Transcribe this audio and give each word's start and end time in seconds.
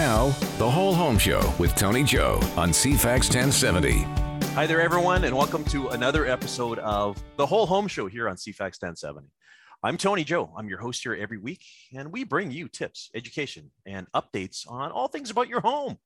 Now, 0.00 0.28
the 0.56 0.68
Whole 0.68 0.94
Home 0.94 1.18
Show 1.18 1.52
with 1.58 1.74
Tony 1.74 2.02
Joe 2.02 2.40
on 2.56 2.70
CFAX 2.70 3.28
1070. 3.34 3.98
Hi 4.54 4.66
there, 4.66 4.80
everyone, 4.80 5.24
and 5.24 5.36
welcome 5.36 5.62
to 5.64 5.88
another 5.88 6.24
episode 6.24 6.78
of 6.78 7.22
the 7.36 7.44
Whole 7.44 7.66
Home 7.66 7.86
Show 7.86 8.06
here 8.06 8.26
on 8.26 8.36
CFAX 8.36 8.80
1070. 8.80 9.28
I'm 9.82 9.98
Tony 9.98 10.24
Joe. 10.24 10.54
I'm 10.56 10.70
your 10.70 10.78
host 10.78 11.02
here 11.02 11.14
every 11.14 11.36
week, 11.36 11.66
and 11.94 12.10
we 12.10 12.24
bring 12.24 12.50
you 12.50 12.66
tips, 12.66 13.10
education, 13.14 13.70
and 13.84 14.06
updates 14.12 14.66
on 14.66 14.90
all 14.90 15.08
things 15.08 15.30
about 15.30 15.48
your 15.48 15.60
home. 15.60 15.98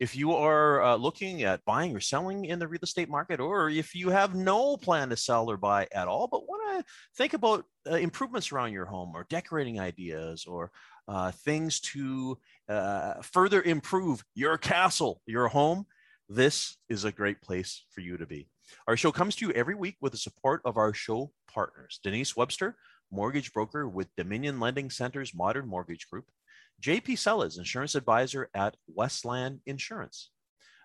If 0.00 0.16
you 0.16 0.32
are 0.32 0.82
uh, 0.82 0.96
looking 0.96 1.44
at 1.44 1.64
buying 1.64 1.94
or 1.94 2.00
selling 2.00 2.44
in 2.44 2.58
the 2.58 2.66
real 2.66 2.80
estate 2.82 3.08
market, 3.08 3.38
or 3.38 3.70
if 3.70 3.94
you 3.94 4.08
have 4.10 4.34
no 4.34 4.76
plan 4.76 5.10
to 5.10 5.16
sell 5.16 5.48
or 5.48 5.56
buy 5.56 5.86
at 5.92 6.08
all, 6.08 6.26
but 6.26 6.48
want 6.48 6.80
to 6.80 6.92
think 7.16 7.34
about 7.34 7.64
uh, 7.88 7.94
improvements 7.94 8.50
around 8.50 8.72
your 8.72 8.86
home 8.86 9.12
or 9.14 9.26
decorating 9.30 9.78
ideas 9.78 10.44
or 10.44 10.72
uh, 11.08 11.30
things 11.32 11.80
to 11.80 12.38
uh, 12.68 13.14
further 13.22 13.62
improve 13.62 14.22
your 14.34 14.58
castle, 14.58 15.22
your 15.26 15.48
home, 15.48 15.86
this 16.28 16.76
is 16.90 17.04
a 17.04 17.12
great 17.12 17.40
place 17.40 17.84
for 17.90 18.02
you 18.02 18.18
to 18.18 18.26
be. 18.26 18.48
Our 18.86 18.98
show 18.98 19.10
comes 19.10 19.34
to 19.36 19.46
you 19.46 19.52
every 19.52 19.74
week 19.74 19.96
with 20.00 20.12
the 20.12 20.18
support 20.18 20.60
of 20.66 20.76
our 20.76 20.92
show 20.92 21.32
partners 21.50 22.00
Denise 22.02 22.36
Webster, 22.36 22.76
mortgage 23.10 23.52
broker 23.54 23.88
with 23.88 24.14
Dominion 24.16 24.60
Lending 24.60 24.90
Center's 24.90 25.34
Modern 25.34 25.66
Mortgage 25.66 26.08
Group, 26.10 26.26
JP 26.82 27.18
Sellers, 27.18 27.56
insurance 27.56 27.94
advisor 27.94 28.50
at 28.54 28.76
Westland 28.86 29.60
Insurance. 29.64 30.30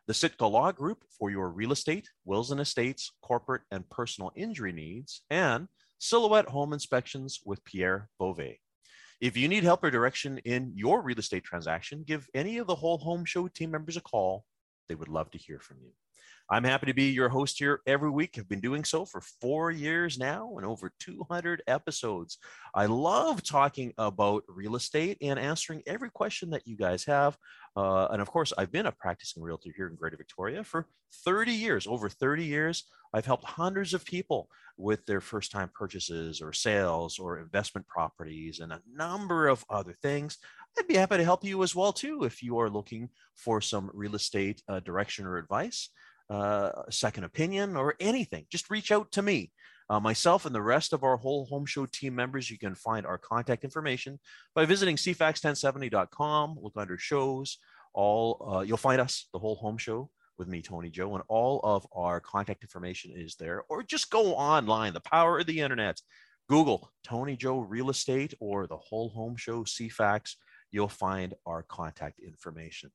The 0.08 0.14
Sitka 0.14 0.46
Law 0.46 0.72
Group 0.72 1.04
for 1.18 1.30
your 1.30 1.50
real 1.50 1.74
estate, 1.74 2.10
wills 2.24 2.52
and 2.52 2.62
estates, 2.62 3.12
corporate 3.22 3.64
and 3.72 3.90
personal 3.90 4.32
injury 4.36 4.72
needs, 4.72 5.24
and 5.30 5.68
Silhouette 6.00 6.50
Home 6.50 6.74
Inspections 6.74 7.42
with 7.46 7.64
Pierre 7.64 8.10
Beauvais. 8.18 8.60
If 9.24 9.38
you 9.38 9.48
need 9.48 9.64
help 9.64 9.86
or 9.86 9.90
direction 9.90 10.40
in 10.40 10.74
your 10.76 11.02
real 11.02 11.18
estate 11.18 11.46
transaction, 11.46 12.04
give 12.06 12.28
any 12.34 12.58
of 12.58 12.68
the 12.68 12.76
Whole 12.76 12.98
Home 12.98 13.24
Show 13.24 13.48
team 13.48 13.72
members 13.72 13.96
a 13.96 14.02
call. 14.02 14.44
They 14.90 14.96
would 14.96 15.08
love 15.08 15.32
to 15.32 15.38
hear 15.38 15.60
from 15.60 15.78
you. 15.82 15.92
I'm 16.50 16.66
happy 16.66 16.88
to 16.88 16.94
be 16.94 17.06
your 17.06 17.30
host 17.30 17.58
here 17.58 17.80
every 17.88 18.10
week. 18.10 18.36
I've 18.38 18.50
been 18.50 18.60
doing 18.60 18.84
so 18.84 19.06
for 19.06 19.22
four 19.22 19.72
years 19.72 20.20
now 20.20 20.56
and 20.58 20.66
over 20.66 20.92
200 21.00 21.64
episodes. 21.68 22.38
I 22.76 22.86
love 22.86 23.44
talking 23.44 23.94
about 23.98 24.44
real 24.50 24.76
estate 24.76 25.18
and 25.22 25.40
answering 25.40 25.84
every 25.88 26.10
question 26.10 26.50
that 26.50 26.68
you 26.68 26.76
guys 26.76 27.06
have. 27.06 27.38
Uh, 27.78 28.08
and 28.08 28.22
of 28.22 28.30
course, 28.30 28.52
I've 28.58 28.72
been 28.72 28.88
a 28.88 28.92
practicing 28.92 29.42
realtor 29.42 29.72
here 29.76 29.88
in 29.88 29.96
Greater 29.96 30.18
Victoria 30.18 30.64
for 30.66 30.88
30 31.24 31.54
years, 31.54 31.88
over 31.88 32.10
30 32.10 32.44
years. 32.44 32.84
I've 33.14 33.26
helped 33.26 33.46
hundreds 33.46 33.94
of 33.94 34.04
people 34.04 34.50
with 34.76 35.06
their 35.06 35.22
first 35.22 35.52
time 35.52 35.70
purchases 35.74 36.42
or 36.42 36.52
sales 36.52 37.20
or 37.20 37.40
investment 37.40 37.88
properties 37.88 38.60
and 38.60 38.74
a 38.74 38.82
number 38.94 39.48
of 39.48 39.64
other 39.70 39.96
things. 40.02 40.40
I'd 40.78 40.88
be 40.88 40.96
happy 40.96 41.18
to 41.18 41.24
help 41.24 41.44
you 41.46 41.64
as 41.64 41.76
well 41.76 41.94
too 41.94 42.24
if 42.24 42.44
you 42.44 42.58
are 42.58 42.70
looking 42.70 43.10
for 43.36 43.62
some 43.62 43.92
real 43.94 44.16
estate 44.16 44.62
uh, 44.68 44.82
direction 44.82 45.26
or 45.26 45.38
advice 45.38 45.90
uh, 46.34 46.84
a 46.88 46.92
second 46.92 47.24
opinion, 47.24 47.78
or 47.78 47.96
anything, 48.00 48.46
just 48.50 48.70
reach 48.70 48.92
out 48.92 49.12
to 49.12 49.22
me. 49.22 49.52
Uh, 49.90 50.00
myself 50.00 50.46
and 50.46 50.56
the 50.56 50.62
rest 50.62 50.94
of 50.94 51.04
our 51.04 51.18
whole 51.18 51.46
home 51.46 51.66
show 51.66 51.86
team 51.86 52.16
members, 52.16 52.50
you 52.50 52.58
can 52.58 52.74
find 52.74 53.06
our 53.06 53.18
contact 53.18 53.64
information 53.64 54.20
by 54.56 54.66
visiting 54.66 54.96
cfax1070.com. 54.96 56.58
Look 56.62 56.74
under 56.78 56.98
shows. 56.98 57.58
All 57.94 58.54
uh, 58.56 58.62
you'll 58.62 58.78
find 58.78 59.00
us, 59.00 59.28
the 59.34 59.40
whole 59.40 59.56
home 59.56 59.78
show 59.78 60.10
with 60.38 60.48
me, 60.48 60.62
Tony 60.62 60.90
Joe, 60.90 61.14
and 61.14 61.24
all 61.28 61.60
of 61.64 61.86
our 61.92 62.20
contact 62.20 62.64
information 62.64 63.12
is 63.16 63.36
there. 63.36 63.64
Or 63.70 63.84
just 63.84 64.10
go 64.10 64.34
online, 64.34 64.94
the 64.94 65.02
power 65.02 65.40
of 65.40 65.46
the 65.46 65.60
internet. 65.60 66.00
Google 66.50 66.92
Tony 67.04 67.38
Joe 67.38 67.60
Real 67.60 67.90
Estate 67.90 68.34
or 68.40 68.68
the 68.68 68.78
whole 68.78 69.10
home 69.10 69.36
show 69.36 69.64
CFAX. 69.64 70.36
You'll 70.72 70.90
find 70.90 71.34
our 71.46 71.64
contact 71.64 72.20
information. 72.20 72.92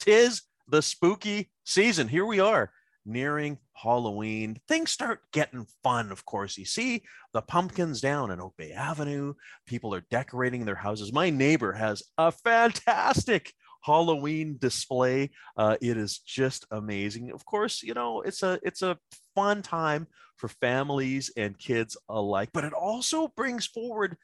Tis 0.00 0.42
the 0.68 0.82
spooky 0.82 1.50
season. 1.64 2.08
Here 2.08 2.26
we 2.26 2.40
are 2.40 2.72
nearing 3.04 3.58
Halloween. 3.72 4.58
Things 4.66 4.90
start 4.90 5.20
getting 5.32 5.66
fun, 5.82 6.10
of 6.10 6.24
course. 6.24 6.58
You 6.58 6.64
see 6.64 7.04
the 7.32 7.42
pumpkins 7.42 8.00
down 8.00 8.30
in 8.30 8.40
Oak 8.40 8.54
Bay 8.56 8.72
Avenue. 8.72 9.34
People 9.66 9.94
are 9.94 10.04
decorating 10.10 10.64
their 10.64 10.74
houses. 10.74 11.12
My 11.12 11.30
neighbor 11.30 11.72
has 11.72 12.02
a 12.18 12.32
fantastic 12.32 13.52
Halloween 13.82 14.56
display. 14.58 15.30
Uh, 15.56 15.76
it 15.80 15.96
is 15.96 16.18
just 16.18 16.66
amazing. 16.72 17.30
Of 17.30 17.44
course, 17.44 17.82
you 17.82 17.94
know 17.94 18.22
it's 18.22 18.42
a 18.42 18.58
it's 18.62 18.82
a 18.82 18.98
fun 19.34 19.62
time 19.62 20.08
for 20.36 20.48
families 20.48 21.30
and 21.36 21.58
kids 21.58 21.96
alike, 22.08 22.50
but 22.52 22.64
it 22.64 22.72
also 22.72 23.28
brings 23.36 23.66
forward 23.66 24.16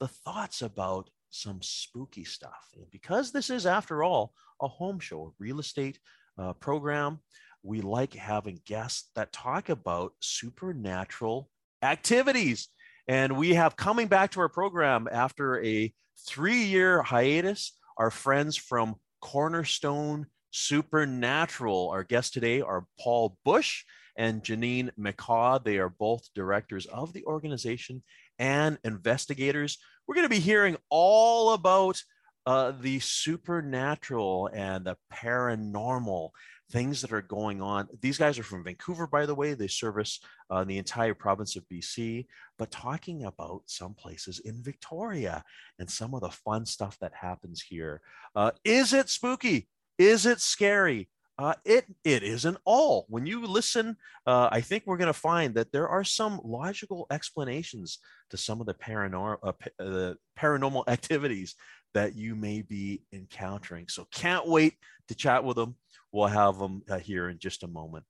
the 0.00 0.08
thoughts 0.08 0.60
about 0.60 1.08
some 1.30 1.60
spooky 1.62 2.24
stuff. 2.24 2.68
And 2.76 2.90
because 2.90 3.32
this 3.32 3.50
is, 3.50 3.66
after 3.66 4.02
all, 4.02 4.32
a 4.64 4.68
home 4.68 4.98
show, 4.98 5.26
a 5.26 5.30
real 5.38 5.60
estate 5.60 5.98
uh, 6.38 6.54
program, 6.54 7.20
we 7.62 7.80
like 7.80 8.14
having 8.14 8.60
guests 8.66 9.10
that 9.14 9.32
talk 9.32 9.68
about 9.68 10.12
supernatural 10.20 11.48
activities. 11.82 12.68
And 13.06 13.36
we 13.36 13.54
have 13.54 13.76
coming 13.76 14.06
back 14.06 14.32
to 14.32 14.40
our 14.40 14.48
program 14.48 15.08
after 15.10 15.62
a 15.64 15.92
three 16.26 16.64
year 16.64 17.02
hiatus, 17.02 17.72
our 17.98 18.10
friends 18.10 18.56
from 18.56 18.96
Cornerstone 19.20 20.26
Supernatural. 20.50 21.90
Our 21.90 22.04
guests 22.04 22.30
today 22.30 22.60
are 22.60 22.86
Paul 23.00 23.36
Busch 23.44 23.84
and 24.16 24.42
Janine 24.42 24.90
McCaw. 24.98 25.62
They 25.62 25.78
are 25.78 25.88
both 25.88 26.28
directors 26.34 26.86
of 26.86 27.12
the 27.12 27.24
organization 27.24 28.02
and 28.38 28.78
investigators. 28.84 29.78
We're 30.06 30.14
going 30.14 30.26
to 30.26 30.34
be 30.34 30.40
hearing 30.40 30.76
all 30.90 31.54
about 31.54 32.00
uh, 32.46 32.72
the 32.80 33.00
supernatural 33.00 34.50
and 34.52 34.84
the 34.84 34.96
paranormal 35.12 36.30
things 36.70 37.00
that 37.00 37.12
are 37.12 37.22
going 37.22 37.60
on. 37.60 37.88
These 38.00 38.18
guys 38.18 38.38
are 38.38 38.42
from 38.42 38.64
Vancouver, 38.64 39.06
by 39.06 39.26
the 39.26 39.34
way. 39.34 39.54
They 39.54 39.68
service 39.68 40.20
uh, 40.50 40.64
the 40.64 40.78
entire 40.78 41.14
province 41.14 41.56
of 41.56 41.64
BC, 41.72 42.26
but 42.58 42.70
talking 42.70 43.24
about 43.24 43.62
some 43.66 43.94
places 43.94 44.40
in 44.40 44.62
Victoria 44.62 45.44
and 45.78 45.88
some 45.88 46.14
of 46.14 46.20
the 46.20 46.30
fun 46.30 46.66
stuff 46.66 46.98
that 47.00 47.12
happens 47.14 47.62
here. 47.62 48.00
Uh, 48.34 48.50
is 48.64 48.92
it 48.92 49.08
spooky? 49.08 49.68
Is 49.98 50.26
it 50.26 50.40
scary? 50.40 51.08
Uh, 51.36 51.54
it 51.64 51.84
it 52.04 52.22
isn't 52.22 52.56
all. 52.64 53.06
When 53.08 53.26
you 53.26 53.44
listen, 53.44 53.96
uh, 54.26 54.48
I 54.52 54.60
think 54.60 54.84
we're 54.86 54.96
going 54.96 55.08
to 55.08 55.12
find 55.12 55.54
that 55.54 55.72
there 55.72 55.88
are 55.88 56.04
some 56.04 56.40
logical 56.44 57.06
explanations 57.10 57.98
to 58.30 58.36
some 58.36 58.60
of 58.60 58.66
the 58.66 58.74
paranormal 58.74 59.38
uh, 59.42 59.82
uh 59.82 60.14
paranormal 60.38 60.84
activities 60.88 61.56
that 61.92 62.14
you 62.14 62.36
may 62.36 62.62
be 62.62 63.02
encountering. 63.12 63.86
So 63.88 64.06
can't 64.12 64.46
wait 64.46 64.74
to 65.08 65.14
chat 65.14 65.42
with 65.42 65.56
them. 65.56 65.76
We'll 66.12 66.28
have 66.28 66.58
them 66.58 66.82
uh, 66.88 66.98
here 66.98 67.28
in 67.28 67.38
just 67.38 67.64
a 67.64 67.68
moment. 67.68 68.04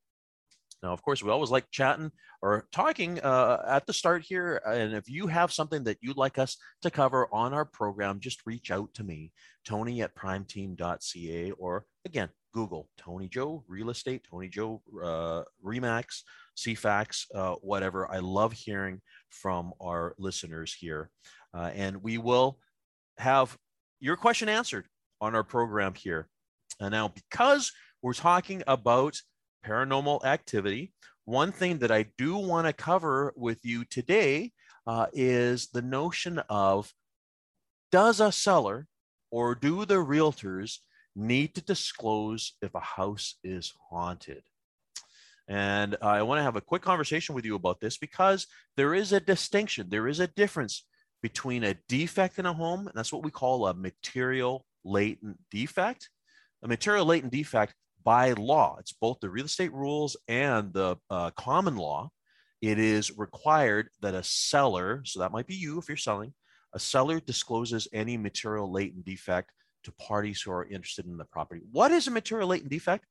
Now, 0.83 0.93
of 0.93 1.01
course, 1.01 1.23
we 1.23 1.31
always 1.31 1.51
like 1.51 1.71
chatting 1.71 2.13
or 2.43 2.69
talking 2.71 3.19
uh, 3.21 3.65
at 3.67 3.87
the 3.87 3.95
start 3.95 4.23
here. 4.23 4.61
And 4.67 4.93
if 4.93 5.09
you 5.09 5.27
have 5.29 5.51
something 5.51 5.84
that 5.84 5.97
you'd 6.03 6.19
like 6.19 6.39
us 6.39 6.59
to 6.83 6.91
cover 6.91 7.27
on 7.33 7.55
our 7.55 7.65
program, 7.65 8.21
just 8.21 8.43
reach 8.45 8.71
out 8.71 8.93
to 8.95 9.03
me, 9.03 9.33
Tony 9.65 10.03
at 10.03 10.15
primeteam.ca, 10.15 11.53
or 11.53 11.87
again, 12.05 12.29
Google 12.54 12.88
Tony 12.97 13.28
Joe 13.28 13.65
Real 13.69 13.91
Estate, 13.91 14.22
Tony 14.31 14.48
Joe 14.48 14.81
uh, 15.03 15.42
Remax, 15.62 16.22
CFAX, 16.56 17.26
uh, 17.34 17.56
whatever. 17.60 18.10
I 18.10 18.19
love 18.19 18.53
hearing 18.53 19.03
from 19.28 19.72
our 19.82 20.15
listeners 20.19 20.72
here. 20.72 21.10
Uh, 21.53 21.70
and 21.75 22.03
we 22.03 22.16
will 22.16 22.59
have 23.19 23.59
your 24.00 24.16
question 24.16 24.48
answered 24.48 24.87
on 25.20 25.34
our 25.34 25.42
program 25.42 25.94
here. 25.94 26.28
And 26.81 26.92
now, 26.92 27.09
because 27.09 27.72
we're 28.03 28.15
talking 28.15 28.62
about 28.66 29.21
paranormal 29.66 30.25
activity, 30.25 30.92
one 31.25 31.53
thing 31.53 31.78
that 31.78 31.91
I 31.91 32.06
do 32.19 32.36
want 32.36 32.66
to 32.66 32.72
cover 32.72 33.32
with 33.36 33.65
you 33.65 33.84
today 33.84 34.53
uh, 34.86 35.06
is 35.12 35.69
the 35.69 35.82
notion 35.82 36.41
of 36.48 36.92
does 37.91 38.21
a 38.21 38.31
seller 38.31 38.86
or 39.31 39.54
do 39.54 39.84
the 39.84 39.94
realtors 39.94 40.78
need 41.16 41.55
to 41.55 41.61
disclose 41.61 42.55
if 42.63 42.75
a 42.75 42.81
house 42.81 43.37
is 43.45 43.72
haunted. 43.91 44.43
And 45.47 45.97
I 46.01 46.22
want 46.22 46.39
to 46.39 46.43
have 46.43 46.57
a 46.57 46.61
quick 46.61 46.83
conversation 46.83 47.34
with 47.34 47.45
you 47.45 47.55
about 47.55 47.81
this 47.81 47.99
because 47.99 48.47
there 48.77 48.95
is 48.95 49.13
a 49.13 49.21
distinction, 49.21 49.89
there 49.91 50.09
is 50.09 50.21
a 50.21 50.27
difference 50.28 50.87
between 51.22 51.65
a 51.65 51.77
defect 51.89 52.39
in 52.39 52.47
a 52.47 52.53
home, 52.53 52.81
and 52.81 52.93
that's 52.95 53.13
what 53.13 53.22
we 53.22 53.31
call 53.31 53.66
a 53.66 53.75
material 53.75 54.65
latent 54.84 55.39
defect. 55.51 56.11
A 56.63 56.69
material 56.69 57.05
latent 57.05 57.33
defect 57.33 57.75
by 58.03 58.33
law, 58.33 58.77
it's 58.78 58.93
both 58.93 59.19
the 59.21 59.31
real 59.31 59.47
estate 59.47 59.72
rules 59.72 60.17
and 60.28 60.72
the 60.72 60.97
uh, 61.10 61.31
common 61.31 61.77
law. 61.77 62.10
It 62.60 62.78
is 62.78 63.17
required 63.17 63.89
that 64.01 64.15
a 64.15 64.22
seller, 64.22 65.03
so 65.05 65.21
that 65.21 65.33
might 65.33 65.47
be 65.47 65.55
you 65.55 65.78
if 65.78 65.89
you're 65.89 65.97
selling, 65.97 66.33
a 66.75 66.78
seller 66.78 67.21
discloses 67.21 67.87
any 67.93 68.17
material 68.17 68.71
latent 68.71 69.05
defect 69.05 69.51
to 69.84 69.92
parties 69.92 70.42
who 70.42 70.51
are 70.51 70.66
interested 70.66 71.07
in 71.07 71.16
the 71.16 71.25
property. 71.25 71.63
What 71.72 71.92
is 71.92 72.07
a 72.07 72.10
material 72.10 72.48
latent 72.48 72.71
defect? 72.71 73.07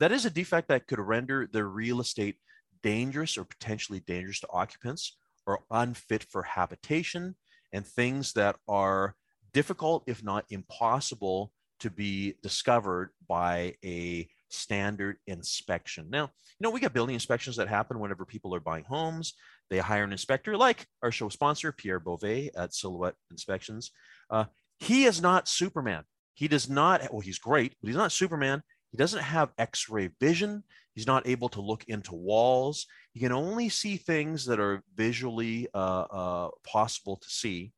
That 0.00 0.12
is 0.12 0.24
a 0.24 0.30
defect 0.30 0.68
that 0.68 0.86
could 0.86 0.98
render 0.98 1.48
the 1.50 1.64
real 1.64 2.00
estate 2.00 2.36
dangerous 2.82 3.36
or 3.36 3.44
potentially 3.44 4.00
dangerous 4.00 4.40
to 4.40 4.48
occupants 4.50 5.16
or 5.46 5.60
unfit 5.70 6.24
for 6.24 6.42
habitation 6.42 7.34
and 7.72 7.86
things 7.86 8.32
that 8.34 8.56
are 8.68 9.14
difficult, 9.52 10.04
if 10.06 10.22
not 10.22 10.44
impossible, 10.50 11.52
to 11.80 11.90
be 11.90 12.34
discovered 12.42 13.10
by 13.28 13.74
a 13.84 14.28
standard 14.48 15.16
inspection. 15.26 16.08
Now, 16.10 16.24
you 16.24 16.64
know, 16.64 16.70
we 16.70 16.80
get 16.80 16.92
building 16.92 17.14
inspections 17.14 17.56
that 17.56 17.68
happen 17.68 18.00
whenever 18.00 18.24
people 18.24 18.54
are 18.54 18.60
buying 18.60 18.84
homes. 18.84 19.34
They 19.70 19.78
hire 19.78 20.04
an 20.04 20.12
inspector 20.12 20.56
like 20.56 20.86
our 21.02 21.12
show 21.12 21.28
sponsor, 21.28 21.72
Pierre 21.72 22.00
Beauvais 22.00 22.50
at 22.56 22.74
Silhouette 22.74 23.14
Inspections. 23.30 23.92
Uh, 24.30 24.46
he 24.80 25.04
is 25.04 25.20
not 25.20 25.48
Superman. 25.48 26.04
He 26.38 26.46
does 26.46 26.70
not, 26.70 27.02
well, 27.12 27.18
he's 27.18 27.40
great, 27.40 27.74
but 27.80 27.88
he's 27.88 27.96
not 27.96 28.12
Superman. 28.12 28.62
He 28.92 28.96
doesn't 28.96 29.24
have 29.24 29.50
x 29.58 29.88
ray 29.88 30.10
vision. 30.20 30.62
He's 30.94 31.04
not 31.04 31.26
able 31.26 31.48
to 31.48 31.60
look 31.60 31.82
into 31.88 32.14
walls. 32.14 32.86
He 33.12 33.18
can 33.18 33.32
only 33.32 33.68
see 33.68 33.96
things 33.96 34.46
that 34.46 34.60
are 34.60 34.84
visually 34.94 35.66
uh, 35.74 36.04
uh, 36.08 36.48
possible 36.64 37.16
to 37.16 37.28
see. 37.28 37.72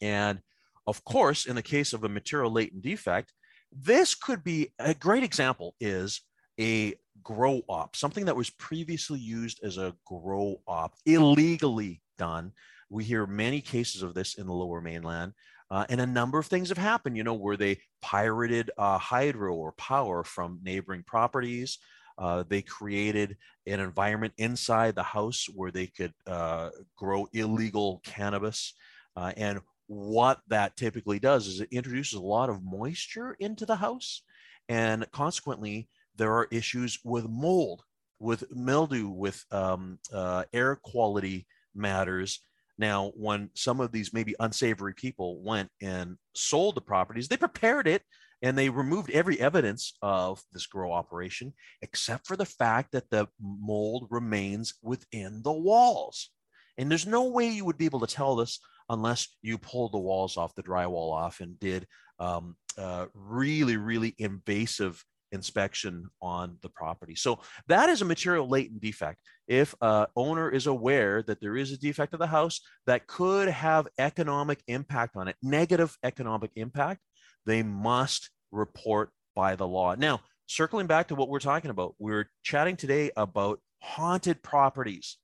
And 0.00 0.38
of 0.86 1.04
course, 1.04 1.46
in 1.46 1.56
the 1.56 1.62
case 1.62 1.92
of 1.92 2.04
a 2.04 2.08
material 2.08 2.52
latent 2.52 2.82
defect, 2.82 3.32
this 3.72 4.14
could 4.14 4.44
be 4.44 4.72
a 4.78 4.94
great 4.94 5.24
example 5.24 5.74
is 5.80 6.20
a 6.60 6.94
grow 7.24 7.62
op, 7.68 7.96
something 7.96 8.26
that 8.26 8.36
was 8.36 8.50
previously 8.50 9.18
used 9.18 9.64
as 9.64 9.78
a 9.78 9.96
grow 10.06 10.60
op, 10.68 10.94
illegally 11.06 12.02
done. 12.18 12.52
We 12.88 13.02
hear 13.02 13.26
many 13.26 13.60
cases 13.60 14.02
of 14.02 14.14
this 14.14 14.36
in 14.36 14.46
the 14.46 14.52
lower 14.52 14.80
mainland. 14.80 15.32
Uh, 15.70 15.84
and 15.88 16.00
a 16.00 16.06
number 16.06 16.38
of 16.38 16.46
things 16.46 16.68
have 16.68 16.78
happened, 16.78 17.16
you 17.16 17.24
know, 17.24 17.34
where 17.34 17.56
they 17.56 17.78
pirated 18.02 18.70
uh, 18.78 18.98
hydro 18.98 19.54
or 19.54 19.72
power 19.72 20.22
from 20.22 20.60
neighboring 20.62 21.02
properties. 21.06 21.78
Uh, 22.16 22.44
they 22.48 22.62
created 22.62 23.36
an 23.66 23.80
environment 23.80 24.32
inside 24.38 24.94
the 24.94 25.02
house 25.02 25.46
where 25.54 25.70
they 25.70 25.86
could 25.86 26.12
uh, 26.26 26.70
grow 26.96 27.26
illegal 27.32 28.00
cannabis. 28.04 28.74
Uh, 29.16 29.32
and 29.36 29.60
what 29.86 30.40
that 30.48 30.76
typically 30.76 31.18
does 31.18 31.46
is 31.46 31.60
it 31.60 31.68
introduces 31.70 32.14
a 32.14 32.22
lot 32.22 32.50
of 32.50 32.62
moisture 32.62 33.36
into 33.40 33.66
the 33.66 33.76
house. 33.76 34.22
And 34.68 35.06
consequently, 35.12 35.88
there 36.16 36.32
are 36.32 36.48
issues 36.50 36.98
with 37.04 37.28
mold, 37.28 37.82
with 38.18 38.44
mildew, 38.54 39.08
with 39.08 39.44
um, 39.50 39.98
uh, 40.12 40.44
air 40.52 40.76
quality 40.76 41.46
matters. 41.74 42.40
Now, 42.78 43.12
when 43.14 43.50
some 43.54 43.80
of 43.80 43.92
these 43.92 44.12
maybe 44.12 44.34
unsavory 44.40 44.94
people 44.94 45.42
went 45.42 45.70
and 45.80 46.16
sold 46.34 46.74
the 46.74 46.80
properties, 46.80 47.28
they 47.28 47.36
prepared 47.36 47.86
it 47.86 48.02
and 48.42 48.58
they 48.58 48.68
removed 48.68 49.10
every 49.10 49.40
evidence 49.40 49.96
of 50.02 50.42
this 50.52 50.66
grow 50.66 50.92
operation, 50.92 51.54
except 51.82 52.26
for 52.26 52.36
the 52.36 52.44
fact 52.44 52.92
that 52.92 53.08
the 53.10 53.28
mold 53.40 54.08
remains 54.10 54.74
within 54.82 55.40
the 55.42 55.52
walls. 55.52 56.30
And 56.76 56.90
there's 56.90 57.06
no 57.06 57.28
way 57.28 57.48
you 57.48 57.64
would 57.64 57.78
be 57.78 57.86
able 57.86 58.00
to 58.00 58.14
tell 58.14 58.36
this 58.36 58.58
unless 58.88 59.28
you 59.40 59.56
pulled 59.56 59.92
the 59.92 59.98
walls 59.98 60.36
off, 60.36 60.54
the 60.54 60.62
drywall 60.62 61.12
off, 61.12 61.40
and 61.40 61.58
did 61.58 61.86
um, 62.18 62.56
uh, 62.76 63.06
really, 63.14 63.76
really 63.76 64.14
invasive 64.18 65.02
inspection 65.34 66.08
on 66.22 66.56
the 66.62 66.70
property. 66.70 67.14
So 67.14 67.40
that 67.68 67.88
is 67.90 68.00
a 68.00 68.06
material 68.06 68.48
latent 68.48 68.80
defect. 68.80 69.18
If 69.46 69.74
a 69.82 70.06
owner 70.16 70.48
is 70.48 70.66
aware 70.66 71.22
that 71.24 71.40
there 71.40 71.56
is 71.56 71.72
a 71.72 71.78
defect 71.78 72.14
of 72.14 72.20
the 72.20 72.26
house 72.26 72.60
that 72.86 73.06
could 73.06 73.48
have 73.48 73.88
economic 73.98 74.62
impact 74.68 75.16
on 75.16 75.28
it, 75.28 75.36
negative 75.42 75.96
economic 76.02 76.50
impact, 76.56 77.00
they 77.44 77.62
must 77.62 78.30
report 78.52 79.10
by 79.34 79.56
the 79.56 79.66
law. 79.66 79.94
Now, 79.94 80.20
circling 80.46 80.86
back 80.86 81.08
to 81.08 81.14
what 81.14 81.28
we're 81.28 81.40
talking 81.40 81.70
about, 81.70 81.94
we're 81.98 82.30
chatting 82.42 82.76
today 82.76 83.10
about 83.16 83.60
haunted 83.82 84.42
properties. 84.42 85.18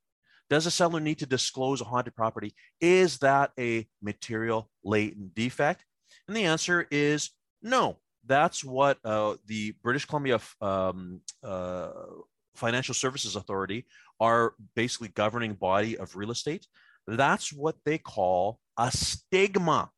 Does 0.51 0.67
a 0.67 0.71
seller 0.71 1.01
need 1.01 1.21
to 1.21 1.27
disclose 1.27 1.81
a 1.81 1.85
haunted 1.85 2.15
property? 2.17 2.55
Is 2.81 3.19
that 3.19 3.53
a 3.59 3.87
material 4.03 4.69
latent 4.85 5.35
defect? 5.35 5.85
And 6.27 6.37
the 6.37 6.45
answer 6.45 6.87
is 6.91 7.31
no. 7.63 7.99
That's 8.27 8.65
what 8.65 8.99
uh, 9.05 9.37
the 9.47 9.75
British 9.83 10.05
Columbia 10.05 10.41
um, 10.61 11.21
uh, 11.43 11.91
Financial 12.55 12.95
Services 12.95 13.37
Authority, 13.37 13.87
our 14.21 14.55
basically 14.75 15.09
governing 15.09 15.55
body 15.55 15.97
of 15.97 16.17
real 16.17 16.31
estate, 16.31 16.67
that's 17.07 17.53
what 17.53 17.77
they 17.85 17.99
call 17.99 18.59
a 18.79 18.91
stigma. 18.91 19.91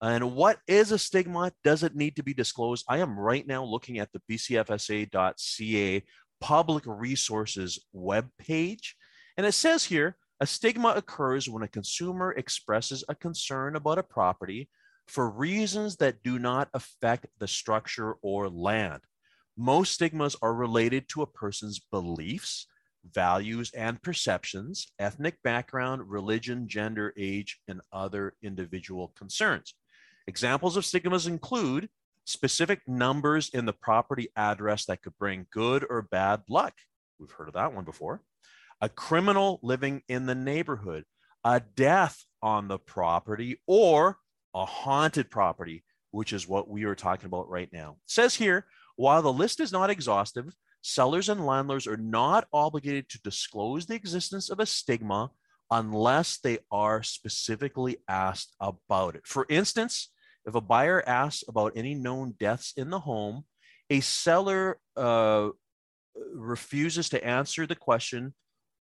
And 0.00 0.34
what 0.34 0.58
is 0.66 0.92
a 0.92 0.98
stigma? 0.98 1.52
Does 1.64 1.82
it 1.82 1.96
need 1.96 2.16
to 2.16 2.22
be 2.22 2.34
disclosed? 2.34 2.84
I 2.88 2.98
am 2.98 3.18
right 3.18 3.46
now 3.46 3.64
looking 3.64 3.98
at 3.98 4.10
the 4.12 4.20
bcfsa.ca 4.30 6.02
public 6.40 6.84
resources 6.86 7.84
webpage. 7.94 8.92
And 9.36 9.46
it 9.46 9.52
says 9.52 9.84
here 9.84 10.16
a 10.40 10.46
stigma 10.46 10.90
occurs 10.90 11.48
when 11.48 11.64
a 11.64 11.68
consumer 11.68 12.32
expresses 12.32 13.02
a 13.08 13.14
concern 13.14 13.74
about 13.74 13.98
a 13.98 14.04
property 14.04 14.68
for 15.08 15.28
reasons 15.28 15.96
that 15.96 16.22
do 16.22 16.38
not 16.38 16.68
affect 16.74 17.26
the 17.38 17.48
structure 17.48 18.14
or 18.22 18.48
land. 18.48 19.00
Most 19.56 19.92
stigmas 19.92 20.36
are 20.40 20.54
related 20.54 21.08
to 21.08 21.22
a 21.22 21.26
person's 21.26 21.80
beliefs, 21.80 22.66
values, 23.12 23.72
and 23.74 24.00
perceptions, 24.02 24.92
ethnic 24.98 25.42
background, 25.42 26.08
religion, 26.08 26.68
gender, 26.68 27.12
age, 27.16 27.58
and 27.66 27.80
other 27.92 28.34
individual 28.42 29.12
concerns. 29.16 29.74
Examples 30.26 30.76
of 30.76 30.84
stigmas 30.84 31.26
include 31.26 31.88
specific 32.24 32.80
numbers 32.86 33.50
in 33.54 33.64
the 33.64 33.72
property 33.72 34.28
address 34.36 34.84
that 34.84 35.02
could 35.02 35.16
bring 35.18 35.46
good 35.50 35.84
or 35.88 36.02
bad 36.02 36.42
luck. 36.48 36.74
We've 37.18 37.30
heard 37.30 37.48
of 37.48 37.54
that 37.54 37.72
one 37.72 37.84
before. 37.84 38.20
A 38.80 38.88
criminal 38.88 39.58
living 39.62 40.02
in 40.06 40.26
the 40.26 40.34
neighborhood, 40.34 41.04
a 41.42 41.60
death 41.60 42.24
on 42.42 42.68
the 42.68 42.78
property, 42.78 43.60
or 43.66 44.18
a 44.58 44.64
haunted 44.64 45.30
property, 45.30 45.84
which 46.10 46.32
is 46.32 46.48
what 46.48 46.68
we 46.68 46.84
are 46.84 46.94
talking 46.94 47.26
about 47.26 47.48
right 47.48 47.68
now. 47.72 47.92
It 48.04 48.10
says 48.10 48.34
here, 48.34 48.66
while 48.96 49.22
the 49.22 49.32
list 49.32 49.60
is 49.60 49.72
not 49.72 49.90
exhaustive, 49.90 50.52
sellers 50.82 51.28
and 51.28 51.46
landlords 51.46 51.86
are 51.86 51.96
not 51.96 52.46
obligated 52.52 53.08
to 53.10 53.22
disclose 53.22 53.86
the 53.86 53.94
existence 53.94 54.50
of 54.50 54.58
a 54.58 54.66
stigma 54.66 55.30
unless 55.70 56.38
they 56.38 56.58
are 56.72 57.02
specifically 57.02 57.98
asked 58.08 58.54
about 58.60 59.14
it. 59.14 59.26
For 59.26 59.46
instance, 59.48 60.10
if 60.46 60.54
a 60.54 60.60
buyer 60.60 61.06
asks 61.06 61.44
about 61.46 61.72
any 61.76 61.94
known 61.94 62.34
deaths 62.40 62.72
in 62.76 62.90
the 62.90 63.00
home, 63.00 63.44
a 63.90 64.00
seller 64.00 64.78
uh, 64.96 65.50
refuses 66.34 67.08
to 67.10 67.24
answer 67.24 67.66
the 67.66 67.76
question. 67.76 68.34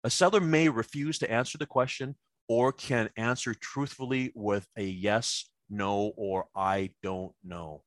A 0.04 0.10
seller 0.10 0.39
may 0.39 0.69
refuse 0.69 1.19
to 1.19 1.31
answer 1.31 1.57
the 1.57 1.66
question 1.66 2.16
or 2.48 2.71
can 2.71 3.10
answer 3.18 3.54
truthfully 3.54 4.31
with 4.33 4.66
a 4.77 4.83
yes, 4.83 5.50
no, 5.69 6.13
or 6.16 6.45
I 6.56 6.92
don't 7.04 7.33
know. 7.44 7.83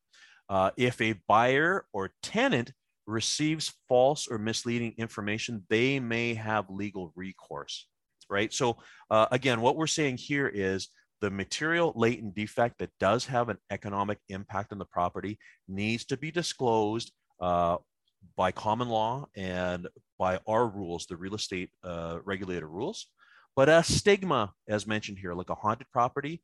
Uh, 0.48 0.70
if 0.76 1.00
a 1.00 1.14
buyer 1.28 1.86
or 1.92 2.12
tenant 2.22 2.72
receives 3.06 3.72
false 3.88 4.28
or 4.28 4.38
misleading 4.38 4.94
information, 4.98 5.64
they 5.68 5.98
may 5.98 6.34
have 6.34 6.70
legal 6.70 7.12
recourse, 7.16 7.86
right? 8.28 8.52
So, 8.52 8.78
uh, 9.10 9.26
again, 9.30 9.60
what 9.60 9.76
we're 9.76 9.86
saying 9.86 10.18
here 10.18 10.48
is 10.48 10.88
the 11.20 11.30
material 11.30 11.92
latent 11.94 12.34
defect 12.34 12.78
that 12.78 12.90
does 12.98 13.24
have 13.26 13.48
an 13.48 13.58
economic 13.70 14.18
impact 14.28 14.72
on 14.72 14.78
the 14.78 14.84
property 14.84 15.38
needs 15.68 16.04
to 16.06 16.16
be 16.16 16.30
disclosed 16.30 17.12
uh, 17.40 17.76
by 18.36 18.52
common 18.52 18.88
law 18.88 19.26
and 19.36 19.88
by 20.18 20.38
our 20.46 20.66
rules, 20.66 21.06
the 21.06 21.16
real 21.16 21.34
estate 21.34 21.70
uh, 21.84 22.18
regulator 22.24 22.68
rules. 22.68 23.06
But 23.54 23.68
a 23.68 23.82
stigma, 23.82 24.52
as 24.68 24.86
mentioned 24.86 25.18
here, 25.18 25.34
like 25.34 25.50
a 25.50 25.54
haunted 25.54 25.86
property, 25.92 26.42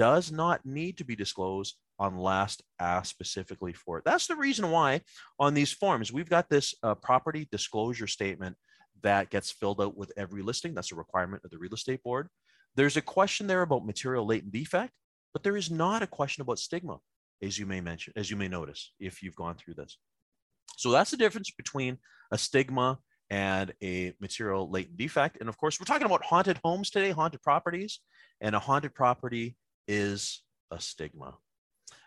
does 0.00 0.32
not 0.32 0.64
need 0.64 0.96
to 0.96 1.04
be 1.04 1.14
disclosed 1.14 1.76
unless 1.98 2.56
asked 2.78 3.10
specifically 3.10 3.74
for 3.74 3.98
it. 3.98 4.04
That's 4.06 4.26
the 4.26 4.34
reason 4.34 4.70
why 4.70 5.02
on 5.38 5.52
these 5.52 5.72
forms, 5.72 6.10
we've 6.10 6.30
got 6.30 6.48
this 6.48 6.74
uh, 6.82 6.94
property 6.94 7.46
disclosure 7.52 8.06
statement 8.06 8.56
that 9.02 9.28
gets 9.28 9.50
filled 9.50 9.78
out 9.78 9.98
with 9.98 10.10
every 10.16 10.40
listing. 10.40 10.72
That's 10.72 10.90
a 10.90 10.94
requirement 10.94 11.44
of 11.44 11.50
the 11.50 11.58
real 11.58 11.74
estate 11.74 12.02
board. 12.02 12.28
There's 12.76 12.96
a 12.96 13.02
question 13.02 13.46
there 13.46 13.60
about 13.60 13.84
material 13.84 14.24
latent 14.24 14.54
defect, 14.54 14.94
but 15.34 15.42
there 15.42 15.58
is 15.58 15.70
not 15.70 16.02
a 16.02 16.06
question 16.06 16.40
about 16.40 16.58
stigma, 16.58 16.96
as 17.42 17.58
you 17.58 17.66
may 17.66 17.82
mention, 17.82 18.14
as 18.16 18.30
you 18.30 18.38
may 18.38 18.48
notice 18.48 18.92
if 18.98 19.22
you've 19.22 19.36
gone 19.36 19.56
through 19.56 19.74
this. 19.74 19.98
So 20.78 20.90
that's 20.90 21.10
the 21.10 21.18
difference 21.18 21.50
between 21.50 21.98
a 22.32 22.38
stigma 22.38 23.00
and 23.28 23.74
a 23.82 24.14
material 24.18 24.70
latent 24.70 24.96
defect. 24.96 25.36
And 25.40 25.48
of 25.50 25.58
course, 25.58 25.78
we're 25.78 25.84
talking 25.84 26.06
about 26.06 26.24
haunted 26.24 26.58
homes 26.64 26.88
today, 26.88 27.10
haunted 27.10 27.42
properties, 27.42 28.00
and 28.40 28.54
a 28.54 28.58
haunted 28.58 28.94
property 28.94 29.56
is 29.88 30.42
a 30.70 30.80
stigma. 30.80 31.36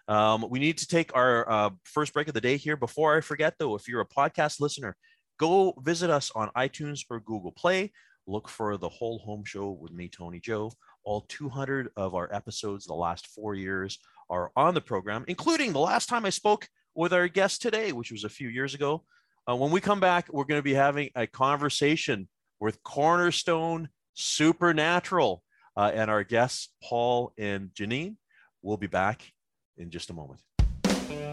Um, 0.07 0.45
we 0.49 0.59
need 0.59 0.77
to 0.79 0.87
take 0.87 1.15
our 1.15 1.49
uh, 1.49 1.69
first 1.83 2.13
break 2.13 2.27
of 2.27 2.33
the 2.33 2.41
day 2.41 2.57
here. 2.57 2.75
Before 2.75 3.15
I 3.15 3.21
forget, 3.21 3.55
though, 3.57 3.75
if 3.75 3.87
you're 3.87 4.01
a 4.01 4.07
podcast 4.07 4.59
listener, 4.59 4.95
go 5.39 5.73
visit 5.79 6.09
us 6.09 6.31
on 6.35 6.49
iTunes 6.57 7.01
or 7.09 7.19
Google 7.19 7.51
Play 7.51 7.91
look 8.27 8.49
for 8.49 8.77
the 8.77 8.89
whole 8.89 9.19
home 9.19 9.43
show 9.43 9.71
with 9.71 9.91
me, 9.91 10.07
Tony 10.09 10.39
Joe. 10.39 10.71
All 11.03 11.25
200 11.27 11.89
of 11.97 12.15
our 12.15 12.33
episodes 12.33 12.85
the 12.85 12.93
last 12.93 13.27
four 13.27 13.55
years 13.55 13.99
are 14.29 14.51
on 14.55 14.73
the 14.73 14.81
program, 14.81 15.25
including 15.27 15.73
the 15.73 15.79
last 15.79 16.07
time 16.07 16.25
I 16.25 16.29
spoke 16.29 16.67
with 16.95 17.13
our 17.13 17.27
guest 17.27 17.61
today, 17.61 17.91
which 17.91 18.11
was 18.11 18.23
a 18.23 18.29
few 18.29 18.47
years 18.47 18.73
ago. 18.73 19.03
Uh, 19.49 19.55
when 19.55 19.71
we 19.71 19.81
come 19.81 19.99
back, 19.99 20.31
we're 20.31 20.45
going 20.45 20.59
to 20.59 20.63
be 20.63 20.73
having 20.73 21.09
a 21.15 21.27
conversation 21.27 22.29
with 22.59 22.81
Cornerstone 22.83 23.89
Supernatural 24.13 25.43
uh, 25.75 25.91
and 25.93 26.09
our 26.09 26.23
guests, 26.23 26.69
Paul 26.83 27.33
and 27.37 27.69
Janine. 27.73 28.15
We'll 28.61 28.77
be 28.77 28.87
back 28.87 29.31
in 29.77 29.89
just 29.89 30.09
a 30.09 30.13
moment. 30.13 30.41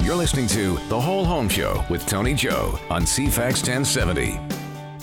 You're 0.02 0.16
listening 0.16 0.48
to 0.48 0.78
The 0.88 1.00
Whole 1.00 1.24
Home 1.24 1.48
Show 1.48 1.84
with 1.88 2.06
Tony 2.06 2.34
Joe 2.34 2.78
on 2.88 3.02
CFAX 3.02 3.62
1070. 3.66 4.40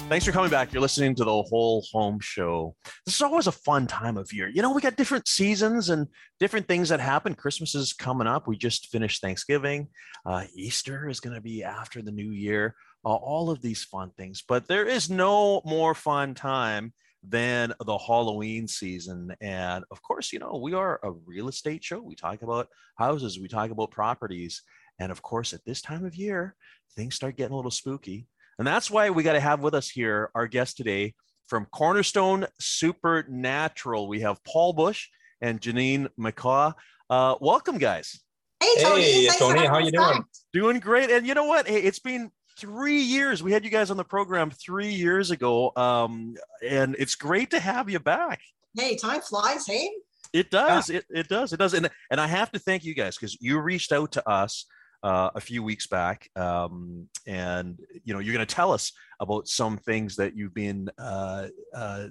Thanks 0.09 0.25
for 0.25 0.31
coming 0.31 0.49
back. 0.49 0.71
You're 0.71 0.81
listening 0.81 1.15
to 1.15 1.25
the 1.25 1.43
whole 1.43 1.85
home 1.91 2.19
show. 2.21 2.75
This 3.05 3.15
is 3.15 3.21
always 3.21 3.47
a 3.47 3.51
fun 3.51 3.87
time 3.87 4.15
of 4.15 4.31
year. 4.31 4.47
You 4.47 4.61
know, 4.61 4.71
we 4.71 4.81
got 4.81 4.95
different 4.95 5.27
seasons 5.27 5.89
and 5.89 6.07
different 6.39 6.65
things 6.65 6.87
that 6.89 7.01
happen. 7.01 7.35
Christmas 7.35 7.75
is 7.75 7.91
coming 7.91 8.25
up. 8.25 8.47
We 8.47 8.55
just 8.55 8.87
finished 8.87 9.21
Thanksgiving. 9.21 9.89
Uh, 10.25 10.45
Easter 10.55 11.09
is 11.09 11.19
going 11.19 11.35
to 11.35 11.41
be 11.41 11.61
after 11.61 12.01
the 12.01 12.13
new 12.13 12.31
year. 12.31 12.73
Uh, 13.05 13.15
all 13.15 13.49
of 13.49 13.61
these 13.61 13.83
fun 13.83 14.11
things. 14.17 14.41
But 14.47 14.69
there 14.69 14.85
is 14.85 15.09
no 15.09 15.61
more 15.65 15.93
fun 15.93 16.35
time 16.35 16.93
than 17.27 17.73
the 17.85 17.97
Halloween 17.97 18.67
season. 18.67 19.35
And 19.41 19.83
of 19.91 20.01
course, 20.01 20.31
you 20.31 20.39
know, 20.39 20.59
we 20.61 20.73
are 20.73 20.99
a 21.03 21.11
real 21.11 21.49
estate 21.49 21.83
show. 21.83 21.99
We 21.99 22.15
talk 22.15 22.41
about 22.41 22.69
houses, 22.95 23.39
we 23.39 23.47
talk 23.47 23.71
about 23.71 23.91
properties. 23.91 24.61
And 24.99 25.11
of 25.11 25.21
course, 25.21 25.53
at 25.53 25.63
this 25.65 25.81
time 25.81 26.05
of 26.05 26.15
year, 26.15 26.55
things 26.95 27.15
start 27.15 27.37
getting 27.37 27.53
a 27.53 27.55
little 27.55 27.71
spooky. 27.71 28.27
And 28.57 28.67
that's 28.67 28.89
why 28.89 29.09
we 29.09 29.23
got 29.23 29.33
to 29.33 29.39
have 29.39 29.59
with 29.59 29.75
us 29.75 29.89
here 29.89 30.31
our 30.33 30.47
guest 30.47 30.77
today 30.77 31.13
from 31.47 31.65
Cornerstone 31.65 32.47
Supernatural. 32.59 34.07
We 34.07 34.21
have 34.21 34.43
Paul 34.43 34.73
Busch 34.73 35.07
and 35.41 35.61
Janine 35.61 36.07
McCaw. 36.19 36.73
Uh, 37.09 37.35
welcome, 37.39 37.77
guys. 37.77 38.19
Hey, 38.59 38.81
Tony. 38.81 39.03
Hey, 39.03 39.27
Tony. 39.37 39.65
How 39.65 39.77
you 39.77 39.91
doing? 39.91 40.23
Doing 40.53 40.79
great. 40.79 41.11
And 41.11 41.27
you 41.27 41.35
know 41.35 41.45
what? 41.45 41.67
Hey, 41.67 41.81
it's 41.81 41.99
been 41.99 42.31
three 42.59 42.99
years. 42.99 43.43
We 43.43 43.51
had 43.51 43.63
you 43.63 43.69
guys 43.69 43.91
on 43.91 43.97
the 43.97 44.03
program 44.03 44.51
three 44.51 44.89
years 44.89 45.31
ago, 45.31 45.71
um, 45.75 46.35
and 46.65 46.95
it's 46.99 47.15
great 47.15 47.51
to 47.51 47.59
have 47.59 47.89
you 47.89 47.99
back. 47.99 48.41
Hey, 48.77 48.95
time 48.95 49.21
flies. 49.21 49.65
Hey. 49.65 49.89
It 50.33 50.51
does. 50.51 50.89
Yeah. 50.89 50.97
It, 50.97 51.05
it 51.09 51.27
does. 51.29 51.53
It 51.53 51.57
does. 51.57 51.73
And 51.73 51.89
and 52.11 52.19
I 52.19 52.27
have 52.27 52.51
to 52.51 52.59
thank 52.59 52.83
you 52.83 52.93
guys 52.93 53.17
because 53.17 53.37
you 53.41 53.59
reached 53.59 53.91
out 53.91 54.11
to 54.13 54.29
us 54.29 54.65
uh, 55.03 55.29
a 55.35 55.39
few 55.39 55.63
weeks 55.63 55.87
back, 55.87 56.29
um, 56.35 57.07
and 57.25 57.79
you 58.03 58.13
know 58.13 58.19
you're 58.19 58.33
going 58.33 58.45
to 58.45 58.55
tell 58.55 58.71
us 58.71 58.91
about 59.19 59.47
some 59.47 59.77
things 59.77 60.15
that 60.17 60.35
you've 60.35 60.53
been 60.53 60.89
uh, 60.97 61.47
uh, 61.73 62.07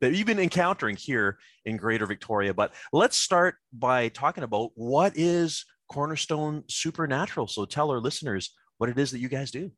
that 0.00 0.14
you've 0.14 0.26
been 0.26 0.38
encountering 0.38 0.96
here 0.96 1.38
in 1.64 1.76
Greater 1.76 2.06
Victoria. 2.06 2.54
But 2.54 2.72
let's 2.92 3.16
start 3.16 3.56
by 3.72 4.08
talking 4.08 4.44
about 4.44 4.70
what 4.74 5.16
is 5.16 5.64
Cornerstone 5.90 6.64
Supernatural. 6.68 7.48
So 7.48 7.64
tell 7.64 7.90
our 7.90 8.00
listeners 8.00 8.54
what 8.78 8.90
it 8.90 8.98
is 8.98 9.10
that 9.10 9.18
you 9.18 9.28
guys 9.28 9.50
do. 9.50 9.70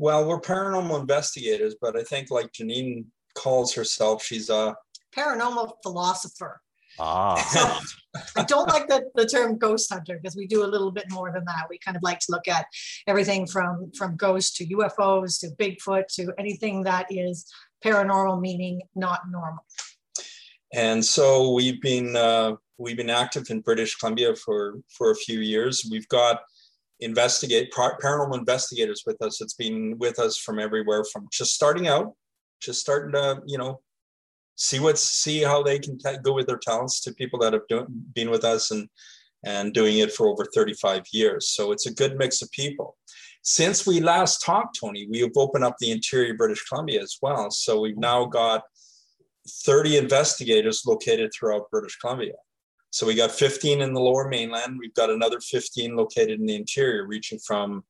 Well, 0.00 0.26
we're 0.26 0.40
paranormal 0.40 0.98
investigators, 0.98 1.74
but 1.78 1.94
I 1.94 2.02
think 2.02 2.30
like 2.30 2.50
Janine 2.52 3.04
calls 3.34 3.74
herself, 3.74 4.24
she's 4.24 4.48
a 4.48 4.74
paranormal 5.14 5.74
philosopher. 5.82 6.62
Ah. 6.98 7.82
So 8.26 8.40
I 8.40 8.42
don't 8.42 8.66
like 8.66 8.88
the, 8.88 9.04
the 9.14 9.24
term 9.24 9.56
ghost 9.56 9.92
hunter 9.92 10.18
because 10.20 10.34
we 10.34 10.48
do 10.48 10.64
a 10.64 10.66
little 10.66 10.90
bit 10.90 11.04
more 11.12 11.30
than 11.30 11.44
that. 11.44 11.66
We 11.70 11.78
kind 11.78 11.96
of 11.96 12.02
like 12.02 12.18
to 12.18 12.26
look 12.30 12.48
at 12.48 12.66
everything 13.06 13.46
from 13.46 13.92
from 13.96 14.16
ghosts 14.16 14.56
to 14.58 14.66
UFOs 14.66 15.38
to 15.40 15.50
Bigfoot 15.60 16.08
to 16.14 16.32
anything 16.36 16.82
that 16.82 17.06
is 17.08 17.46
paranormal, 17.84 18.40
meaning 18.40 18.82
not 18.96 19.20
normal. 19.30 19.64
And 20.72 21.04
so 21.04 21.52
we've 21.52 21.80
been 21.80 22.16
uh, 22.16 22.56
we've 22.78 22.96
been 22.96 23.10
active 23.10 23.48
in 23.50 23.60
British 23.60 23.94
Columbia 23.94 24.34
for 24.34 24.80
for 24.88 25.12
a 25.12 25.16
few 25.16 25.38
years. 25.38 25.86
We've 25.88 26.08
got 26.08 26.40
investigate 27.00 27.72
paranormal 27.72 28.38
investigators 28.38 29.02
with 29.06 29.20
us. 29.22 29.40
It's 29.40 29.54
been 29.54 29.96
with 29.98 30.18
us 30.18 30.36
from 30.36 30.58
everywhere 30.58 31.04
from 31.04 31.26
just 31.32 31.54
starting 31.54 31.88
out, 31.88 32.14
just 32.60 32.80
starting 32.80 33.12
to 33.12 33.42
you 33.46 33.58
know 33.58 33.80
see 34.56 34.78
what's 34.78 35.02
see 35.02 35.42
how 35.42 35.62
they 35.62 35.78
can 35.78 35.98
t- 35.98 36.16
go 36.22 36.32
with 36.32 36.46
their 36.46 36.58
talents 36.58 37.00
to 37.00 37.14
people 37.14 37.38
that 37.40 37.52
have 37.52 37.66
do, 37.68 37.86
been 38.14 38.30
with 38.30 38.44
us 38.44 38.70
and 38.70 38.88
and 39.44 39.72
doing 39.72 39.98
it 39.98 40.12
for 40.12 40.28
over 40.28 40.46
35 40.54 41.04
years. 41.12 41.48
So 41.48 41.72
it's 41.72 41.86
a 41.86 41.94
good 41.94 42.16
mix 42.18 42.42
of 42.42 42.50
people. 42.50 42.98
Since 43.42 43.86
we 43.86 44.00
last 44.00 44.44
talked, 44.44 44.78
Tony, 44.78 45.06
we 45.10 45.20
have 45.20 45.30
opened 45.34 45.64
up 45.64 45.76
the 45.78 45.90
interior 45.90 46.34
British 46.34 46.62
Columbia 46.64 47.00
as 47.00 47.16
well. 47.22 47.50
So 47.50 47.80
we've 47.80 47.96
now 47.96 48.26
got 48.26 48.62
30 49.64 49.96
investigators 49.96 50.82
located 50.86 51.30
throughout 51.32 51.70
British 51.70 51.96
Columbia. 51.96 52.34
So 52.90 53.06
we 53.06 53.14
got 53.14 53.30
15 53.30 53.80
in 53.80 53.94
the 53.94 54.00
lower 54.00 54.28
mainland. 54.28 54.76
We've 54.78 54.94
got 54.94 55.10
another 55.10 55.40
15 55.40 55.96
located 55.96 56.40
in 56.40 56.46
the 56.46 56.56
interior, 56.56 57.06
reaching 57.06 57.38
from 57.38 57.84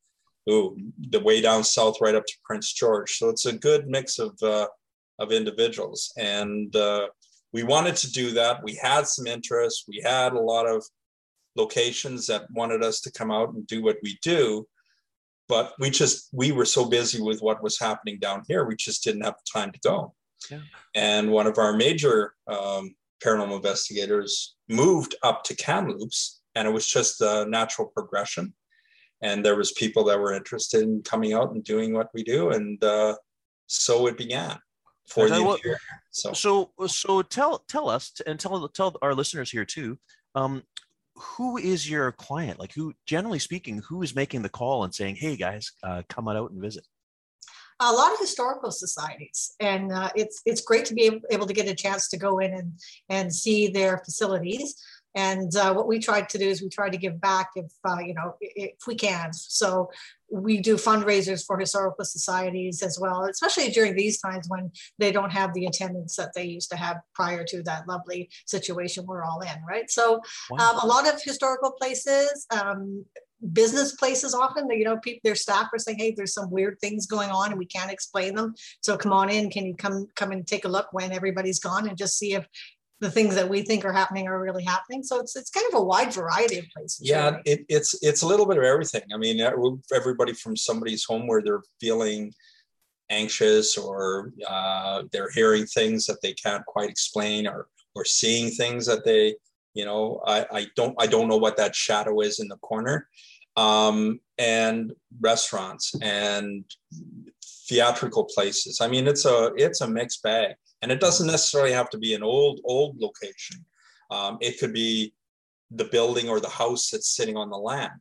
ooh, 0.49 0.77
the 1.11 1.21
way 1.21 1.41
down 1.41 1.65
south 1.65 1.97
right 2.01 2.15
up 2.15 2.27
to 2.27 2.35
Prince 2.45 2.73
George. 2.73 3.17
So 3.17 3.29
it's 3.29 3.47
a 3.47 3.53
good 3.53 3.89
mix 3.89 4.19
of 4.19 4.37
uh, 4.43 4.67
of 5.21 5.33
individuals. 5.33 6.13
And 6.17 6.75
uh, 6.75 7.09
we 7.53 7.63
wanted 7.63 7.97
to 7.97 8.11
do 8.11 8.33
that. 8.33 8.65
We 8.65 8.75
had 8.75 9.07
some 9.07 9.27
interest. 9.27 9.85
We 9.87 10.01
had 10.05 10.33
a 10.33 10.41
lot 10.41 10.67
of 10.67 10.85
locations 11.57 12.27
that 12.27 12.51
wanted 12.51 12.83
us 12.83 13.01
to 13.03 13.13
come 13.13 13.31
out 13.31 13.53
and 13.53 13.67
do 13.67 13.83
what 13.83 13.99
we 14.03 14.19
do. 14.23 14.67
But 15.47 15.75
we 15.79 15.91
just, 15.91 16.29
we 16.33 16.53
were 16.53 16.65
so 16.65 16.89
busy 16.89 17.21
with 17.21 17.43
what 17.43 17.63
was 17.63 17.79
happening 17.79 18.19
down 18.19 18.45
here, 18.47 18.65
we 18.65 18.77
just 18.77 19.03
didn't 19.03 19.25
have 19.25 19.35
the 19.35 19.61
time 19.61 19.73
to 19.73 19.81
go. 19.81 20.15
Yeah. 20.51 20.61
And 20.95 21.31
one 21.33 21.47
of 21.47 21.59
our 21.59 21.77
major 21.77 22.35
um, 22.47 22.95
paranormal 23.25 23.57
investigators 23.57 24.57
moved 24.69 25.15
up 25.23 25.45
to 25.45 25.57
Kamloops, 25.57 26.41
and 26.55 26.67
it 26.67 26.71
was 26.71 26.87
just 26.87 27.21
a 27.21 27.47
natural 27.49 27.89
progression. 27.89 28.55
And 29.23 29.45
there 29.45 29.57
was 29.57 29.73
people 29.73 30.05
that 30.05 30.19
were 30.19 30.33
interested 30.33 30.83
in 30.83 31.03
coming 31.03 31.35
out 31.35 31.53
and 31.53 31.63
doing 31.63 31.93
what 31.93 32.09
we 32.15 32.23
do, 32.23 32.51
and 32.51 32.83
uh, 32.83 33.17
so 33.67 34.07
it 34.07 34.17
began 34.17 34.59
for 35.07 35.29
the 35.29 35.43
what, 35.43 35.63
year. 35.65 35.79
So. 36.11 36.33
so 36.33 36.71
so 36.87 37.23
tell 37.23 37.59
tell 37.69 37.91
us 37.91 38.13
and 38.27 38.41
tell 38.41 38.67
tell 38.69 38.97
our 39.03 39.15
listeners 39.15 39.51
here 39.51 39.65
too. 39.65 39.99
Um, 40.35 40.63
who 41.15 41.59
is 41.59 41.91
your 41.91 42.13
client? 42.13 42.59
Like 42.59 42.73
who, 42.73 42.95
generally 43.07 43.39
speaking, 43.39 43.83
who 43.87 44.03
is 44.03 44.15
making 44.15 44.43
the 44.43 44.49
call 44.49 44.85
and 44.85 44.95
saying, 44.95 45.17
"Hey 45.17 45.37
guys, 45.37 45.73
uh, 45.83 46.03
come 46.09 46.29
on 46.29 46.37
out 46.37 46.51
and 46.51 46.63
visit"? 46.63 46.85
A 47.81 47.93
lot 47.93 48.13
of 48.13 48.19
historical 48.19 48.71
societies, 48.71 49.55
and 49.59 49.91
uh, 49.91 50.11
it's 50.15 50.43
it's 50.45 50.61
great 50.61 50.85
to 50.87 50.95
be 50.95 51.11
able 51.31 51.47
to 51.47 51.55
get 51.55 51.67
a 51.67 51.75
chance 51.75 52.09
to 52.09 52.19
go 52.19 52.39
in 52.39 52.53
and 52.53 52.73
and 53.09 53.35
see 53.35 53.69
their 53.69 53.99
facilities. 53.99 54.77
And 55.15 55.55
uh, 55.57 55.75
what 55.75 55.89
we 55.89 55.99
tried 55.99 56.29
to 56.31 56.39
do 56.39 56.49
is 56.49 56.63
we 56.63 56.69
tried 56.69 56.93
to 56.93 56.99
give 56.99 57.21
back 57.21 57.51
if 57.57 57.73
uh, 57.85 57.99
you 57.99 58.15
know 58.15 58.35
if 58.41 58.87
we 58.87 58.95
can. 58.95 59.33
So 59.33 59.91
we 60.31 60.61
do 60.61 60.77
fundraisers 60.77 61.45
for 61.45 61.59
historical 61.59 62.05
societies 62.05 62.83
as 62.83 62.99
well, 63.01 63.25
especially 63.25 63.71
during 63.71 63.97
these 63.97 64.21
times 64.21 64.47
when 64.49 64.71
they 64.99 65.11
don't 65.11 65.31
have 65.33 65.53
the 65.55 65.67
attendance 65.67 66.15
that 66.17 66.33
they 66.35 66.45
used 66.45 66.71
to 66.71 66.77
have 66.77 66.99
prior 67.15 67.45
to 67.45 67.63
that 67.65 67.89
lovely 67.89 68.31
situation 68.47 69.05
we're 69.07 69.25
all 69.25 69.41
in, 69.41 69.65
right? 69.69 69.91
So 69.91 70.21
wow. 70.51 70.71
um, 70.71 70.79
a 70.83 70.87
lot 70.87 71.13
of 71.13 71.21
historical 71.21 71.73
places. 71.73 72.47
Um, 72.51 73.05
business 73.53 73.93
places 73.97 74.35
often 74.35 74.69
that 74.69 74.77
you 74.77 74.85
know 74.85 74.99
people 74.99 75.21
their 75.25 75.35
staff 75.35 75.69
are 75.73 75.79
saying 75.79 75.99
hey 75.99 76.13
there's 76.15 76.35
some 76.35 76.51
weird 76.51 76.79
things 76.81 77.07
going 77.07 77.31
on 77.31 77.51
and 77.51 77.59
we 77.59 77.65
can't 77.65 77.91
explain 77.91 78.35
them 78.35 78.55
so 78.83 78.99
come 78.99 79.13
on 79.13 79.31
in 79.31 79.49
can 79.49 79.65
you 79.65 79.75
come 79.75 80.07
come 80.15 80.31
and 80.31 80.47
take 80.47 80.67
a 80.67 80.69
look 80.69 80.89
when 80.93 81.11
everybody's 81.11 81.59
gone 81.59 81.89
and 81.89 81.97
just 81.97 82.19
see 82.19 82.35
if 82.35 82.47
the 83.01 83.11
things 83.11 83.35
that 83.35 83.49
we 83.49 83.63
think 83.63 83.85
are 83.85 83.93
happening 83.93 84.29
are 84.29 84.39
really 84.39 84.63
happening. 84.63 85.03
So 85.03 85.19
it's 85.21 85.35
it's 85.35 85.51
kind 85.51 85.67
of 85.73 85.81
a 85.81 85.83
wide 85.83 86.13
variety 86.13 86.59
of 86.59 86.67
places. 86.77 87.01
Yeah, 87.03 87.31
really. 87.31 87.43
it, 87.47 87.67
it's 87.69 87.99
it's 88.03 88.23
a 88.23 88.27
little 88.27 88.47
bit 88.47 88.59
of 88.59 88.65
everything. 88.65 89.03
I 89.13 89.17
mean, 89.17 89.41
everybody 89.93 90.35
from 90.35 90.57
somebody's 90.57 91.05
home 91.05 91.27
where 91.27 91.43
they're 91.43 91.63
feeling 91.81 92.33
anxious 93.09 93.77
or 93.77 94.33
uh, 94.47 95.03
they're 95.13 95.31
hearing 95.31 95.67
things 95.67 96.07
that 96.07 96.21
they 96.23 96.33
can't 96.35 96.65
quite 96.67 96.91
explain 96.91 97.47
or 97.47 97.69
or 97.95 98.05
seeing 98.05 98.51
things 98.51 98.87
that 98.87 99.05
they 99.05 99.35
you 99.75 99.85
know 99.85 100.23
I, 100.27 100.47
I 100.53 100.67
don't 100.77 100.95
I 100.99 101.07
don't 101.07 101.29
know 101.29 101.39
what 101.39 101.57
that 101.57 101.75
shadow 101.75 102.21
is 102.21 102.39
in 102.39 102.49
the 102.49 102.57
corner 102.59 103.09
um, 103.57 104.21
and 104.39 104.93
restaurants 105.21 105.95
and 106.03 106.65
theatrical 107.69 108.25
places. 108.25 108.81
I 108.81 108.89
mean, 108.89 109.07
it's 109.07 109.25
a 109.25 109.53
it's 109.57 109.81
a 109.81 109.89
mixed 109.89 110.23
bag. 110.23 110.57
And 110.83 110.91
it 110.91 111.01
doesn't 111.01 111.27
necessarily 111.27 111.73
have 111.73 111.91
to 111.91 111.99
be 111.99 112.15
an 112.15 112.23
old, 112.23 112.61
old 112.65 112.99
location. 112.99 113.65
Um, 114.11 114.39
it 114.41 114.59
could 114.59 114.73
be 114.73 115.15
the 115.71 115.85
building 115.85 116.29
or 116.29 116.41
the 116.41 116.49
house 116.49 116.91
that's 116.91 117.15
sitting 117.15 117.37
on 117.37 117.51
the 117.51 117.59
land. 117.59 117.93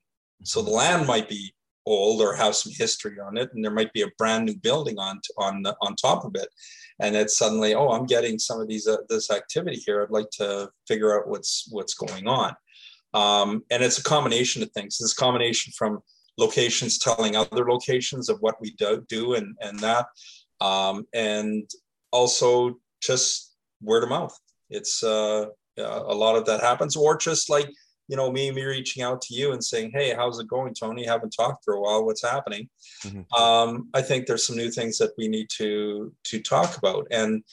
So 0.44 0.62
the 0.62 0.72
land 0.72 1.06
might 1.06 1.27
be 1.27 1.53
old 1.86 2.22
or 2.22 2.36
have 2.36 2.56
some 2.56 2.72
history 2.75 3.20
on 3.20 3.38
it, 3.38 3.50
and 3.53 3.63
there 3.63 3.72
might 3.72 3.91
be 3.94 4.03
a 4.03 4.12
brand 4.18 4.46
new 4.46 4.56
building 4.56 4.98
on 4.98 5.20
on 5.38 5.65
on 5.82 5.96
top 5.96 6.24
of 6.24 6.36
it. 6.36 6.48
And 7.01 7.15
it's 7.15 7.38
suddenly, 7.38 7.75
oh, 7.75 7.89
I'm 7.89 8.06
getting 8.06 8.39
some 8.39 8.60
of 8.62 8.68
these 8.68 8.88
uh, 8.88 8.98
this 9.10 9.29
activity 9.29 9.82
here. 9.86 10.01
I'd 10.01 10.10
like 10.10 10.29
to 10.32 10.70
figure 10.88 11.18
out 11.18 11.27
what's 11.27 11.68
what's 11.72 11.94
going 11.94 12.27
on. 12.27 12.56
Um, 13.13 13.63
and 13.72 13.84
it's 13.84 13.98
a 13.98 14.04
combination 14.04 14.62
of 14.63 14.72
things. 14.72 15.00
It's 15.01 15.13
a 15.13 15.16
combination 15.16 15.74
from 15.75 16.00
locations 16.38 16.98
telling 16.98 17.36
other 17.36 17.70
locations 17.70 18.30
of 18.30 18.38
what 18.39 18.60
we 18.62 18.72
do, 18.72 19.06
do 19.08 19.34
and 19.34 19.56
and 19.62 19.80
that, 19.80 20.08
um, 20.62 21.06
and 21.13 21.70
also 22.12 22.80
just 23.01 23.56
word 23.82 24.04
of 24.04 24.10
mouth. 24.10 24.38
It's 24.70 25.04
uh, 25.04 25.46
a 25.78 26.13
lot 26.13 26.36
of 26.36 26.46
that 26.46 26.62
happens, 26.62 26.96
or 26.96 27.18
just 27.18 27.50
like 27.50 27.70
you 28.08 28.16
know 28.16 28.32
me, 28.32 28.51
me 28.51 28.63
reaching 28.63 29.04
out 29.04 29.22
to 29.24 29.34
you 29.34 29.54
and 29.54 29.63
saying, 29.63 29.92
"Hey, 29.94 30.13
how's 30.16 30.39
it 30.39 30.48
going, 30.48 30.74
Tony? 30.74 31.06
Haven't 31.06 31.32
talked 31.32 31.63
for 31.63 31.75
a 31.75 31.82
while. 31.82 32.06
What's 32.06 32.24
happening?" 32.24 32.70
Mm-hmm. 33.04 33.42
Um, 33.42 33.89
I 33.94 34.01
think 34.01 34.25
there's 34.25 34.46
some 34.46 34.58
new 34.58 34.72
things 34.72 34.98
that 34.98 35.12
we 35.18 35.28
need 35.28 35.48
to 35.58 36.13
to 36.25 36.42
talk 36.42 36.78
about, 36.78 37.08
and 37.12 37.44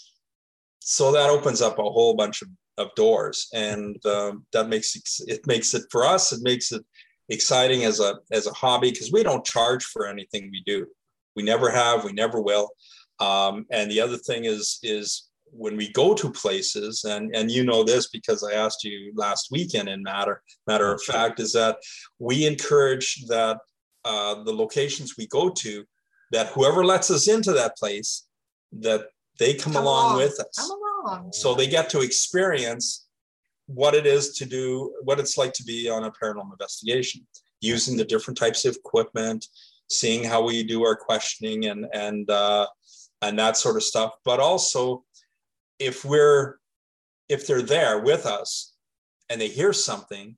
so 0.80 1.12
that 1.12 1.30
opens 1.30 1.60
up 1.60 1.78
a 1.78 1.82
whole 1.82 2.14
bunch 2.14 2.42
of, 2.42 2.48
of 2.78 2.94
doors, 2.94 3.48
and 3.54 4.04
um, 4.06 4.44
that 4.52 4.68
makes 4.68 4.96
it, 4.96 5.02
it 5.26 5.46
makes 5.46 5.74
it 5.74 5.82
for 5.90 6.04
us. 6.04 6.32
It 6.32 6.42
makes 6.42 6.72
it 6.72 6.84
exciting 7.28 7.84
as 7.84 8.00
a 8.00 8.16
as 8.32 8.46
a 8.46 8.52
hobby 8.52 8.90
because 8.90 9.12
we 9.12 9.22
don't 9.22 9.44
charge 9.44 9.84
for 9.84 10.06
anything 10.06 10.50
we 10.50 10.62
do. 10.66 10.86
We 11.34 11.42
never 11.42 11.70
have, 11.70 12.04
we 12.04 12.12
never 12.12 12.40
will. 12.40 12.70
Um, 13.20 13.66
and 13.70 13.90
the 13.90 14.00
other 14.00 14.16
thing 14.16 14.44
is 14.44 14.78
is 14.82 15.28
when 15.50 15.76
we 15.76 15.90
go 15.92 16.14
to 16.14 16.30
places, 16.30 17.04
and 17.04 17.34
and 17.34 17.50
you 17.50 17.64
know 17.64 17.82
this 17.82 18.08
because 18.08 18.42
I 18.42 18.52
asked 18.52 18.84
you 18.84 19.12
last 19.14 19.48
weekend. 19.50 19.88
In 19.88 20.02
matter 20.02 20.42
matter 20.66 20.92
of 20.92 21.02
fact, 21.02 21.40
is 21.40 21.52
that 21.52 21.78
we 22.18 22.46
encourage 22.46 23.24
that 23.28 23.58
uh, 24.04 24.42
the 24.44 24.52
locations 24.52 25.16
we 25.16 25.26
go 25.28 25.48
to, 25.50 25.84
that 26.32 26.48
whoever 26.48 26.84
lets 26.84 27.10
us 27.10 27.28
into 27.28 27.52
that 27.52 27.76
place, 27.76 28.26
that 28.72 29.08
they 29.38 29.54
come, 29.54 29.72
come 29.72 29.82
along, 29.82 30.12
along, 30.12 30.18
with 30.18 30.40
us. 30.40 30.72
So 31.32 31.54
they 31.54 31.66
get 31.66 31.90
to 31.90 32.00
experience 32.00 33.06
what 33.66 33.94
it 33.94 34.06
is 34.06 34.36
to 34.38 34.44
do, 34.44 34.94
what 35.02 35.18
it's 35.18 35.36
like 35.36 35.52
to 35.54 35.64
be 35.64 35.88
on 35.88 36.04
a 36.04 36.12
paranormal 36.12 36.52
investigation, 36.52 37.26
using 37.60 37.96
the 37.96 38.04
different 38.04 38.38
types 38.38 38.64
of 38.64 38.76
equipment, 38.76 39.46
seeing 39.88 40.24
how 40.24 40.44
we 40.44 40.62
do 40.62 40.84
our 40.84 40.96
questioning 40.96 41.66
and 41.66 41.86
and 41.92 42.30
uh, 42.30 42.66
and 43.22 43.38
that 43.38 43.56
sort 43.56 43.76
of 43.76 43.82
stuff. 43.82 44.12
But 44.24 44.40
also, 44.40 45.04
if 45.78 46.04
we're 46.04 46.56
if 47.28 47.46
they're 47.46 47.62
there 47.62 48.00
with 48.00 48.24
us 48.26 48.74
and 49.28 49.40
they 49.40 49.48
hear 49.48 49.72
something 49.72 50.36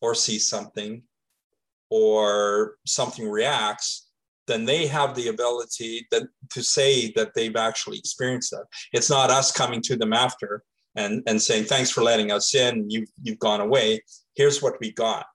or 0.00 0.14
see 0.14 0.38
something 0.38 1.02
or 1.90 2.76
something 2.86 3.28
reacts 3.28 4.07
then 4.48 4.64
they 4.64 4.88
have 4.88 5.14
the 5.14 5.28
ability 5.28 6.08
that, 6.10 6.24
to 6.50 6.62
say 6.62 7.12
that 7.12 7.34
they've 7.34 7.54
actually 7.54 7.98
experienced 7.98 8.50
that. 8.50 8.64
It's 8.92 9.10
not 9.10 9.30
us 9.30 9.52
coming 9.52 9.80
to 9.82 9.96
them 9.96 10.12
after 10.12 10.64
and, 10.96 11.22
and 11.28 11.40
saying 11.40 11.64
thanks 11.64 11.90
for 11.90 12.02
letting 12.02 12.32
us 12.32 12.54
in. 12.54 12.90
You've, 12.90 13.08
you've 13.22 13.38
gone 13.38 13.60
away. 13.60 14.02
Here's 14.34 14.60
what 14.60 14.80
we 14.80 14.92
got 14.92 15.26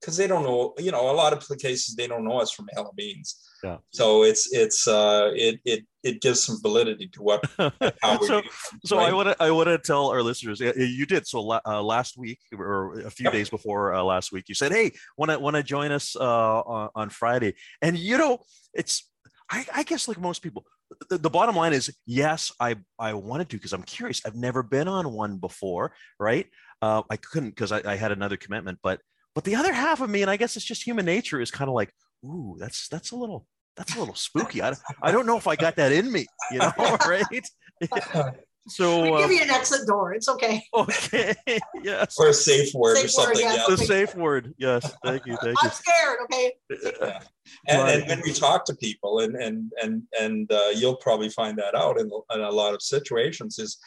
because 0.00 0.16
they 0.16 0.26
don't 0.26 0.42
know 0.42 0.74
you 0.78 0.90
know 0.90 1.10
a 1.10 1.12
lot 1.12 1.32
of 1.32 1.46
cases 1.58 1.94
they 1.96 2.06
don't 2.06 2.24
know 2.24 2.38
us 2.38 2.52
from 2.52 2.66
hella 2.74 2.90
beans 2.96 3.46
yeah. 3.62 3.76
So 3.90 4.22
it's 4.22 4.52
it's 4.52 4.88
uh 4.88 5.30
it 5.34 5.60
it 5.64 5.84
it 6.02 6.20
gives 6.22 6.42
some 6.42 6.60
validity 6.62 7.08
to 7.08 7.22
what 7.22 7.44
so, 7.58 8.42
so 8.84 8.96
right? 8.96 9.10
I 9.10 9.12
want 9.12 9.28
to 9.28 9.36
I 9.38 9.50
want 9.50 9.68
to 9.68 9.78
tell 9.78 10.08
our 10.08 10.22
listeners 10.22 10.60
you 10.60 11.06
did 11.06 11.26
so 11.26 11.60
uh, 11.66 11.82
last 11.82 12.16
week 12.16 12.38
or 12.56 13.00
a 13.00 13.10
few 13.10 13.24
yep. 13.24 13.32
days 13.32 13.50
before 13.50 13.94
uh, 13.94 14.02
last 14.02 14.32
week 14.32 14.48
you 14.48 14.54
said 14.54 14.72
hey 14.72 14.92
want 15.18 15.30
to 15.30 15.38
want 15.38 15.56
to 15.56 15.62
join 15.62 15.92
us 15.92 16.16
uh, 16.16 16.60
on, 16.60 16.88
on 16.94 17.10
Friday 17.10 17.54
and 17.82 17.98
you 17.98 18.16
know 18.16 18.38
it's 18.72 19.10
I, 19.50 19.66
I 19.74 19.82
guess 19.82 20.08
like 20.08 20.18
most 20.18 20.42
people 20.42 20.64
the, 21.08 21.18
the, 21.18 21.30
bottom 21.30 21.54
line 21.54 21.72
is 21.72 21.94
yes 22.06 22.52
I 22.58 22.76
I 22.98 23.12
wanted 23.14 23.50
to 23.50 23.56
because 23.56 23.72
I'm 23.72 23.82
curious 23.82 24.22
I've 24.24 24.36
never 24.36 24.62
been 24.62 24.88
on 24.88 25.12
one 25.12 25.36
before 25.36 25.92
right 26.18 26.46
uh, 26.82 27.02
I 27.10 27.16
couldn't 27.16 27.50
because 27.50 27.72
I, 27.72 27.82
I 27.84 27.96
had 27.96 28.10
another 28.10 28.36
commitment 28.36 28.78
but 28.82 29.00
but 29.34 29.44
the 29.44 29.54
other 29.54 29.72
half 29.72 30.00
of 30.00 30.10
me 30.10 30.22
and 30.22 30.30
I 30.30 30.36
guess 30.36 30.56
it's 30.56 30.64
just 30.64 30.86
human 30.86 31.06
nature 31.06 31.40
is 31.40 31.50
kind 31.50 31.68
of 31.68 31.74
like 31.74 31.92
ooh, 32.24 32.56
that's 32.58 32.88
that's 32.88 33.10
a 33.10 33.16
little 33.16 33.46
that's 33.76 33.96
a 33.96 33.98
little 33.98 34.14
spooky. 34.14 34.62
I, 34.62 34.74
I 35.02 35.12
don't 35.12 35.26
know 35.26 35.38
if 35.38 35.46
I 35.46 35.56
got 35.56 35.76
that 35.76 35.92
in 35.92 36.10
me, 36.10 36.26
you 36.50 36.58
know, 36.58 36.72
right? 37.06 37.48
So 38.68 39.02
we 39.02 39.08
give 39.08 39.30
uh, 39.30 39.32
you 39.32 39.42
an 39.42 39.50
exit 39.50 39.86
door. 39.86 40.12
It's 40.12 40.28
okay. 40.28 40.62
Okay. 40.74 41.34
Yes. 41.82 42.16
Or 42.18 42.28
a 42.28 42.34
safe 42.34 42.72
word 42.74 42.96
safe 42.96 43.06
or 43.06 43.08
something. 43.08 43.46
Word, 43.46 43.54
yes. 43.54 43.66
Yeah. 43.68 43.76
The 43.76 43.84
safe 43.84 44.14
word. 44.14 44.54
Yes. 44.58 44.94
Thank 45.02 45.26
you. 45.26 45.36
Thank 45.42 45.56
I'm 45.62 45.64
you. 45.64 45.70
I'm 45.70 45.70
scared. 45.70 46.18
Okay. 46.24 46.52
Yeah. 47.00 47.20
And, 47.68 47.88
and, 47.88 48.06
when 48.06 48.20
we 48.22 48.32
talk 48.34 48.66
to 48.66 48.74
people, 48.74 49.20
and 49.20 49.34
and 49.34 49.72
and 49.82 50.02
and 50.20 50.52
uh, 50.52 50.68
you'll 50.74 50.96
probably 50.96 51.30
find 51.30 51.56
that 51.58 51.74
out 51.74 51.98
in, 51.98 52.10
in 52.34 52.40
a 52.42 52.50
lot 52.50 52.74
of 52.74 52.82
situations, 52.82 53.58
is 53.58 53.78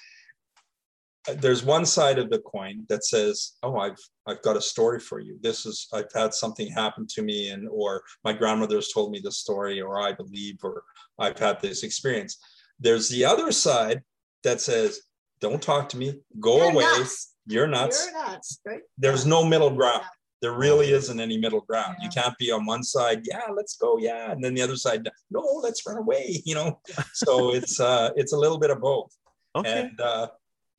there's 1.37 1.63
one 1.63 1.85
side 1.85 2.19
of 2.19 2.29
the 2.29 2.39
coin 2.39 2.85
that 2.89 3.05
says, 3.05 3.53
"Oh, 3.63 3.77
I've 3.77 3.97
I've 4.27 4.41
got 4.41 4.57
a 4.57 4.61
story 4.61 4.99
for 4.99 5.19
you. 5.19 5.37
This 5.41 5.65
is 5.65 5.87
I've 5.93 6.11
had 6.13 6.33
something 6.33 6.67
happen 6.69 7.07
to 7.11 7.21
me, 7.21 7.49
and 7.49 7.67
or 7.69 8.03
my 8.23 8.33
grandmother 8.33 8.75
has 8.75 8.91
told 8.91 9.11
me 9.11 9.21
this 9.23 9.37
story, 9.37 9.81
or 9.81 9.99
I 9.99 10.11
believe, 10.11 10.57
or 10.63 10.83
I've 11.19 11.39
had 11.39 11.61
this 11.61 11.83
experience." 11.83 12.37
There's 12.79 13.07
the 13.09 13.23
other 13.23 13.51
side 13.51 14.01
that 14.43 14.59
says, 14.59 15.01
"Don't 15.39 15.61
talk 15.61 15.89
to 15.89 15.97
me. 15.97 16.19
Go 16.39 16.57
You're 16.57 16.71
away. 16.71 16.83
Nuts. 16.83 17.35
You're 17.45 17.67
nuts. 17.67 18.05
You're 18.05 18.25
nuts." 18.25 18.59
Right? 18.65 18.81
There's 18.97 19.25
no 19.25 19.45
middle 19.45 19.69
ground. 19.69 20.01
Yeah. 20.01 20.09
There 20.41 20.53
really 20.57 20.91
isn't 20.91 21.21
any 21.21 21.37
middle 21.37 21.61
ground. 21.61 21.95
Yeah. 21.99 22.05
You 22.05 22.09
can't 22.09 22.37
be 22.37 22.51
on 22.51 22.65
one 22.65 22.83
side, 22.83 23.21
yeah, 23.23 23.43
let's 23.55 23.77
go, 23.77 23.97
yeah, 23.97 24.29
and 24.33 24.43
then 24.43 24.53
the 24.53 24.61
other 24.61 24.75
side, 24.75 25.09
no, 25.31 25.39
let's 25.63 25.85
run 25.87 25.97
away. 25.97 26.41
You 26.45 26.55
know, 26.55 26.81
so 27.13 27.53
it's 27.53 27.79
uh, 27.79 28.09
it's 28.17 28.33
a 28.33 28.37
little 28.37 28.59
bit 28.59 28.69
of 28.69 28.81
both. 28.81 29.15
Okay. 29.55 29.83
And 29.83 30.01
uh, 30.01 30.27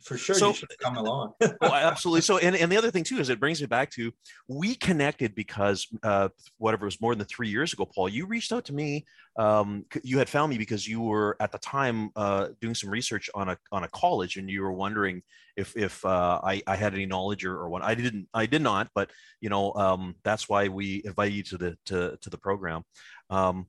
for 0.05 0.19
sure 0.19 0.35
so, 0.35 0.49
you 0.49 0.55
should 0.55 0.69
come 0.81 0.97
along. 0.97 1.33
Well 1.41 1.55
absolutely. 1.73 2.21
So 2.21 2.39
and, 2.39 2.55
and 2.55 2.71
the 2.71 2.77
other 2.77 2.91
thing 2.91 3.05
too 3.05 3.19
is 3.19 3.31
it 3.31 3.41
brings 3.41 3.61
me 3.61 3.67
back 3.67 3.91
to 3.93 4.13
we 4.49 4.75
connected 4.75 5.35
because 5.35 5.87
uh, 6.03 6.29
whatever 6.59 6.85
was 6.85 7.01
more 7.01 7.15
than 7.15 7.27
three 7.27 7.49
years 7.49 7.73
ago 7.73 7.87
paul 7.87 8.09
you 8.09 8.27
reached 8.27 8.53
out 8.53 8.65
to 8.67 8.75
me 8.75 9.07
um, 9.39 9.85
you 10.03 10.19
had 10.19 10.29
found 10.29 10.51
me 10.51 10.59
because 10.59 10.87
you 10.87 11.01
were 11.01 11.37
at 11.41 11.53
the 11.53 11.59
time 11.59 12.11
uh, 12.17 12.49
doing 12.61 12.75
some 12.75 12.91
research 12.91 13.31
on 13.35 13.49
a 13.49 13.59
on 13.73 13.85
a 13.85 13.89
college 13.89 14.37
and 14.37 14.51
you 14.51 14.63
were 14.63 14.73
wondering 14.73 15.23
if 15.57 15.77
if 15.77 16.05
uh, 16.05 16.41
I, 16.45 16.63
I 16.67 16.77
had 16.77 16.95
any 16.95 17.07
knowledge 17.07 17.45
or, 17.45 17.57
or 17.57 17.69
what. 17.69 17.83
I 17.83 17.95
didn't 17.95 18.29
i 18.35 18.47
did 18.47 18.63
not 18.63 18.89
but 18.95 19.11
you 19.41 19.49
know 19.49 19.73
um, 19.75 20.15
that's 20.23 20.49
why 20.49 20.69
we 20.69 21.03
invite 21.05 21.33
you 21.33 21.43
to 21.45 21.59
the 21.59 21.77
to, 21.87 22.19
to 22.21 22.31
the 22.31 22.39
program. 22.39 22.83
Um, 23.31 23.67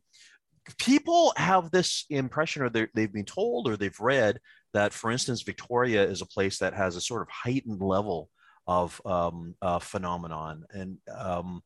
people 0.80 1.34
have 1.38 1.72
this 1.72 2.06
impression 2.10 2.64
or 2.64 2.70
they've 2.70 3.14
been 3.14 3.26
told 3.26 3.68
or 3.68 3.78
they've 3.78 4.00
read 4.00 4.40
that, 4.76 4.94
for 4.94 5.10
instance, 5.10 5.42
Victoria 5.42 6.04
is 6.04 6.22
a 6.22 6.26
place 6.26 6.60
that 6.60 6.74
has 6.74 6.96
a 6.96 7.02
sort 7.02 7.22
of 7.22 7.30
heightened 7.30 7.82
level 7.82 8.30
of 8.68 9.02
um, 9.06 9.56
uh, 9.62 9.80
phenomenon. 9.80 10.66
And, 10.72 10.98
um, 11.18 11.62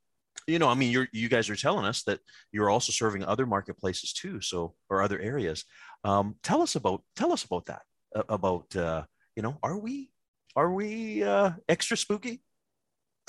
you 0.47 0.59
know, 0.59 0.67
I 0.67 0.75
mean, 0.75 0.91
you're, 0.91 1.07
you 1.11 1.27
guys 1.27 1.49
are 1.49 1.55
telling 1.55 1.85
us 1.85 2.03
that 2.03 2.19
you're 2.51 2.69
also 2.69 2.91
serving 2.91 3.23
other 3.23 3.45
marketplaces 3.45 4.13
too, 4.13 4.41
so 4.41 4.75
or 4.89 5.01
other 5.01 5.19
areas. 5.19 5.65
Um, 6.03 6.35
tell 6.43 6.61
us 6.61 6.75
about 6.75 7.03
tell 7.15 7.31
us 7.31 7.43
about 7.43 7.65
that. 7.65 7.81
about 8.29 8.75
uh, 8.75 9.03
you 9.35 9.43
know, 9.43 9.57
are 9.63 9.77
we 9.77 10.11
are 10.55 10.71
we 10.71 11.23
uh, 11.23 11.51
extra 11.67 11.97
spooky? 11.97 12.41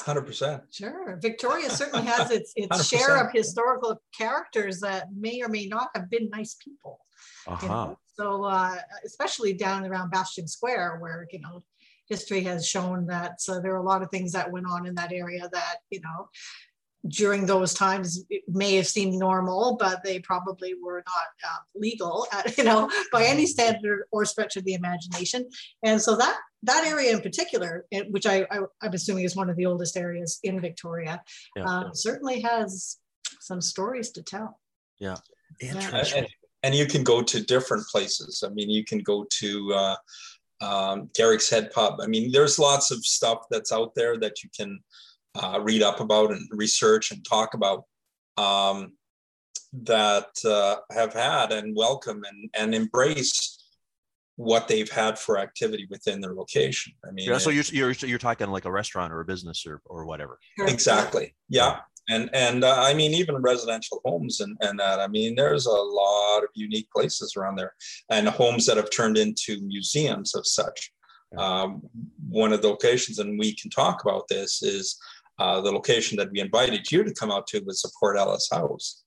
Hundred 0.01 0.23
percent. 0.23 0.63
Sure, 0.71 1.19
Victoria 1.21 1.69
certainly 1.69 2.07
has 2.07 2.31
its 2.39 2.53
its 2.57 2.89
share 2.89 3.17
of 3.23 3.33
historical 3.33 4.01
characters 4.17 4.81
that 4.81 5.09
may 5.15 5.43
or 5.43 5.49
may 5.49 5.67
not 5.67 5.89
have 5.95 6.09
been 6.09 6.31
nice 6.31 6.57
people. 6.63 7.01
Uh-huh. 7.47 7.59
You 7.63 7.69
know? 7.69 7.99
So, 8.21 8.45
uh, 8.45 8.77
especially 9.07 9.55
down 9.55 9.87
around 9.87 10.11
Bastion 10.11 10.47
Square, 10.47 10.99
where 11.01 11.27
you 11.33 11.41
know 11.41 11.63
history 12.07 12.43
has 12.43 12.69
shown 12.69 13.07
that 13.07 13.41
so 13.41 13.61
there 13.61 13.73
are 13.73 13.79
a 13.79 13.83
lot 13.83 14.03
of 14.03 14.11
things 14.11 14.33
that 14.33 14.53
went 14.53 14.67
on 14.69 14.85
in 14.87 14.95
that 14.97 15.13
area 15.13 15.49
that 15.53 15.77
you 15.91 16.01
know 16.01 16.29
during 17.09 17.47
those 17.47 17.73
times 17.73 18.23
it 18.29 18.43
may 18.47 18.75
have 18.75 18.87
seemed 18.87 19.15
normal, 19.15 19.79
but 19.81 20.05
they 20.05 20.19
probably 20.19 20.75
were 20.75 21.03
not 21.07 21.51
uh, 21.51 21.61
legal, 21.75 22.27
at, 22.31 22.55
you 22.59 22.65
know, 22.65 22.91
by 23.11 23.25
any 23.25 23.47
standard 23.47 24.03
or 24.13 24.27
stretch 24.27 24.57
of 24.57 24.65
the 24.65 24.75
imagination. 24.75 25.49
And 25.83 25.99
so 26.03 26.15
that 26.17 26.37
that 26.65 26.85
area 26.85 27.15
in 27.15 27.23
particular, 27.23 27.87
which 28.11 28.27
I, 28.27 28.47
I 28.51 28.59
am 28.83 28.93
assuming 28.93 29.25
is 29.25 29.35
one 29.35 29.49
of 29.49 29.57
the 29.57 29.65
oldest 29.65 29.97
areas 29.97 30.41
in 30.43 30.61
Victoria, 30.61 31.23
yeah, 31.57 31.65
um, 31.65 31.85
yeah. 31.85 31.91
certainly 31.95 32.43
has 32.43 32.99
some 33.41 33.63
stories 33.63 34.11
to 34.11 34.23
tell. 34.23 34.61
Yeah, 34.99 35.17
interesting. 35.59 36.27
Yeah 36.63 36.67
and 36.69 36.75
you 36.75 36.87
can 36.87 37.03
go 37.03 37.23
to 37.23 37.41
different 37.41 37.87
places. 37.87 38.43
I 38.47 38.51
mean, 38.51 38.71
you 38.71 38.85
can 38.85 38.99
go 38.99 39.27
to 39.39 39.73
uh, 39.73 39.97
um, 40.61 41.11
Garrick's 41.15 41.49
Head 41.49 41.71
Pub. 41.73 42.01
I 42.01 42.07
mean, 42.07 42.31
there's 42.33 42.59
lots 42.59 42.91
of 42.91 43.05
stuff 43.05 43.47
that's 43.51 43.73
out 43.73 43.95
there 43.95 44.19
that 44.19 44.43
you 44.43 44.51
can 44.57 44.79
uh, 45.35 45.61
read 45.63 45.83
up 45.83 46.01
about 46.01 46.33
and 46.33 46.47
research 46.53 47.13
and 47.13 47.25
talk 47.25 47.55
about 47.55 47.85
um, 48.37 48.93
that 49.73 50.29
uh, 50.45 50.77
have 50.93 51.13
had 51.13 51.53
and 51.53 51.77
welcome 51.77 52.23
and, 52.29 52.51
and 52.55 52.75
embrace 52.75 53.57
what 54.37 54.69
they've 54.69 54.91
had 54.91 55.19
for 55.19 55.39
activity 55.39 55.87
within 55.91 56.21
their 56.21 56.35
location. 56.35 56.93
I 57.07 57.11
mean, 57.11 57.29
yeah, 57.29 57.39
so 57.39 57.51
you're, 57.51 57.65
you're, 57.73 57.93
you're 57.93 58.19
talking 58.19 58.49
like 58.49 58.65
a 58.65 58.71
restaurant 58.71 59.13
or 59.13 59.21
a 59.21 59.25
business 59.25 59.67
or, 59.67 59.83
or 59.85 60.07
whatever. 60.07 60.39
Exactly. 60.59 61.35
Yeah 61.49 61.81
and 62.11 62.29
and 62.35 62.65
uh, 62.65 62.77
I 62.79 62.93
mean 62.95 63.13
even 63.13 63.37
residential 63.37 64.01
homes 64.05 64.41
and 64.41 64.57
and 64.61 64.79
that 64.79 65.01
I 65.01 65.07
mean 65.07 65.35
there's 65.35 65.67
a 65.67 65.71
lot 65.71 66.43
of 66.43 66.51
unique 66.55 66.91
places 66.91 67.35
around 67.37 67.57
there 67.57 67.75
and 68.11 68.29
homes 68.29 68.67
that 68.67 68.77
have 68.77 68.91
turned 68.91 69.17
into 69.17 69.61
museums 69.63 70.35
of 70.35 70.47
such. 70.47 70.93
Um, 71.39 71.83
one 72.29 72.53
of 72.53 72.61
the 72.61 72.69
locations, 72.69 73.21
and 73.21 73.39
we 73.39 73.55
can 73.55 73.71
talk 73.71 74.03
about 74.03 74.27
this, 74.29 74.63
is 74.63 74.99
uh, 75.39 75.61
the 75.61 75.71
location 75.71 76.17
that 76.19 76.31
we 76.33 76.41
invited 76.41 76.91
you 76.91 77.05
to 77.05 77.15
come 77.15 77.31
out 77.31 77.47
to 77.49 77.61
was 77.61 77.83
the 77.83 77.91
Port 77.99 78.17
Ellis 78.17 78.49
House. 78.51 79.05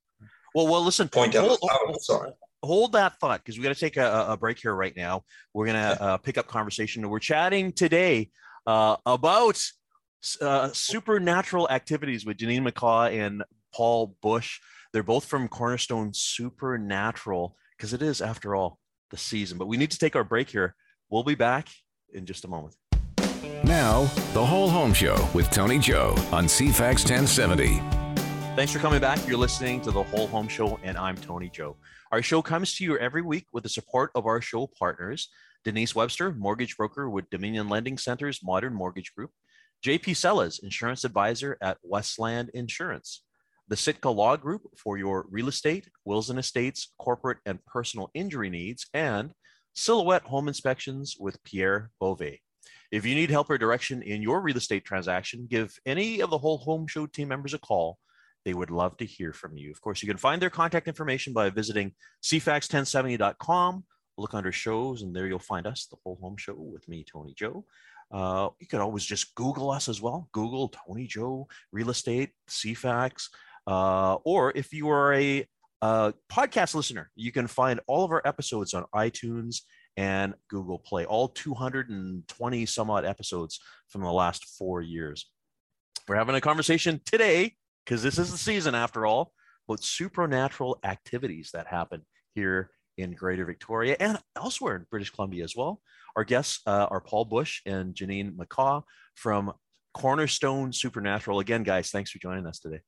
Well, 0.56 0.68
well, 0.68 0.84
listen. 0.84 1.10
Point 1.10 1.34
hold, 1.34 1.60
Ellis 1.60 1.60
House. 1.70 2.06
Sorry. 2.06 2.32
Hold 2.64 2.94
that 2.94 3.20
thought 3.20 3.44
because 3.44 3.58
we 3.58 3.64
got 3.64 3.74
to 3.74 3.80
take 3.80 3.98
a, 3.98 4.28
a, 4.30 4.38
break 4.38 4.60
here 4.60 4.74
right 4.74 4.96
now. 4.96 5.24
We're 5.54 5.66
gonna 5.66 5.98
uh, 6.00 6.18
pick 6.18 6.38
up 6.38 6.48
conversation. 6.48 7.08
We're 7.10 7.20
chatting 7.20 7.74
today 7.74 8.30
uh, 8.66 8.96
about 9.06 9.62
uh, 10.42 10.72
supernatural 10.74 11.70
activities 11.70 12.26
with 12.26 12.38
Janine 12.38 12.68
McCaw 12.68 13.12
and 13.12 13.44
Paul 13.74 14.16
Busch. 14.22 14.60
They're 14.92 15.04
both 15.04 15.26
from 15.26 15.48
Cornerstone 15.48 16.12
Supernatural 16.14 17.56
because 17.78 17.94
it 17.94 18.02
is, 18.02 18.22
after 18.22 18.56
all, 18.56 18.80
the 19.12 19.18
season. 19.18 19.58
But 19.58 19.68
we 19.68 19.78
need 19.78 19.92
to 19.92 20.00
take 20.00 20.16
our 20.16 20.24
break 20.24 20.50
here. 20.50 20.76
We'll 21.10 21.24
be 21.24 21.36
back 21.36 21.68
in 22.14 22.26
just 22.26 22.46
a 22.46 22.48
moment. 22.48 22.76
Now, 23.64 24.04
the 24.34 24.46
whole 24.46 24.70
home 24.70 24.94
show 24.94 25.28
with 25.34 25.50
Tony 25.50 25.80
Joe 25.80 26.14
on 26.32 26.46
CFAX 26.46 27.10
1070. 27.10 27.82
Thanks 28.56 28.72
for 28.72 28.80
coming 28.80 29.02
back. 29.02 29.26
You're 29.28 29.38
listening 29.38 29.82
to 29.82 29.92
the 29.92 30.04
Whole 30.04 30.28
Home 30.28 30.48
Show, 30.48 30.80
and 30.84 30.96
I'm 30.96 31.18
Tony 31.18 31.50
Joe. 31.50 31.76
Our 32.12 32.22
show 32.22 32.44
comes 32.44 32.76
to 32.76 32.84
you 32.84 32.98
every 33.00 33.24
week 33.24 33.48
with 33.52 33.64
the 33.64 33.70
support 33.70 34.12
of 34.14 34.28
our 34.28 34.42
show 34.42 34.68
partners 34.68 35.30
Denise 35.64 35.96
Webster, 35.96 36.34
mortgage 36.34 36.78
broker 36.78 37.10
with 37.10 37.30
Dominion 37.30 37.70
Lending 37.70 37.98
Center's 37.98 38.44
Modern 38.44 38.74
Mortgage 38.74 39.16
Group, 39.16 39.32
JP 39.84 40.16
Sellas, 40.16 40.60
insurance 40.60 41.04
advisor 41.04 41.58
at 41.62 41.78
Westland 41.84 42.50
Insurance, 42.54 43.24
the 43.68 43.76
Sitka 43.76 44.10
Law 44.10 44.38
Group 44.38 44.62
for 44.78 44.98
your 44.98 45.26
real 45.30 45.50
estate, 45.50 45.90
wills 46.06 46.30
and 46.30 46.40
estates, 46.40 46.94
corporate 46.98 47.40
and 47.46 47.64
personal 47.66 48.10
injury 48.14 48.50
needs, 48.50 48.88
and 48.94 49.34
Silhouette 49.74 50.24
Home 50.24 50.48
Inspections 50.48 51.18
with 51.20 51.44
Pierre 51.44 51.92
Beauvais. 52.00 52.40
If 52.94 53.06
you 53.06 53.14
need 53.14 53.30
help 53.30 53.50
or 53.50 53.58
direction 53.58 54.02
in 54.02 54.22
your 54.22 54.40
real 54.40 54.56
estate 54.56 54.86
transaction, 54.86 55.48
give 55.50 55.78
any 55.86 56.22
of 56.22 56.30
the 56.30 56.38
whole 56.38 56.60
home 56.60 56.88
show 56.88 57.06
team 57.06 57.28
members 57.28 57.54
a 57.54 57.60
call. 57.60 57.98
They 58.46 58.54
would 58.54 58.72
love 58.72 58.96
to 58.98 59.06
hear 59.06 59.34
from 59.34 59.58
you. 59.58 59.72
Of 59.72 59.82
course, 59.82 60.02
you 60.02 60.08
can 60.08 60.18
find 60.18 60.42
their 60.42 60.50
contact 60.50 60.88
information 60.88 61.34
by 61.34 61.50
visiting 61.50 61.94
cfax1070.com. 62.24 63.84
Look 64.18 64.34
under 64.34 64.52
shows, 64.52 65.02
and 65.02 65.14
there 65.14 65.28
you'll 65.28 65.40
find 65.40 65.66
us, 65.66 65.88
the 65.88 65.98
whole 66.04 66.20
home 66.22 66.38
show 66.38 66.54
with 66.56 66.88
me, 66.88 67.04
Tony 67.04 67.34
Joe. 67.36 67.66
Uh, 68.14 68.50
you 68.60 68.68
can 68.68 68.80
always 68.80 69.04
just 69.04 69.34
Google 69.34 69.72
us 69.72 69.90
as 69.90 70.02
well. 70.02 70.30
Google 70.32 70.70
Tony 70.70 71.08
Joe 71.08 71.48
Real 71.72 71.90
Estate, 71.90 72.30
CFAX. 72.50 73.30
Uh, 73.66 74.16
or 74.24 74.52
if 74.56 74.72
you 74.72 74.90
are 74.90 75.14
a, 75.14 75.48
a 75.82 76.14
podcast 76.32 76.76
listener, 76.76 77.10
you 77.16 77.32
can 77.32 77.48
find 77.48 77.80
all 77.88 78.06
of 78.06 78.12
our 78.12 78.22
episodes 78.24 78.74
on 78.74 78.86
iTunes 78.94 79.62
and 79.98 80.36
Google 80.50 80.80
Play, 80.80 81.06
all 81.06 81.30
220 81.30 82.66
some 82.66 82.90
odd 82.90 83.06
episodes 83.06 83.60
from 83.90 84.02
the 84.02 84.12
last 84.12 84.46
four 84.58 84.82
years. 84.82 85.30
We're 86.08 86.16
having 86.16 86.36
a 86.36 86.42
conversation 86.42 87.02
today, 87.06 87.56
because 87.86 88.04
this 88.04 88.18
is 88.18 88.32
the 88.32 88.38
season 88.38 88.76
after 88.76 89.06
all, 89.06 89.34
about 89.68 89.84
supernatural 89.84 90.80
activities 90.84 91.52
that 91.54 91.68
happen 91.68 92.02
here 92.36 92.70
in 92.98 93.14
Greater 93.14 93.46
Victoria 93.46 93.96
and 94.00 94.20
elsewhere 94.36 94.76
in 94.76 94.86
British 94.90 95.10
Columbia 95.10 95.44
as 95.44 95.56
well. 95.56 95.82
Our 96.16 96.24
guests 96.24 96.60
uh, 96.68 96.88
are 96.92 97.02
Paul 97.02 97.26
Busch 97.26 97.62
and 97.66 97.94
Janine 97.96 98.36
McCaw 98.36 98.84
from 99.16 99.52
Cornerstone 99.94 100.74
Supernatural. 100.74 101.40
Again, 101.40 101.64
guys, 101.64 101.90
thanks 101.92 102.12
for 102.12 102.20
joining 102.20 102.46
us 102.46 102.60
today. 102.60 102.80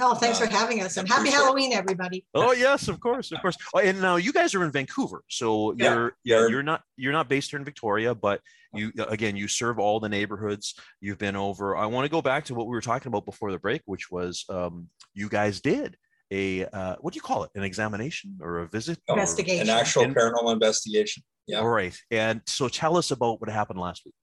Oh, 0.00 0.14
thanks 0.16 0.40
Uh, 0.40 0.46
for 0.46 0.50
having 0.52 0.82
us 0.82 0.96
and 0.96 1.06
happy 1.08 1.30
Halloween, 1.30 1.72
everybody. 1.72 2.26
Oh 2.34 2.50
yes, 2.52 2.88
of 2.88 2.98
course, 2.98 3.30
of 3.30 3.40
course. 3.40 3.56
Oh, 3.72 3.78
and 3.78 4.00
now 4.02 4.16
you 4.16 4.32
guys 4.32 4.52
are 4.54 4.64
in 4.64 4.72
Vancouver, 4.72 5.22
so 5.28 5.72
Yeah, 5.78 5.94
you're 5.94 6.16
yeah, 6.24 6.38
you're- 6.40 6.50
you're 6.50 6.62
not 6.64 6.82
you're 6.96 7.12
not 7.12 7.28
based 7.28 7.50
here 7.52 7.60
in 7.60 7.64
Victoria, 7.64 8.12
but 8.12 8.40
you 8.72 8.90
again 9.08 9.36
you 9.36 9.46
serve 9.46 9.78
all 9.78 10.00
the 10.00 10.08
neighborhoods. 10.08 10.74
You've 11.00 11.18
been 11.18 11.36
over. 11.36 11.76
I 11.76 11.86
want 11.86 12.06
to 12.06 12.08
go 12.10 12.20
back 12.20 12.44
to 12.46 12.54
what 12.56 12.66
we 12.66 12.72
were 12.72 12.80
talking 12.80 13.06
about 13.06 13.24
before 13.24 13.52
the 13.52 13.58
break, 13.60 13.82
which 13.84 14.10
was 14.10 14.44
um, 14.48 14.88
you 15.14 15.28
guys 15.28 15.60
did 15.60 15.96
a 16.34 16.64
uh, 16.66 16.96
what 17.00 17.12
do 17.12 17.16
you 17.16 17.22
call 17.22 17.44
it? 17.44 17.50
An 17.54 17.62
examination 17.62 18.38
or 18.40 18.58
a 18.60 18.68
visit? 18.68 18.98
or- 19.08 19.14
Investigation. 19.16 19.68
An 19.68 19.78
actual 19.78 20.04
paranormal 20.06 20.52
investigation. 20.52 21.22
Yeah. 21.46 21.60
All 21.60 21.68
right. 21.68 21.96
And 22.10 22.40
so 22.46 22.68
tell 22.68 22.96
us 22.96 23.10
about 23.10 23.40
what 23.40 23.50
happened 23.50 23.78
last 23.78 24.02
week. 24.04 24.14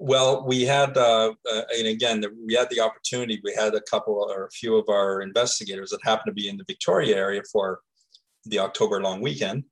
Well, 0.00 0.46
we 0.46 0.62
had, 0.62 0.96
uh, 0.96 1.34
uh, 1.52 1.62
and 1.76 1.88
again, 1.88 2.20
the- 2.20 2.32
we 2.46 2.54
had 2.54 2.70
the 2.70 2.80
opportunity. 2.80 3.40
We 3.42 3.54
had 3.54 3.74
a 3.74 3.80
couple 3.82 4.14
or 4.34 4.46
a 4.46 4.50
few 4.50 4.76
of 4.76 4.88
our 4.88 5.20
investigators 5.22 5.90
that 5.90 6.00
happened 6.04 6.28
to 6.28 6.32
be 6.32 6.48
in 6.48 6.56
the 6.56 6.64
Victoria 6.66 7.16
area 7.16 7.42
for 7.52 7.80
the 8.44 8.60
October 8.60 9.00
long 9.00 9.20
weekend, 9.20 9.64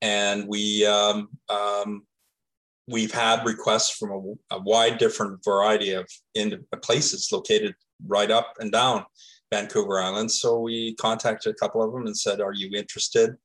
and 0.00 0.46
we 0.48 0.86
um, 0.86 1.28
um, 1.48 2.06
we've 2.86 3.12
had 3.12 3.44
requests 3.44 3.90
from 3.98 4.10
a, 4.50 4.56
a 4.56 4.60
wide 4.62 4.96
different 4.98 5.44
variety 5.44 5.92
of 5.92 6.06
in 6.34 6.64
places 6.82 7.30
located 7.30 7.74
right 8.06 8.30
up 8.30 8.54
and 8.60 8.70
down 8.72 9.04
Vancouver 9.52 10.00
Island. 10.00 10.30
So 10.30 10.60
we 10.60 10.94
contacted 10.96 11.52
a 11.52 11.56
couple 11.56 11.82
of 11.82 11.92
them 11.92 12.06
and 12.06 12.16
said, 12.16 12.40
"Are 12.40 12.52
you 12.52 12.70
interested?" 12.74 13.36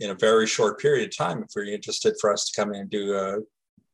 In 0.00 0.10
a 0.10 0.14
very 0.14 0.46
short 0.46 0.80
period 0.80 1.08
of 1.08 1.16
time, 1.16 1.42
if 1.42 1.50
you're 1.54 1.64
interested 1.66 2.14
for 2.20 2.32
us 2.32 2.48
to 2.50 2.60
come 2.60 2.74
in 2.74 2.80
and 2.82 2.90
do 2.90 3.14
a 3.16 3.38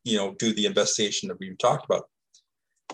you 0.04 0.16
know 0.16 0.34
do 0.38 0.52
the 0.52 0.66
investigation 0.66 1.28
that 1.28 1.38
we've 1.38 1.58
talked 1.58 1.84
about 1.84 2.04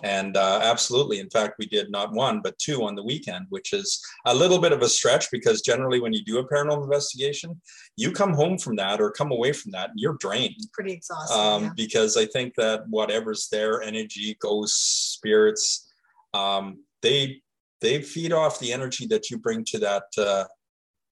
and 0.03 0.37
uh, 0.37 0.59
absolutely 0.61 1.19
in 1.19 1.29
fact 1.29 1.55
we 1.57 1.65
did 1.65 1.89
not 1.89 2.13
one 2.13 2.41
but 2.41 2.57
two 2.59 2.83
on 2.83 2.95
the 2.95 3.03
weekend 3.03 3.45
which 3.49 3.73
is 3.73 3.99
a 4.25 4.33
little 4.35 4.59
bit 4.59 4.71
of 4.71 4.81
a 4.81 4.89
stretch 4.89 5.29
because 5.31 5.61
generally 5.61 5.99
when 5.99 6.13
you 6.13 6.23
do 6.23 6.37
a 6.37 6.47
paranormal 6.47 6.83
investigation 6.83 7.59
you 7.95 8.11
come 8.11 8.33
home 8.33 8.57
from 8.57 8.75
that 8.75 9.01
or 9.01 9.09
come 9.11 9.31
away 9.31 9.51
from 9.51 9.71
that 9.71 9.89
and 9.89 9.99
you're 9.99 10.17
drained 10.19 10.55
Pretty 10.73 10.93
exhausted. 10.93 11.35
um, 11.37 11.63
yeah. 11.63 11.69
because 11.75 12.17
i 12.17 12.25
think 12.25 12.53
that 12.55 12.87
whatever's 12.89 13.47
there 13.49 13.81
energy 13.81 14.37
ghosts 14.39 15.13
spirits 15.15 15.91
um, 16.33 16.83
they 17.01 17.41
they 17.81 18.01
feed 18.01 18.33
off 18.33 18.59
the 18.59 18.73
energy 18.73 19.05
that 19.07 19.29
you 19.29 19.37
bring 19.37 19.63
to 19.65 19.79
that 19.79 20.03
uh, 20.17 20.45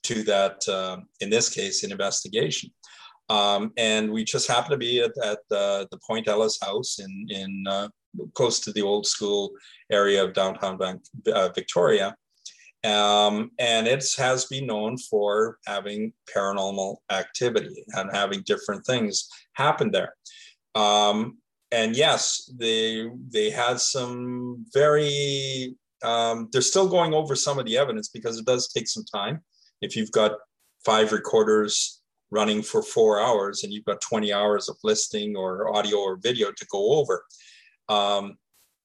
to 0.04 0.24
that 0.24 0.68
uh, 0.68 0.98
in 1.20 1.30
this 1.30 1.50
case 1.50 1.84
an 1.84 1.92
investigation 1.92 2.70
um, 3.30 3.72
and 3.78 4.12
we 4.12 4.24
just 4.24 4.48
happened 4.48 4.72
to 4.72 4.78
be 4.78 5.02
at, 5.02 5.12
at 5.24 5.40
the, 5.50 5.88
the 5.92 6.00
Point 6.06 6.28
Ellis 6.28 6.60
house 6.62 7.00
in, 7.00 7.28
in 7.30 7.66
uh, 7.68 7.90
close 8.34 8.60
to 8.62 8.72
the 8.72 8.82
old 8.82 9.06
school 9.06 9.52
area 9.92 10.24
of 10.24 10.34
downtown 10.34 10.80
uh, 11.34 11.50
Victoria. 11.56 12.16
Um, 12.84 13.50
and 13.58 13.88
it 13.88 14.06
has 14.18 14.46
been 14.46 14.68
known 14.68 14.98
for 14.98 15.58
having 15.66 16.14
paranormal 16.36 16.98
activity 17.12 17.84
and 17.94 18.12
having 18.14 18.44
different 18.46 18.86
things 18.86 19.28
happen 19.54 19.90
there. 19.90 20.14
Um, 20.76 21.40
and 21.72 21.96
yes, 21.96 22.52
they 22.58 23.10
they 23.32 23.50
had 23.50 23.80
some 23.80 24.66
very. 24.74 25.76
Um, 26.06 26.50
they're 26.52 26.62
still 26.62 26.88
going 26.88 27.14
over 27.14 27.36
some 27.36 27.60
of 27.60 27.66
the 27.66 27.78
evidence 27.78 28.10
because 28.10 28.38
it 28.38 28.46
does 28.46 28.72
take 28.72 28.88
some 28.88 29.04
time. 29.14 29.42
If 29.82 29.96
you've 29.96 30.12
got 30.12 30.34
five 30.86 31.12
recorders 31.12 32.02
running 32.32 32.62
for 32.62 32.82
four 32.82 33.20
hours 33.20 33.64
and 33.64 33.72
you've 33.74 33.86
got 33.86 34.02
20 34.02 34.32
hours 34.34 34.70
of 34.70 34.78
listing 34.84 35.36
or 35.36 35.76
audio 35.76 35.98
or 35.98 36.18
video 36.22 36.52
to 36.52 36.66
go 36.72 36.94
over. 36.94 37.24
Um, 37.90 38.36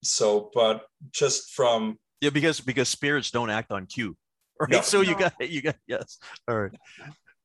so, 0.02 0.50
but 0.54 0.82
just 1.12 1.50
from 1.52 1.98
Yeah, 2.20 2.30
because 2.30 2.60
because 2.60 2.88
spirits 2.88 3.30
don't 3.30 3.50
act 3.50 3.70
on 3.72 3.86
cue. 3.86 4.16
Right. 4.60 4.72
No. 4.72 4.80
So 4.82 5.00
you 5.00 5.12
No. 5.12 5.18
got 5.20 5.32
you 5.50 5.62
got 5.62 5.76
yes. 5.86 6.18
All 6.46 6.60
right. 6.60 6.72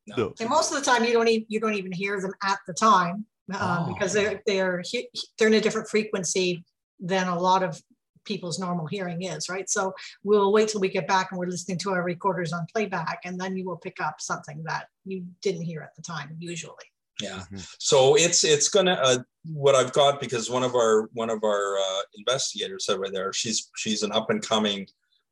No. 0.08 0.16
No. 0.18 0.34
And 0.42 0.50
most 0.50 0.74
of 0.74 0.78
the 0.80 0.84
time, 0.86 1.06
you 1.06 1.14
don't 1.14 1.30
even 1.30 1.46
you 1.48 1.62
don't 1.62 1.74
even 1.76 1.94
hear 1.94 2.20
them 2.20 2.34
at 2.44 2.60
the 2.68 2.74
time 2.74 3.26
um, 3.54 3.60
Oh. 3.62 3.94
because 3.94 4.12
they're 4.12 4.42
they're 4.46 4.82
he- 4.86 5.08
they're 5.38 5.48
in 5.48 5.54
a 5.54 5.62
different 5.62 5.88
frequency 5.88 6.66
than 7.00 7.30
a 7.30 7.40
lot 7.40 7.64
of 7.64 7.82
people's 8.26 8.60
normal 8.60 8.88
hearing 8.88 9.22
is, 9.24 9.48
right? 9.50 9.70
So 9.70 9.94
we'll 10.24 10.52
wait 10.52 10.70
till 10.70 10.82
we 10.82 10.90
get 10.90 11.08
back 11.08 11.32
and 11.32 11.40
we're 11.40 11.48
listening 11.48 11.78
to 11.80 11.92
our 11.92 12.04
recorders 12.04 12.52
on 12.54 12.66
playback, 12.74 13.20
and 13.26 13.40
then 13.40 13.56
you 13.56 13.66
will 13.66 13.78
pick 13.78 14.02
up 14.02 14.20
something 14.20 14.64
that 14.66 14.88
you 15.06 15.26
didn't 15.42 15.62
hear 15.64 15.82
at 15.82 15.96
the 15.96 16.02
time, 16.02 16.36
usually. 16.40 16.74
yeah. 17.22 17.44
Mhm. 17.52 17.66
So 17.80 18.16
it's 18.16 18.44
it's 18.44 18.68
gonna 18.68 19.00
uh, 19.02 19.20
what 19.46 19.76
I've 19.76 19.94
got 19.94 20.20
because 20.20 20.50
one 20.50 20.64
of 20.64 20.76
our 20.76 21.10
one 21.14 21.30
of 21.30 21.44
our 21.44 21.78
uh, 21.78 22.02
investigators 22.18 22.90
over 22.90 23.08
there, 23.10 23.32
she's 23.32 23.72
she's 23.78 24.04
an 24.04 24.12
up 24.12 24.30
and 24.30 24.42
coming 24.42 24.88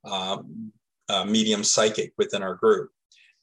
um, 0.05 0.71
uh, 1.09 1.25
medium 1.25 1.63
psychic 1.63 2.13
within 2.17 2.41
our 2.43 2.55
group, 2.55 2.89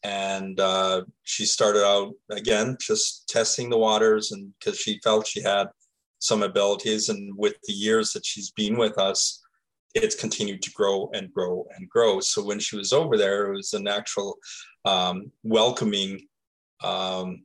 and 0.03 0.59
uh, 0.59 1.03
she 1.25 1.45
started 1.45 1.85
out 1.85 2.15
again 2.31 2.77
just 2.81 3.29
testing 3.29 3.69
the 3.69 3.77
waters, 3.79 4.33
and 4.33 4.53
because 4.59 4.79
she 4.79 4.99
felt 5.05 5.27
she 5.27 5.43
had 5.43 5.69
some 6.21 6.43
abilities, 6.43 7.09
and 7.09 7.37
with 7.37 7.55
the 7.67 7.73
years 7.73 8.13
that 8.13 8.25
she's 8.25 8.51
been 8.53 8.79
with 8.79 8.97
us, 8.99 9.43
it's 9.95 10.15
continued 10.15 10.63
to 10.63 10.71
grow 10.73 11.11
and 11.15 11.33
grow 11.33 11.67
and 11.77 11.89
grow. 11.89 12.21
So 12.21 12.45
when 12.45 12.61
she 12.61 12.77
was 12.77 12.93
over 12.93 13.17
there, 13.17 13.53
it 13.53 13.57
was 13.57 13.73
an 13.75 13.89
actual 13.89 14.39
um, 14.85 15.33
welcoming. 15.43 16.27
Um, 16.83 17.43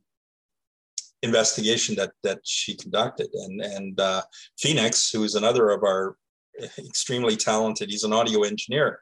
investigation 1.22 1.94
that 1.96 2.12
that 2.22 2.38
she 2.44 2.76
conducted 2.76 3.28
and 3.32 3.60
and 3.60 4.00
uh, 4.00 4.22
phoenix 4.58 5.10
who 5.10 5.24
is 5.24 5.34
another 5.34 5.70
of 5.70 5.82
our 5.82 6.16
extremely 6.78 7.36
talented 7.36 7.90
he's 7.90 8.04
an 8.04 8.12
audio 8.12 8.42
engineer 8.42 9.00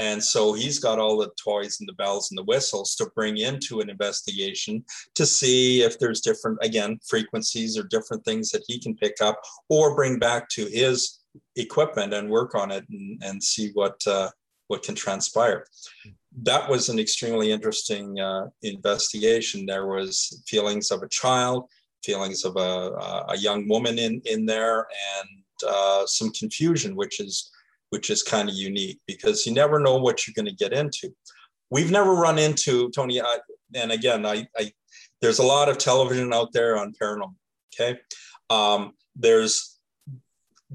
and 0.00 0.22
so 0.22 0.52
he's 0.52 0.80
got 0.80 0.98
all 0.98 1.16
the 1.16 1.30
toys 1.36 1.78
and 1.78 1.88
the 1.88 1.92
bells 1.92 2.30
and 2.30 2.38
the 2.38 2.44
whistles 2.44 2.96
to 2.96 3.06
bring 3.14 3.36
into 3.36 3.80
an 3.80 3.88
investigation 3.88 4.84
to 5.14 5.24
see 5.24 5.82
if 5.82 5.98
there's 5.98 6.20
different 6.20 6.58
again 6.62 6.98
frequencies 7.06 7.78
or 7.78 7.84
different 7.84 8.24
things 8.24 8.50
that 8.50 8.64
he 8.66 8.80
can 8.80 8.96
pick 8.96 9.16
up 9.20 9.40
or 9.68 9.94
bring 9.94 10.18
back 10.18 10.48
to 10.48 10.64
his 10.66 11.20
equipment 11.54 12.12
and 12.12 12.28
work 12.28 12.56
on 12.56 12.72
it 12.72 12.84
and, 12.90 13.22
and 13.22 13.42
see 13.42 13.70
what 13.74 14.04
uh, 14.06 14.28
what 14.66 14.82
can 14.82 14.94
transpire 14.94 15.64
that 16.42 16.68
was 16.68 16.88
an 16.88 16.98
extremely 16.98 17.50
interesting 17.50 18.18
uh, 18.20 18.46
investigation. 18.62 19.66
There 19.66 19.86
was 19.86 20.42
feelings 20.46 20.90
of 20.90 21.02
a 21.02 21.08
child, 21.08 21.68
feelings 22.04 22.44
of 22.44 22.56
a, 22.56 23.26
a 23.28 23.36
young 23.36 23.68
woman 23.68 23.98
in 23.98 24.22
in 24.24 24.46
there, 24.46 24.86
and 25.18 25.28
uh, 25.68 26.06
some 26.06 26.30
confusion, 26.30 26.94
which 26.94 27.20
is 27.20 27.50
which 27.90 28.10
is 28.10 28.22
kind 28.22 28.48
of 28.48 28.54
unique 28.54 29.00
because 29.06 29.46
you 29.46 29.52
never 29.52 29.78
know 29.78 29.96
what 29.96 30.26
you're 30.26 30.34
going 30.34 30.46
to 30.46 30.64
get 30.64 30.72
into. 30.72 31.14
We've 31.70 31.90
never 31.90 32.14
run 32.14 32.38
into 32.38 32.90
Tony, 32.90 33.20
I, 33.20 33.38
and 33.74 33.92
again, 33.92 34.26
I, 34.26 34.46
I 34.56 34.72
there's 35.20 35.38
a 35.38 35.44
lot 35.44 35.68
of 35.68 35.78
television 35.78 36.32
out 36.32 36.52
there 36.52 36.78
on 36.78 36.94
paranormal. 37.00 37.34
Okay, 37.74 37.98
um, 38.48 38.92
there's 39.14 39.78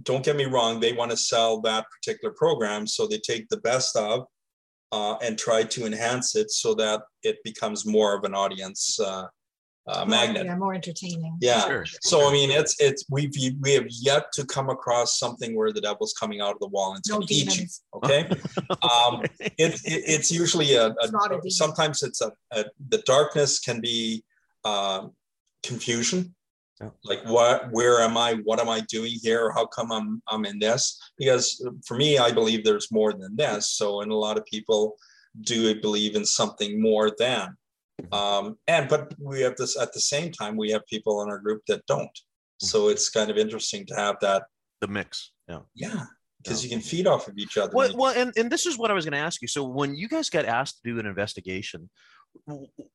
don't 0.04 0.26
get 0.26 0.36
me 0.36 0.46
wrong, 0.46 0.80
they 0.80 0.94
want 0.94 1.12
to 1.12 1.18
sell 1.18 1.62
that 1.62 1.86
particular 1.90 2.34
program. 2.34 2.86
So 2.86 3.08
they 3.08 3.18
take 3.18 3.48
the 3.50 3.58
best 3.58 3.96
of 3.96 4.26
uh, 4.92 5.16
and 5.22 5.38
try 5.38 5.64
to 5.64 5.86
enhance 5.86 6.36
it 6.36 6.52
so 6.52 6.74
that 6.76 7.04
it 7.24 7.38
becomes 7.44 7.86
more 7.86 8.16
of 8.16 8.24
an 8.24 8.34
audience 8.34 9.00
uh, 9.00 9.26
uh, 9.88 10.04
magnet. 10.06 10.46
Yeah, 10.46 10.56
more 10.56 10.74
entertaining. 10.74 11.38
Yeah. 11.42 11.62
Sure, 11.68 11.86
So 12.02 12.28
I 12.28 12.32
mean, 12.32 12.50
it's 12.52 12.80
it's 12.80 13.06
we've 13.10 13.32
we 13.62 13.72
have 13.74 13.86
yet 13.90 14.32
to 14.34 14.46
come 14.46 14.70
across 14.70 15.20
something 15.20 15.56
where 15.56 15.72
the 15.72 15.82
devil's 15.82 16.14
coming 16.14 16.42
out 16.42 16.54
of 16.54 16.60
the 16.60 16.68
wall 16.68 16.92
and 16.92 17.00
it's 17.00 17.10
No 17.10 17.16
going 17.18 17.28
to 17.28 17.34
eat 17.34 17.60
you. 17.60 17.66
Okay. 17.98 18.28
um, 18.92 19.22
it, 19.40 19.54
it, 19.60 19.82
it's 19.86 20.32
usually 20.32 20.74
a, 20.74 20.88
a- 20.88 20.96
It's 21.02 21.12
not 21.12 21.32
a 21.32 21.36
demon. 21.36 21.52
sometimes 21.52 22.02
it's 22.04 22.22
a, 22.22 22.32
a 22.52 22.66
the 22.90 23.00
darkness 23.06 23.60
can 23.60 23.80
be 23.82 24.24
um, 24.64 25.12
confusion 25.64 26.36
Yeah. 26.82 26.90
like 27.04 27.22
what 27.36 27.72
where 27.72 28.02
am 28.02 28.18
i 28.18 28.34
what 28.48 28.60
am 28.60 28.70
i 28.70 28.80
doing 28.96 29.14
here 29.28 29.52
how 29.56 29.66
come 29.66 29.90
i'm 29.98 30.22
i'm 30.32 30.44
in 30.46 30.58
this 30.60 30.84
because 31.18 31.46
for 31.88 31.96
me 31.98 32.18
i 32.18 32.32
believe 32.40 32.64
there's 32.64 32.92
more 32.92 33.14
than 33.14 33.36
this 33.36 33.62
so 33.80 34.02
and 34.02 34.12
a 34.12 34.16
lot 34.28 34.38
of 34.38 34.44
people 34.46 34.82
do 35.42 35.58
believe 35.88 36.16
in 36.20 36.26
something 36.26 36.72
more 36.82 37.08
than 37.18 37.46
um 38.12 38.58
and 38.68 38.88
but 38.90 39.14
we 39.20 39.42
have 39.42 39.56
this 39.56 39.78
at 39.78 39.94
the 39.94 40.00
same 40.00 40.32
time 40.32 40.58
we 40.58 40.70
have 40.72 40.86
people 40.88 41.22
in 41.22 41.30
our 41.30 41.40
group 41.40 41.62
that 41.68 41.86
don't 41.88 42.18
so 42.60 42.90
it's 42.90 43.10
kind 43.10 43.30
of 43.30 43.38
interesting 43.38 43.86
to 43.86 43.96
have 43.96 44.16
that 44.22 44.44
The 44.82 44.88
mix. 44.88 45.32
Yeah. 45.48 45.60
yeah 45.76 46.06
because 46.44 46.64
Yeah. 46.64 46.70
you 46.70 46.76
can 46.76 46.84
feed 46.92 47.08
off 47.08 47.28
of 47.28 47.38
each 47.38 47.58
other 47.58 47.72
Well, 47.74 47.96
well 47.96 48.14
and, 48.16 48.32
and 48.38 48.52
this 48.52 48.66
is 48.66 48.78
what 48.78 48.92
I 48.92 48.94
was 48.94 49.06
going 49.06 49.14
to 49.20 49.26
ask 49.30 49.42
you. 49.42 49.48
So 49.48 49.64
when 49.64 49.96
you 49.96 50.08
guys 50.08 50.30
get 50.30 50.46
asked 50.46 50.76
to 50.84 50.92
do 50.92 51.00
an 51.00 51.06
investigation, 51.06 51.90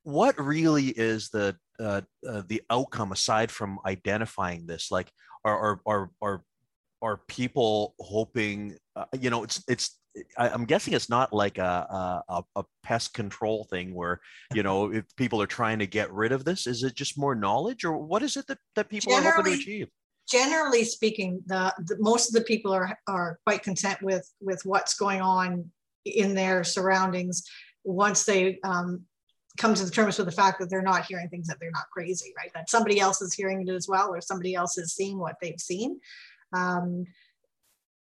what 0.03 0.39
really 0.39 0.89
is 0.89 1.31
the 1.31 1.57
uh, 1.81 2.03
uh, 2.29 2.43
the 2.47 2.63
outcome 2.71 3.11
aside 3.13 3.51
from 3.51 3.79
identifying 3.87 4.67
this? 4.67 4.91
Like, 4.91 5.11
are 5.45 5.59
are 5.59 5.81
are 5.87 6.11
are, 6.23 6.43
are 7.03 7.17
people 7.27 7.95
hoping? 7.99 8.77
Uh, 8.95 9.07
you 9.19 9.31
know, 9.31 9.45
it's 9.45 9.63
it's. 9.67 9.99
I, 10.37 10.49
I'm 10.49 10.65
guessing 10.65 10.95
it's 10.95 11.09
not 11.09 11.33
like 11.33 11.59
a, 11.59 12.23
a 12.29 12.43
a 12.57 12.65
pest 12.83 13.15
control 13.15 13.65
thing 13.71 13.95
where 13.95 14.21
you 14.55 14.63
know 14.63 14.93
if 14.93 15.05
people 15.17 15.41
are 15.41 15.47
trying 15.47 15.79
to 15.79 15.87
get 15.87 16.13
rid 16.13 16.33
of 16.33 16.45
this. 16.45 16.67
Is 16.67 16.83
it 16.83 16.95
just 16.95 17.19
more 17.19 17.35
knowledge, 17.35 17.85
or 17.85 17.97
what 17.97 18.23
is 18.23 18.37
it 18.37 18.47
that 18.49 18.59
that 18.77 18.89
people 18.89 19.13
are 19.15 19.23
hoping 19.23 19.53
to 19.53 19.59
achieve? 19.59 19.89
Generally 20.29 20.85
speaking, 20.85 21.43
the, 21.47 21.75
the 21.87 21.97
most 21.99 22.29
of 22.29 22.35
the 22.35 22.47
people 22.47 22.73
are 22.73 22.99
are 23.07 23.39
quite 23.47 23.63
content 23.63 24.03
with 24.03 24.29
with 24.41 24.61
what's 24.65 24.95
going 24.95 25.21
on 25.21 25.71
in 26.05 26.35
their 26.35 26.65
surroundings 26.65 27.45
once 27.85 28.25
they 28.25 28.59
um, 28.65 29.05
come 29.59 29.75
to 29.75 29.85
the 29.85 29.91
terms 29.91 30.19
with 30.19 30.27
the 30.27 30.33
fact 30.33 30.59
that 30.61 30.71
they're 30.71 30.83
not 30.83 31.05
hearing 31.07 31.29
things 31.29 31.47
that 31.47 31.59
they're 31.61 31.71
not 31.73 31.91
crazy, 31.93 32.33
right? 32.37 32.51
That 32.55 32.71
somebody 32.71 33.01
else 33.01 33.21
is 33.23 33.35
hearing 33.35 33.67
it 33.67 33.71
as 33.71 33.89
well, 33.89 34.09
or 34.09 34.21
somebody 34.21 34.55
else 34.55 34.79
is 34.79 34.95
seeing 34.95 35.19
what 35.19 35.37
they've 35.41 35.61
seen. 35.61 36.01
Um, 36.53 37.05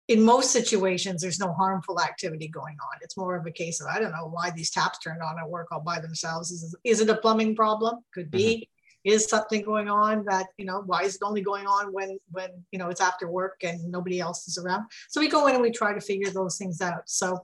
in 0.09 0.23
most 0.23 0.51
situations, 0.51 1.21
there's 1.21 1.39
no 1.39 1.53
harmful 1.53 2.01
activity 2.01 2.47
going 2.47 2.75
on. 2.81 2.97
It's 3.01 3.15
more 3.15 3.35
of 3.35 3.45
a 3.45 3.51
case 3.51 3.79
of 3.79 3.87
I 3.87 3.99
don't 3.99 4.11
know 4.11 4.27
why 4.27 4.49
these 4.49 4.71
taps 4.71 4.97
turned 4.97 5.21
on 5.21 5.37
at 5.37 5.47
work 5.47 5.67
all 5.71 5.81
by 5.81 5.99
themselves. 5.99 6.49
Is, 6.51 6.75
is 6.83 6.99
it 6.99 7.09
a 7.09 7.15
plumbing 7.15 7.55
problem? 7.55 7.99
Could 8.13 8.31
be. 8.31 8.67
Is 9.05 9.29
something 9.29 9.61
going 9.61 9.87
on 9.87 10.25
that 10.25 10.47
you 10.57 10.65
know? 10.65 10.81
Why 10.85 11.03
is 11.03 11.15
it 11.15 11.21
only 11.23 11.41
going 11.41 11.65
on 11.67 11.93
when 11.93 12.19
when 12.31 12.49
you 12.71 12.79
know 12.79 12.89
it's 12.89 12.99
after 12.99 13.31
work 13.31 13.57
and 13.63 13.89
nobody 13.89 14.19
else 14.19 14.45
is 14.47 14.57
around? 14.57 14.87
So 15.09 15.21
we 15.21 15.29
go 15.29 15.47
in 15.47 15.53
and 15.53 15.61
we 15.61 15.71
try 15.71 15.93
to 15.93 16.01
figure 16.01 16.29
those 16.31 16.57
things 16.57 16.81
out. 16.81 17.03
So 17.05 17.39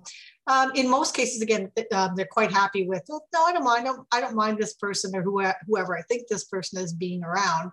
um, 0.48 0.72
in 0.76 0.90
most 0.90 1.16
cases, 1.16 1.42
again, 1.42 1.72
um, 1.94 2.12
they're 2.16 2.28
quite 2.30 2.52
happy 2.52 2.86
with. 2.86 3.04
"Oh, 3.10 3.22
No, 3.32 3.46
I 3.46 3.54
don't 3.54 3.64
mind. 3.64 3.88
I 3.88 3.92
don't, 3.92 4.08
I 4.12 4.22
don't 4.22 4.36
mind 4.36 4.58
this 4.58 4.74
person 4.74 5.16
or 5.16 5.22
whoever, 5.22 5.56
whoever 5.66 5.98
I 5.98 6.02
think 6.02 6.28
this 6.28 6.44
person 6.44 6.84
is 6.84 6.94
being 6.94 7.24
around, 7.24 7.72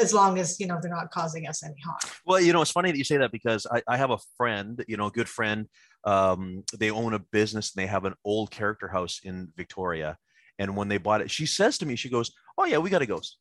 as 0.00 0.12
long 0.14 0.38
as 0.38 0.58
you 0.58 0.66
know 0.66 0.78
they're 0.80 0.90
not 0.90 1.10
causing 1.10 1.46
us 1.46 1.62
any 1.62 1.74
harm. 1.84 1.98
Well, 2.26 2.40
you 2.40 2.52
know, 2.52 2.62
it's 2.62 2.70
funny 2.70 2.90
that 2.90 2.98
you 2.98 3.04
say 3.04 3.18
that 3.18 3.32
because 3.32 3.66
I, 3.70 3.82
I 3.86 3.96
have 3.96 4.10
a 4.10 4.18
friend, 4.36 4.82
you 4.88 4.96
know, 4.96 5.06
a 5.06 5.10
good 5.10 5.28
friend. 5.28 5.68
Um, 6.04 6.64
they 6.78 6.90
own 6.90 7.14
a 7.14 7.18
business 7.18 7.74
and 7.74 7.82
they 7.82 7.86
have 7.86 8.04
an 8.04 8.14
old 8.24 8.50
character 8.50 8.88
house 8.88 9.20
in 9.22 9.52
Victoria. 9.56 10.16
And 10.58 10.76
when 10.76 10.88
they 10.88 10.98
bought 10.98 11.20
it, 11.20 11.30
she 11.30 11.46
says 11.46 11.78
to 11.78 11.86
me, 11.86 11.96
she 11.96 12.08
goes, 12.10 12.32
"Oh 12.58 12.64
yeah, 12.64 12.78
we 12.78 12.90
got 12.90 13.02
a 13.02 13.06
ghost." 13.06 13.38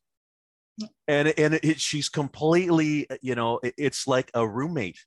And 1.08 1.28
and 1.38 1.56
it, 1.56 1.80
she's 1.80 2.10
completely, 2.10 3.08
you 3.22 3.36
know, 3.36 3.60
it- 3.63 3.74
it's 3.78 4.08
like 4.08 4.32
a 4.34 4.48
roommate, 4.48 5.00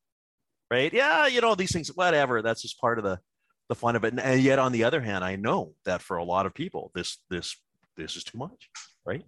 right? 0.71 0.93
Yeah, 0.93 1.27
you 1.27 1.41
know, 1.41 1.55
these 1.55 1.73
things, 1.73 1.89
whatever. 1.89 2.43
That's 2.43 2.63
just 2.63 2.79
part 2.81 2.99
of 2.99 3.05
the 3.05 3.19
the 3.69 3.75
fun 3.75 3.97
of 3.97 4.05
it. 4.05 4.13
And, 4.13 4.21
and 4.21 4.41
yet, 4.43 4.59
on 4.59 4.73
the 4.73 4.85
other 4.85 5.01
hand, 5.01 5.25
I 5.25 5.37
know 5.37 5.75
that 5.85 6.03
for 6.03 6.17
a 6.19 6.25
lot 6.25 6.45
of 6.47 6.53
people, 6.55 6.91
this 6.95 7.19
this 7.31 7.57
this 7.97 8.17
is 8.17 8.25
too 8.25 8.39
much, 8.39 8.69
right? 9.07 9.25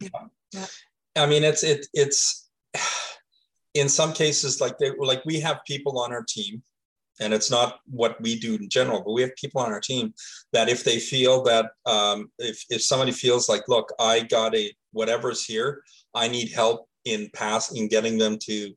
I 1.17 1.27
mean, 1.27 1.45
it's 1.45 1.63
it 1.63 1.87
it's 1.95 2.49
in 3.75 3.89
some 3.89 4.13
cases 4.13 4.61
like 4.61 4.79
they 4.79 4.91
like 4.99 5.25
we 5.25 5.41
have 5.41 5.61
people 5.67 5.99
on 5.99 6.13
our 6.13 6.25
team, 6.27 6.63
and 7.21 7.33
it's 7.33 7.51
not 7.51 7.81
what 7.87 8.21
we 8.21 8.39
do 8.39 8.55
in 8.55 8.69
general, 8.69 9.03
but 9.05 9.13
we 9.13 9.23
have 9.23 9.35
people 9.37 9.61
on 9.61 9.73
our 9.73 9.81
team 9.81 10.15
that 10.53 10.69
if 10.69 10.85
they 10.85 10.99
feel 10.99 11.43
that 11.45 11.71
um, 11.87 12.31
if 12.39 12.65
if 12.71 12.83
somebody 12.83 13.13
feels 13.13 13.49
like, 13.49 13.69
look, 13.69 13.93
I 13.99 14.21
got 14.21 14.55
a 14.55 14.73
whatever's 14.93 15.45
here, 15.45 15.83
I 16.15 16.29
need 16.29 16.53
help 16.53 16.89
in 17.05 17.31
pass 17.35 17.73
in 17.73 17.89
getting 17.89 18.19
them 18.19 18.39
to 18.43 18.73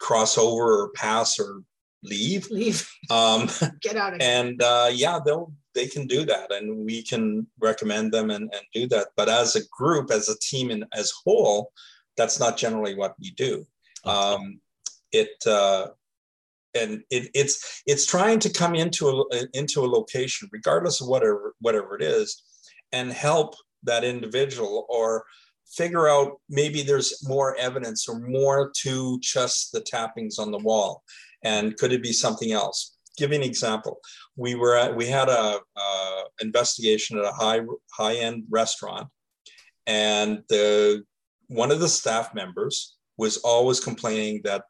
cross 0.00 0.38
over 0.38 0.82
or 0.82 0.90
pass 0.90 1.38
or 1.40 1.62
leave. 2.02 2.48
Leave, 2.50 2.88
Um, 3.10 3.48
get 3.80 3.96
out 3.96 4.14
of 4.14 4.20
here. 4.20 4.30
and 4.30 4.62
uh, 4.62 4.90
yeah 4.92 5.18
they'll 5.24 5.52
they 5.76 5.86
can 5.86 6.06
do 6.06 6.24
that 6.24 6.50
and 6.50 6.84
we 6.84 7.02
can 7.02 7.46
recommend 7.60 8.10
them 8.10 8.30
and, 8.30 8.50
and 8.52 8.62
do 8.72 8.88
that. 8.88 9.08
But 9.16 9.28
as 9.28 9.54
a 9.54 9.66
group 9.68 10.10
as 10.10 10.28
a 10.28 10.38
team 10.40 10.70
and 10.70 10.84
as 10.92 11.12
whole 11.24 11.70
that's 12.16 12.40
not 12.40 12.56
generally 12.56 12.94
what 12.94 13.14
we 13.20 13.30
do. 13.32 13.64
Um, 14.04 14.60
it 15.12 15.46
uh, 15.46 15.88
and 16.74 17.02
it, 17.10 17.30
it's 17.34 17.82
it's 17.86 18.06
trying 18.06 18.38
to 18.40 18.50
come 18.50 18.74
into 18.74 19.08
a 19.08 19.46
into 19.52 19.84
a 19.84 19.92
location 19.98 20.48
regardless 20.52 21.00
of 21.00 21.08
whatever 21.08 21.54
whatever 21.60 21.94
it 21.96 22.02
is 22.02 22.42
and 22.92 23.12
help 23.12 23.54
that 23.82 24.04
individual 24.04 24.86
or 24.88 25.24
figure 25.66 26.08
out 26.08 26.40
maybe 26.48 26.82
there's 26.82 27.26
more 27.26 27.56
evidence 27.56 28.08
or 28.08 28.20
more 28.20 28.72
to 28.82 29.18
just 29.20 29.72
the 29.72 29.80
tappings 29.80 30.38
on 30.38 30.50
the 30.50 30.58
wall. 30.58 31.02
And 31.42 31.76
could 31.76 31.92
it 31.92 32.02
be 32.02 32.12
something 32.12 32.52
else 32.52 32.95
give 33.16 33.30
you 33.30 33.36
an 33.36 33.42
example. 33.42 33.98
We 34.36 34.54
were 34.54 34.76
at 34.76 34.94
we 34.94 35.06
had 35.06 35.28
a 35.28 35.60
uh, 35.76 36.22
investigation 36.40 37.18
at 37.18 37.24
a 37.24 37.32
high 37.32 37.60
high 37.92 38.16
end 38.16 38.44
restaurant 38.50 39.08
and 39.86 40.42
the 40.48 41.04
one 41.48 41.70
of 41.70 41.80
the 41.80 41.88
staff 41.88 42.34
members 42.34 42.96
was 43.18 43.38
always 43.38 43.80
complaining 43.80 44.40
that 44.44 44.64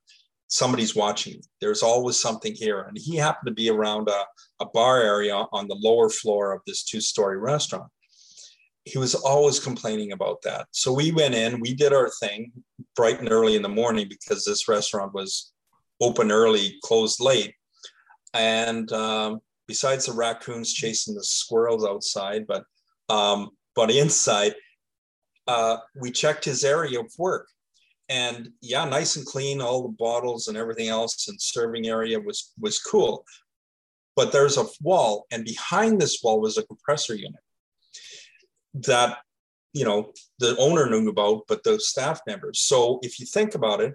somebody's 0.48 0.94
watching 0.94 1.40
there's 1.60 1.82
always 1.82 2.20
something 2.20 2.54
here. 2.54 2.82
And 2.82 2.96
he 2.96 3.16
happened 3.16 3.48
to 3.48 3.54
be 3.54 3.70
around 3.70 4.08
a, 4.08 4.24
a 4.60 4.66
bar 4.66 5.02
area 5.02 5.34
on 5.52 5.66
the 5.66 5.74
lower 5.74 6.08
floor 6.08 6.52
of 6.52 6.60
this 6.66 6.84
two 6.84 7.00
story 7.00 7.38
restaurant. 7.38 7.90
He 8.84 8.98
was 8.98 9.16
always 9.16 9.58
complaining 9.58 10.12
about 10.12 10.42
that. 10.42 10.68
So 10.70 10.92
we 10.92 11.10
went 11.10 11.34
in 11.34 11.60
we 11.60 11.74
did 11.74 11.92
our 11.92 12.10
thing 12.20 12.52
bright 12.94 13.18
and 13.18 13.30
early 13.32 13.56
in 13.56 13.62
the 13.62 13.68
morning 13.68 14.06
because 14.08 14.44
this 14.44 14.68
restaurant 14.68 15.12
was 15.14 15.52
open 16.00 16.30
early 16.30 16.78
closed 16.84 17.20
late 17.20 17.54
and 18.36 18.90
um, 18.92 19.40
besides 19.66 20.06
the 20.06 20.12
raccoons 20.12 20.72
chasing 20.72 21.14
the 21.14 21.24
squirrels 21.24 21.84
outside, 21.84 22.46
but 22.46 22.64
um, 23.08 23.50
but 23.74 23.90
inside, 23.90 24.54
uh, 25.46 25.78
we 26.00 26.10
checked 26.10 26.44
his 26.44 26.64
area 26.64 27.00
of 27.00 27.12
work, 27.18 27.48
and 28.08 28.50
yeah, 28.60 28.84
nice 28.84 29.16
and 29.16 29.26
clean, 29.26 29.60
all 29.60 29.82
the 29.82 29.96
bottles 29.98 30.48
and 30.48 30.56
everything 30.56 30.88
else, 30.88 31.28
and 31.28 31.40
serving 31.40 31.86
area 31.86 32.18
was 32.18 32.52
was 32.60 32.78
cool. 32.78 33.24
But 34.14 34.32
there's 34.32 34.56
a 34.56 34.66
wall, 34.80 35.26
and 35.30 35.44
behind 35.44 36.00
this 36.00 36.20
wall 36.22 36.40
was 36.40 36.56
a 36.58 36.66
compressor 36.66 37.14
unit 37.14 37.40
that 38.74 39.18
you 39.72 39.84
know 39.84 40.12
the 40.38 40.56
owner 40.58 40.88
knew 40.88 41.08
about, 41.08 41.42
but 41.48 41.62
the 41.64 41.78
staff 41.78 42.20
members. 42.26 42.60
So 42.60 42.98
if 43.02 43.20
you 43.20 43.26
think 43.26 43.54
about 43.54 43.80
it. 43.80 43.94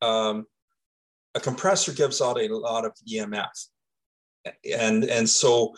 Um, 0.00 0.46
a 1.34 1.40
compressor 1.40 1.92
gives 1.92 2.20
out 2.20 2.38
a 2.40 2.48
lot 2.48 2.84
of 2.84 2.92
EMF 3.10 3.68
and 4.78 5.04
and 5.04 5.28
so 5.28 5.74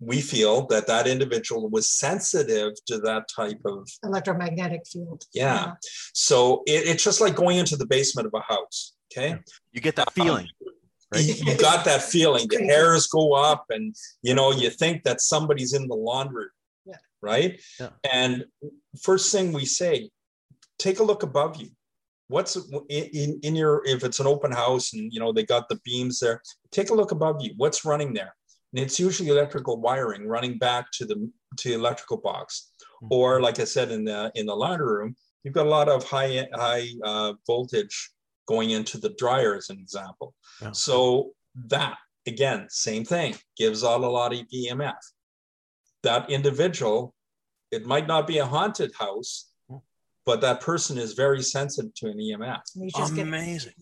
we 0.00 0.20
feel 0.20 0.66
that 0.66 0.86
that 0.88 1.06
individual 1.06 1.68
was 1.70 1.88
sensitive 1.88 2.72
to 2.86 2.98
that 2.98 3.24
type 3.34 3.60
of 3.64 3.88
Electromagnetic 4.02 4.80
field. 4.86 5.24
yeah 5.32 5.74
so 6.12 6.62
it, 6.66 6.86
it's 6.88 7.04
just 7.04 7.20
like 7.20 7.36
going 7.36 7.58
into 7.58 7.76
the 7.76 7.86
basement 7.86 8.26
of 8.26 8.34
a 8.34 8.40
house 8.40 8.94
okay 9.12 9.38
You 9.72 9.80
get 9.80 9.96
that 9.96 10.12
feeling, 10.12 10.46
um, 10.66 10.72
right? 11.14 11.24
you, 11.24 11.34
you 11.52 11.56
got 11.58 11.84
that 11.84 12.02
feeling 12.02 12.46
the 12.48 12.64
hairs 12.64 13.06
go 13.06 13.32
up 13.34 13.66
and 13.70 13.94
you 14.22 14.34
know 14.34 14.50
you 14.50 14.70
think 14.70 15.04
that 15.04 15.20
somebody's 15.20 15.72
in 15.72 15.86
the 15.86 15.94
laundry 15.94 16.46
Yeah. 16.84 16.96
right 17.20 17.60
Yeah. 17.78 17.90
and 18.12 18.44
first 19.00 19.30
thing 19.32 19.52
we 19.52 19.66
say 19.66 20.10
take 20.78 20.98
a 20.98 21.04
look 21.04 21.22
above 21.22 21.56
you 21.60 21.70
what's 22.32 22.56
in, 22.88 23.40
in, 23.42 23.54
your 23.54 23.82
if 23.84 24.04
it's 24.04 24.20
an 24.20 24.26
open 24.26 24.52
house 24.52 24.92
and 24.94 25.12
you 25.12 25.20
know 25.20 25.32
they 25.32 25.44
got 25.44 25.68
the 25.68 25.80
beams 25.84 26.18
there 26.18 26.42
take 26.70 26.90
a 26.90 26.94
look 26.94 27.12
above 27.12 27.36
you 27.40 27.52
what's 27.56 27.84
running 27.84 28.12
there 28.12 28.34
and 28.72 28.82
it's 28.84 28.98
usually 28.98 29.28
electrical 29.28 29.80
wiring 29.80 30.26
running 30.26 30.58
back 30.58 30.86
to 30.92 31.04
the 31.04 31.30
to 31.56 31.68
the 31.68 31.74
electrical 31.74 32.16
box 32.16 32.68
Mm-hmm. 33.02 33.14
or 33.14 33.40
like 33.40 33.58
i 33.58 33.64
said 33.64 33.90
in 33.90 34.04
the 34.04 34.30
in 34.36 34.46
the 34.46 34.54
laundry 34.54 34.86
room 34.86 35.16
you've 35.42 35.54
got 35.54 35.66
a 35.66 35.68
lot 35.68 35.88
of 35.88 36.04
high 36.04 36.46
high 36.54 36.86
uh, 37.04 37.32
voltage 37.46 38.12
going 38.46 38.70
into 38.70 38.98
the 38.98 39.14
dryer 39.18 39.54
as 39.54 39.70
an 39.70 39.78
example. 39.78 40.34
Yeah. 40.60 40.72
So 40.72 41.32
that 41.68 41.96
again, 42.26 42.66
same 42.68 43.04
thing, 43.04 43.34
gives 43.56 43.84
out 43.84 44.02
a 44.02 44.08
lot 44.08 44.32
of 44.32 44.40
EMF. 44.54 44.94
That 46.02 46.30
individual, 46.30 47.14
it 47.70 47.86
might 47.86 48.06
not 48.06 48.26
be 48.26 48.38
a 48.38 48.46
haunted 48.46 48.92
house. 48.98 49.51
But 50.24 50.40
that 50.42 50.60
person 50.60 50.98
is 50.98 51.14
very 51.14 51.42
sensitive 51.42 51.92
to 51.94 52.06
an 52.08 52.18
EMF. 52.18 52.60
And 52.76 52.84
you 52.84 52.92
get 52.92 53.10
Amazing. 53.26 53.72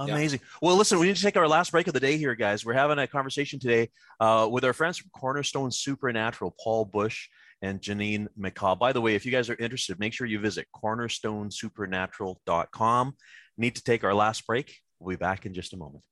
Yeah. 0.00 0.14
Amazing. 0.14 0.38
Well, 0.62 0.76
listen, 0.76 1.00
we 1.00 1.08
need 1.08 1.16
to 1.16 1.22
take 1.22 1.36
our 1.36 1.48
last 1.48 1.72
break 1.72 1.88
of 1.88 1.94
the 1.94 1.98
day 1.98 2.16
here, 2.18 2.36
guys. 2.36 2.64
We're 2.64 2.74
having 2.74 3.00
a 3.00 3.08
conversation 3.08 3.58
today 3.58 3.90
uh, 4.20 4.48
with 4.50 4.64
our 4.64 4.72
friends 4.72 4.98
from 4.98 5.10
Cornerstone 5.10 5.72
Supernatural, 5.72 6.54
Paul 6.62 6.84
Busch 6.84 7.26
and 7.62 7.80
Janine 7.80 8.28
McCaw. 8.38 8.78
By 8.78 8.92
the 8.92 9.00
way, 9.00 9.16
if 9.16 9.26
you 9.26 9.32
guys 9.32 9.50
are 9.50 9.56
interested, 9.56 9.98
make 9.98 10.12
sure 10.12 10.28
you 10.28 10.38
visit 10.38 10.68
cornerstonesupernatural.com. 10.72 13.16
Need 13.56 13.74
to 13.74 13.82
take 13.82 14.04
our 14.04 14.14
last 14.14 14.46
break. 14.46 14.76
We'll 15.00 15.16
be 15.16 15.18
back 15.18 15.46
in 15.46 15.54
just 15.54 15.72
a 15.72 15.76
moment. 15.76 16.04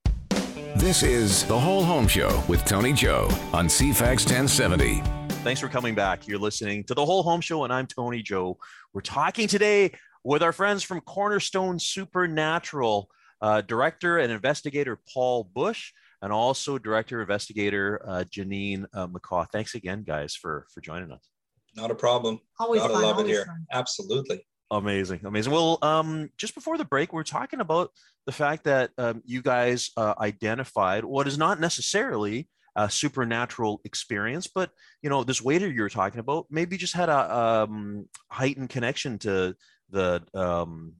This 0.77 1.05
is 1.05 1.44
The 1.44 1.59
Whole 1.59 1.85
Home 1.85 2.09
Show 2.09 2.42
with 2.49 2.64
Tony 2.64 2.92
Joe 2.92 3.29
on 3.53 3.66
CFAX 3.66 4.27
1070. 4.27 5.15
Thanks 5.46 5.61
for 5.61 5.68
coming 5.68 5.94
back. 5.94 6.26
You're 6.26 6.40
listening 6.40 6.82
to 6.87 6.94
the 6.94 7.06
Whole 7.06 7.22
Home 7.22 7.40
Show, 7.40 7.62
and 7.62 7.72
I'm 7.72 7.87
Tony 7.87 8.20
Joe. 8.20 8.59
We're 8.92 9.00
talking 9.00 9.46
today 9.46 9.92
with 10.24 10.42
our 10.42 10.52
friends 10.52 10.82
from 10.82 11.00
Cornerstone 11.02 11.78
Supernatural, 11.78 13.09
uh, 13.40 13.61
director 13.61 14.18
and 14.18 14.32
investigator 14.32 14.98
Paul 15.14 15.48
Busch, 15.54 15.92
and 16.20 16.32
also 16.32 16.78
director 16.78 17.20
investigator 17.20 18.02
uh, 18.04 18.24
Janine 18.24 18.87
uh, 18.92 19.06
McCaw. 19.06 19.46
Thanks 19.52 19.76
again, 19.76 20.02
guys, 20.02 20.35
for 20.35 20.66
for 20.74 20.80
joining 20.80 21.12
us. 21.12 21.28
Not 21.76 21.92
a 21.92 21.94
problem. 21.94 22.40
always 22.59 22.80
Gotta 22.80 22.94
fun. 22.94 23.02
love 23.04 23.20
it 23.20 23.28
here. 23.28 23.46
fun. 23.46 23.66
Absolutely. 23.70 24.44
Amazing, 24.72 25.20
amazing. 25.24 25.52
Well, 25.52 25.78
um, 25.80 26.28
just 26.37 26.56
before 26.56 26.76
the 26.76 26.85
break, 26.85 27.12
we 27.12 27.20
are 27.20 27.24
talking 27.24 27.61
about 27.61 27.92
the 28.26 28.32
fact 28.32 28.64
that 28.64 28.90
um, 28.98 29.22
you 29.24 29.42
guys 29.42 29.92
uh, 29.96 30.14
identified 30.18 31.04
what 31.04 31.28
is 31.28 31.38
not 31.38 31.61
necessarily 31.61 32.48
a 32.77 32.91
supernatural 32.91 33.81
experience, 33.85 34.47
but 34.47 34.71
you 35.03 35.11
know, 35.11 35.25
this 35.25 35.43
waiter 35.43 35.69
you 35.69 35.83
were 35.83 35.89
talking 35.89 36.21
about 36.21 36.47
maybe 36.51 36.77
just 36.77 36.95
had 36.95 37.09
a 37.09 37.37
um, 37.37 38.09
heightened 38.31 38.71
connection 38.71 39.19
to 39.19 39.57
the 39.91 40.23
um, 40.35 40.93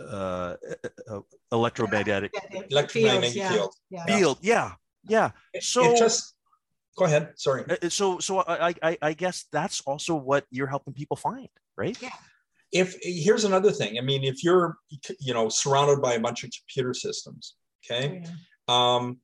uh, 0.00 0.54
uh, 1.10 1.20
electromagnetic 1.50 2.32
Electromagnetic 2.70 3.32
feels, 3.32 3.42
yeah, 3.42 3.52
field. 3.52 3.74
Yeah. 3.90 4.06
field. 4.06 4.38
Yeah, 4.40 4.72
yeah. 5.08 5.30
So- 5.60 5.92
it 5.92 5.98
just 5.98 6.34
go 6.96 7.04
ahead. 7.04 7.32
Sorry. 7.36 7.64
Uh, 7.68 7.88
So, 7.88 8.18
so 8.18 8.40
I, 8.40 8.74
I, 8.82 8.98
I 9.02 9.12
guess 9.12 9.46
that's 9.52 9.80
also 9.82 10.14
what 10.14 10.44
you're 10.50 10.66
helping 10.68 10.94
people 10.94 11.16
find, 11.16 11.48
right? 11.76 12.00
Yeah 12.00 12.10
if 12.72 12.96
here's 13.02 13.44
another 13.44 13.70
thing 13.70 13.98
i 13.98 14.00
mean 14.00 14.24
if 14.24 14.42
you're 14.42 14.76
you 15.20 15.34
know 15.34 15.48
surrounded 15.50 16.00
by 16.00 16.14
a 16.14 16.20
bunch 16.20 16.42
of 16.42 16.50
computer 16.58 16.94
systems 16.94 17.56
okay 17.84 18.22
Yeah. 18.24 18.30
um 18.68 19.20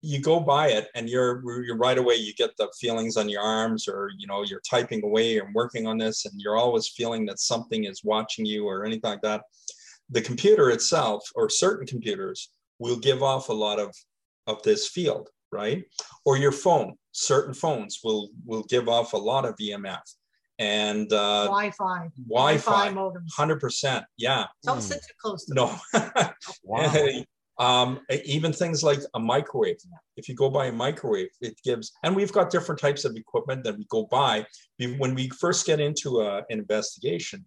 you 0.00 0.20
go 0.20 0.38
by 0.38 0.68
it 0.68 0.88
and 0.94 1.08
you're 1.08 1.42
you're 1.64 1.76
right 1.76 1.98
away 1.98 2.14
you 2.14 2.32
get 2.34 2.50
the 2.56 2.68
feelings 2.80 3.16
on 3.16 3.28
your 3.28 3.42
arms 3.42 3.88
or 3.88 4.10
you 4.16 4.26
know 4.26 4.44
you're 4.44 4.60
typing 4.68 5.02
away 5.04 5.38
and 5.38 5.52
working 5.54 5.86
on 5.86 5.98
this 5.98 6.24
and 6.24 6.34
you're 6.40 6.56
always 6.56 6.88
feeling 6.88 7.26
that 7.26 7.40
something 7.40 7.84
is 7.84 8.04
watching 8.04 8.46
you 8.46 8.64
or 8.66 8.84
anything 8.84 9.10
like 9.10 9.20
that 9.22 9.42
the 10.10 10.20
computer 10.22 10.70
itself 10.70 11.28
or 11.34 11.50
certain 11.50 11.86
computers 11.86 12.50
will 12.78 12.96
give 12.96 13.22
off 13.24 13.48
a 13.48 13.52
lot 13.52 13.80
of 13.80 13.92
of 14.46 14.62
this 14.62 14.86
field 14.88 15.28
right 15.50 15.82
or 16.24 16.36
your 16.36 16.52
phone 16.52 16.94
certain 17.12 17.52
phones 17.52 17.98
will 18.04 18.28
will 18.46 18.62
give 18.64 18.88
off 18.88 19.14
a 19.14 19.16
lot 19.16 19.44
of 19.44 19.56
emf 19.56 19.98
and 20.60 21.12
uh 21.12 21.44
Wi-Fi. 21.46 22.08
wi-fi 22.28 22.88
modems. 22.90 23.30
100% 23.36 24.04
yeah 24.16 24.46
Don't 24.62 24.76
Hmm. 24.76 24.80
sit 24.80 25.00
too 25.02 25.14
close 25.20 25.44
to 25.46 25.54
no 25.54 25.76
Wow. 26.62 26.92
Um, 27.58 28.00
even 28.24 28.52
things 28.52 28.82
like 28.82 29.00
a 29.14 29.20
microwave. 29.20 29.76
If 30.16 30.28
you 30.28 30.34
go 30.34 30.48
by 30.48 30.66
a 30.66 30.72
microwave, 30.72 31.30
it 31.40 31.60
gives, 31.64 31.92
and 32.04 32.14
we've 32.14 32.32
got 32.32 32.50
different 32.50 32.80
types 32.80 33.04
of 33.04 33.16
equipment 33.16 33.64
that 33.64 33.76
we 33.76 33.84
go. 33.88 34.08
We- 34.78 34.96
When 34.96 35.14
we 35.14 35.28
first 35.30 35.66
get 35.66 35.80
into 35.80 36.20
a, 36.20 36.38
an 36.50 36.58
investigation, 36.58 37.44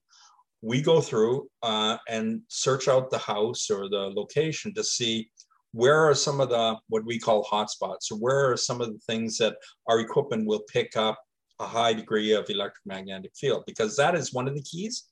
we 0.61 0.81
go 0.81 1.01
through 1.01 1.49
uh, 1.63 1.97
and 2.07 2.41
search 2.49 2.87
out 2.87 3.09
the 3.09 3.17
house 3.17 3.69
or 3.71 3.89
the 3.89 4.11
location 4.21 4.73
to 4.75 4.83
see 4.83 5.29
where 5.71 5.97
are 5.97 6.13
some 6.13 6.41
of 6.41 6.49
the 6.49 6.75
what 6.89 7.05
we 7.05 7.17
call 7.17 7.45
hotspots, 7.45 8.11
or 8.11 8.17
where 8.17 8.51
are 8.51 8.57
some 8.57 8.81
of 8.81 8.89
the 8.91 8.99
things 9.07 9.37
that 9.37 9.55
our 9.87 9.99
equipment 10.01 10.45
will 10.45 10.63
pick 10.71 10.97
up 10.97 11.17
a 11.59 11.65
high 11.65 11.93
degree 11.93 12.33
of 12.33 12.49
electromagnetic 12.49 13.31
field, 13.35 13.63
because 13.65 13.95
that 13.95 14.13
is 14.13 14.33
one 14.33 14.47
of 14.49 14.55
the 14.55 14.61
keys 14.61 15.05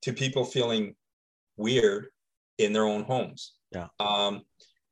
to 0.00 0.12
people 0.12 0.44
feeling 0.44 0.94
weird 1.56 2.06
in 2.62 2.72
their 2.72 2.86
own 2.86 3.04
homes. 3.04 3.54
Yeah. 3.72 3.88
Um, 4.00 4.42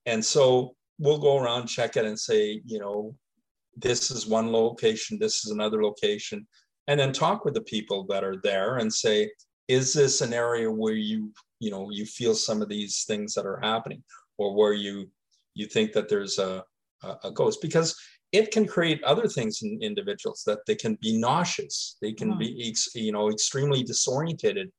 and 0.07 0.25
so 0.25 0.75
we'll 0.99 1.19
go 1.19 1.39
around, 1.39 1.67
check 1.67 1.97
it, 1.97 2.05
and 2.05 2.19
say, 2.19 2.61
you 2.65 2.79
know, 2.79 3.15
this 3.77 4.11
is 4.11 4.27
one 4.27 4.53
location, 4.53 5.19
this 5.19 5.45
is 5.45 5.53
another 5.53 5.83
location, 5.83 6.47
and 6.89 6.99
then 6.99 7.13
talk 7.13 7.45
with 7.45 7.55
the 7.55 7.63
people 7.63 8.05
that 8.09 8.25
are 8.25 8.37
there 8.43 8.79
and 8.79 8.93
say, 8.93 9.31
is 9.69 9.93
this 9.93 10.21
an 10.21 10.33
area 10.33 10.71
where 10.71 10.95
you, 10.95 11.33
you 11.61 11.71
know, 11.71 11.91
you 11.91 12.05
feel 12.05 12.35
some 12.35 12.61
of 12.61 12.69
these 12.69 13.05
things 13.05 13.35
that 13.35 13.47
are 13.47 13.61
happening, 13.63 14.03
or 14.39 14.55
where 14.55 14.73
you, 14.73 15.11
you 15.55 15.67
think 15.67 15.93
that 15.93 16.09
there's 16.09 16.39
a, 16.39 16.65
a, 17.03 17.17
a 17.25 17.31
ghost? 17.31 17.61
Because 17.63 17.95
it 18.33 18.51
can 18.51 18.67
create 18.67 19.03
other 19.05 19.27
things 19.29 19.63
in 19.63 19.79
individuals 19.83 20.43
that 20.47 20.61
they 20.67 20.75
can 20.75 20.97
be 21.01 21.19
nauseous, 21.19 21.97
they 22.01 22.13
can 22.13 22.39
be, 22.39 22.69
ex- 22.69 22.95
you 22.95 23.13
know, 23.13 23.31
extremely 23.31 23.85
disorientated 23.85 24.71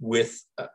with 0.00 0.42
uh, 0.58 0.66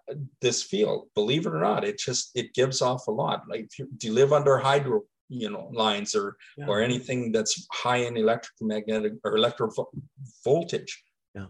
this 0.41 0.63
field. 0.63 1.07
Believe 1.15 1.45
it 1.45 1.53
or 1.53 1.59
not 1.61 1.83
it 1.83 1.97
just 1.99 2.31
it 2.35 2.53
gives 2.53 2.81
off 2.81 3.07
a 3.07 3.11
lot. 3.11 3.43
Like 3.47 3.61
if 3.61 3.79
you, 3.79 3.87
do 3.97 4.07
you 4.07 4.13
live 4.13 4.33
under 4.33 4.57
hydro 4.57 5.01
you 5.29 5.49
know 5.49 5.69
lines 5.73 6.15
or 6.15 6.35
Yeah. 6.57 6.67
or 6.67 6.81
anything 6.81 7.31
that's 7.31 7.67
high 7.71 7.97
in 8.07 8.17
electromagnetic 8.17 9.13
or 9.23 9.37
electro 9.37 9.69
voltage? 10.43 11.03
Yeah. 11.35 11.47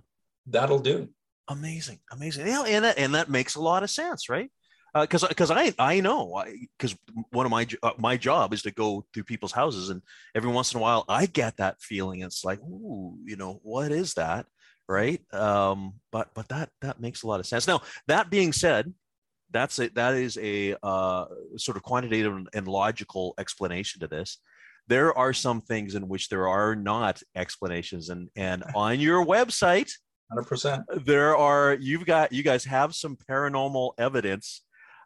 that'll 0.47 0.79
do. 0.79 1.09
Amazing. 1.47 1.99
Amazing. 2.11 2.47
Yeah 2.47 2.63
and 2.63 2.85
that, 2.85 2.97
and 2.97 3.15
that 3.15 3.29
makes 3.29 3.55
a 3.55 3.61
lot 3.61 3.83
of 3.83 3.89
sense 3.89 4.29
right? 4.29 4.49
Because 4.93 5.23
because 5.25 5.51
i 5.51 5.73
i 5.79 6.01
know 6.01 6.43
because 6.77 6.97
one 7.31 7.45
of 7.45 7.51
my 7.51 7.65
uh, 7.81 7.91
my 7.97 8.17
job 8.17 8.53
is 8.53 8.61
to 8.63 8.71
go 8.71 9.05
through 9.13 9.23
people's 9.23 9.53
houses 9.53 9.89
and 9.89 10.01
every 10.35 10.51
once 10.51 10.73
in 10.73 10.79
a 10.79 10.81
while 10.81 11.05
i 11.07 11.25
get 11.25 11.55
that 11.57 11.79
feeling. 11.81 12.21
It's 12.21 12.43
like 12.43 12.59
ooh 12.59 13.17
you 13.23 13.37
know 13.37 13.61
what 13.63 13.93
is 13.93 14.13
that 14.15 14.47
right? 14.91 15.21
Um 15.33 15.93
but 16.11 16.29
but 16.33 16.49
that 16.49 16.69
that 16.81 16.99
makes 16.99 17.23
a 17.23 17.27
lot 17.27 17.39
of 17.39 17.47
sense. 17.47 17.67
Now 17.67 17.81
that 18.07 18.29
being 18.29 18.53
said 18.53 18.93
that's 19.51 19.79
a 19.79 19.89
that 19.89 20.15
is 20.15 20.37
a 20.37 20.75
uh 20.83 21.25
sort 21.57 21.77
of 21.77 21.83
quantitative 21.83 22.33
and 22.53 22.67
logical 22.67 23.33
explanation 23.39 24.01
to 24.01 24.07
this. 24.07 24.37
There 24.87 25.17
are 25.17 25.33
some 25.33 25.61
things 25.61 25.95
in 25.95 26.07
which 26.07 26.29
there 26.29 26.47
are 26.47 26.75
not 26.75 27.21
explanations 27.35 28.09
and 28.09 28.29
and 28.35 28.63
on 28.75 28.99
your 28.99 29.25
website 29.25 29.91
100% 30.33 30.83
there 31.03 31.35
are 31.35 31.73
you've 31.79 32.05
got 32.05 32.31
you 32.31 32.43
guys 32.43 32.63
have 32.63 32.95
some 32.95 33.17
paranormal 33.29 33.91
evidence 33.97 34.61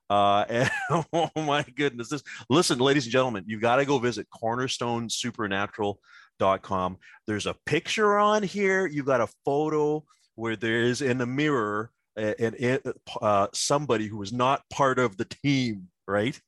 uh 0.10 0.46
and 0.50 0.70
oh 1.14 1.30
my 1.36 1.64
goodness 1.76 2.10
this 2.10 2.24
listen 2.50 2.80
ladies 2.80 3.06
and 3.06 3.12
gentlemen 3.12 3.44
you've 3.48 3.62
got 3.62 3.78
to 3.78 3.86
go 3.86 3.98
visit 4.00 4.28
cornerstonesupernatural.com 4.30 6.98
there's 7.28 7.46
a 7.46 7.56
picture 7.66 8.18
on 8.18 8.44
here 8.44 8.86
you've 8.86 9.06
got 9.06 9.22
a 9.22 9.28
photo 9.46 10.04
where 10.36 10.56
there 10.56 10.82
is 10.84 11.02
in 11.02 11.18
the 11.18 11.26
mirror 11.26 11.92
and 12.18 12.82
uh, 13.22 13.48
somebody 13.54 14.08
who 14.08 14.22
is 14.22 14.32
not 14.32 14.62
part 14.70 15.00
of 15.00 15.18
the 15.18 15.26
team 15.26 15.88
right 16.08 16.40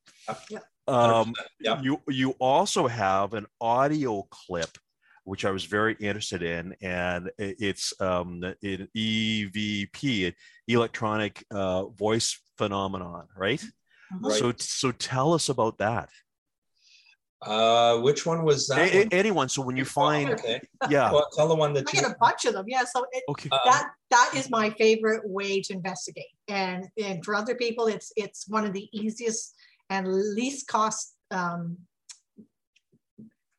Yeah. 0.50 0.60
um 0.88 1.34
Yeah. 1.60 1.82
you 1.82 2.02
you 2.08 2.32
also 2.40 2.88
have 2.88 3.34
an 3.34 3.48
audio 3.60 4.24
clip 4.30 4.70
which 5.28 5.44
I 5.44 5.52
was 5.52 5.66
very 5.66 5.96
interested 6.00 6.42
in, 6.42 6.74
and 6.82 7.30
it- 7.38 7.58
it's 7.60 7.94
um, 8.00 8.42
an 8.44 8.88
EVP, 8.96 10.34
electronic 10.70 11.46
uh, 11.52 11.86
voice 11.88 12.40
phenomenon, 12.58 13.28
right? 13.36 13.60
Mhm. 13.60 14.22
Right. 14.22 14.40
So, 14.40 14.54
so 14.58 14.92
tell 14.94 15.34
us 15.34 15.50
about 15.50 15.78
that. 15.80 16.10
uh 17.42 18.00
which 18.08 18.26
one 18.26 18.42
was 18.44 18.66
that 18.68 18.80
A- 18.80 18.96
a- 18.96 19.00
one? 19.04 19.10
anyone. 19.12 19.48
So 19.50 19.62
when 19.62 19.78
you 19.78 19.86
find, 19.86 20.32
okay 20.32 20.60
yeah, 20.90 21.12
well 21.14 21.28
tell 21.36 21.48
the 21.48 21.60
one 21.64 21.72
that 21.76 21.86
I 21.88 21.92
you 21.94 22.02
get 22.02 22.12
a 22.12 22.16
bunch 22.20 22.46
of 22.46 22.54
them. 22.56 22.66
Yeah. 22.68 22.84
So 22.94 23.06
it, 23.12 23.24
okay, 23.30 23.50
uh, 23.52 23.60
that 23.70 23.84
that 24.10 24.30
is 24.36 24.50
my 24.50 24.68
favorite 24.72 25.22
way 25.38 25.62
to 25.66 25.74
investigate. 25.74 26.34
And 26.48 26.88
and 27.06 27.24
for 27.24 27.36
other 27.36 27.54
people, 27.54 27.86
it's 27.96 28.10
it's 28.24 28.48
one 28.48 28.66
of 28.66 28.74
the 28.74 28.86
easiest 29.02 29.54
and 29.92 30.08
least 30.40 30.68
cost 30.68 31.16
um, 31.30 31.78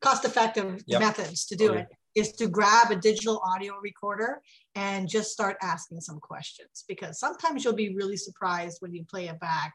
cost 0.01 0.25
effective 0.25 0.83
Yep. 0.87 1.01
methods 1.01 1.47
to 1.47 1.57
do 1.57 1.71
oh, 1.71 1.73
Okay. 1.73 1.87
it 2.15 2.21
is 2.21 2.33
to 2.33 2.49
grab 2.49 2.91
a 2.91 2.97
digital 2.97 3.41
audio 3.45 3.79
recorder 3.83 4.41
and 4.75 5.09
just 5.09 5.31
start 5.31 5.57
asking 5.63 6.01
some 6.01 6.19
questions 6.21 6.85
because 6.89 7.19
sometimes 7.19 7.65
you'll 7.65 7.75
be 7.75 7.95
really 7.95 8.17
surprised 8.17 8.79
when 8.81 8.95
you 8.95 9.05
play 9.05 9.29
it 9.29 9.39
back 9.41 9.75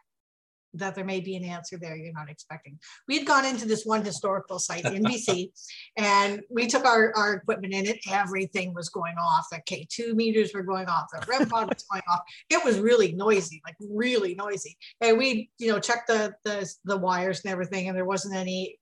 that 0.76 0.96
there 0.96 1.06
may 1.06 1.20
be 1.20 1.36
an 1.36 1.44
answer 1.44 1.78
there 1.78 1.96
you're 1.96 2.14
not 2.14 2.30
expecting. 2.30 2.80
We 3.08 3.18
had 3.18 3.28
gone 3.28 3.46
into 3.46 3.68
this 3.68 3.86
one 3.86 4.04
historical 4.04 4.60
site 4.60 4.86
in 4.92 5.04
BC 5.04 5.52
and 5.98 6.42
we 6.50 6.68
took 6.68 6.86
our, 6.86 7.14
our 7.16 7.34
equipment 7.34 7.74
in 7.74 7.86
it. 7.86 8.00
Everything 8.10 8.74
was 8.74 8.90
going 8.90 9.16
off. 9.20 9.46
The 9.52 9.62
K2 9.70 10.16
meters 10.16 10.52
were 10.54 10.64
going 10.64 10.88
off. 10.88 11.06
The 11.12 11.26
REM 11.28 11.48
pod 11.48 11.70
was 11.74 11.86
going 11.90 12.04
off. 12.10 12.22
It 12.50 12.64
was 12.66 12.80
really 12.80 13.14
noisy, 13.14 13.62
like 13.66 13.76
really 13.80 14.36
noisy. 14.36 14.78
And 15.02 15.18
we, 15.18 15.50
you 15.60 15.72
know, 15.72 15.80
checked 15.80 16.08
the, 16.08 16.34
the, 16.44 16.68
the 16.86 16.98
wires 16.98 17.42
and 17.44 17.52
everything 17.52 17.88
and 17.88 17.96
there 17.96 18.06
wasn't 18.06 18.36
any 18.36 18.80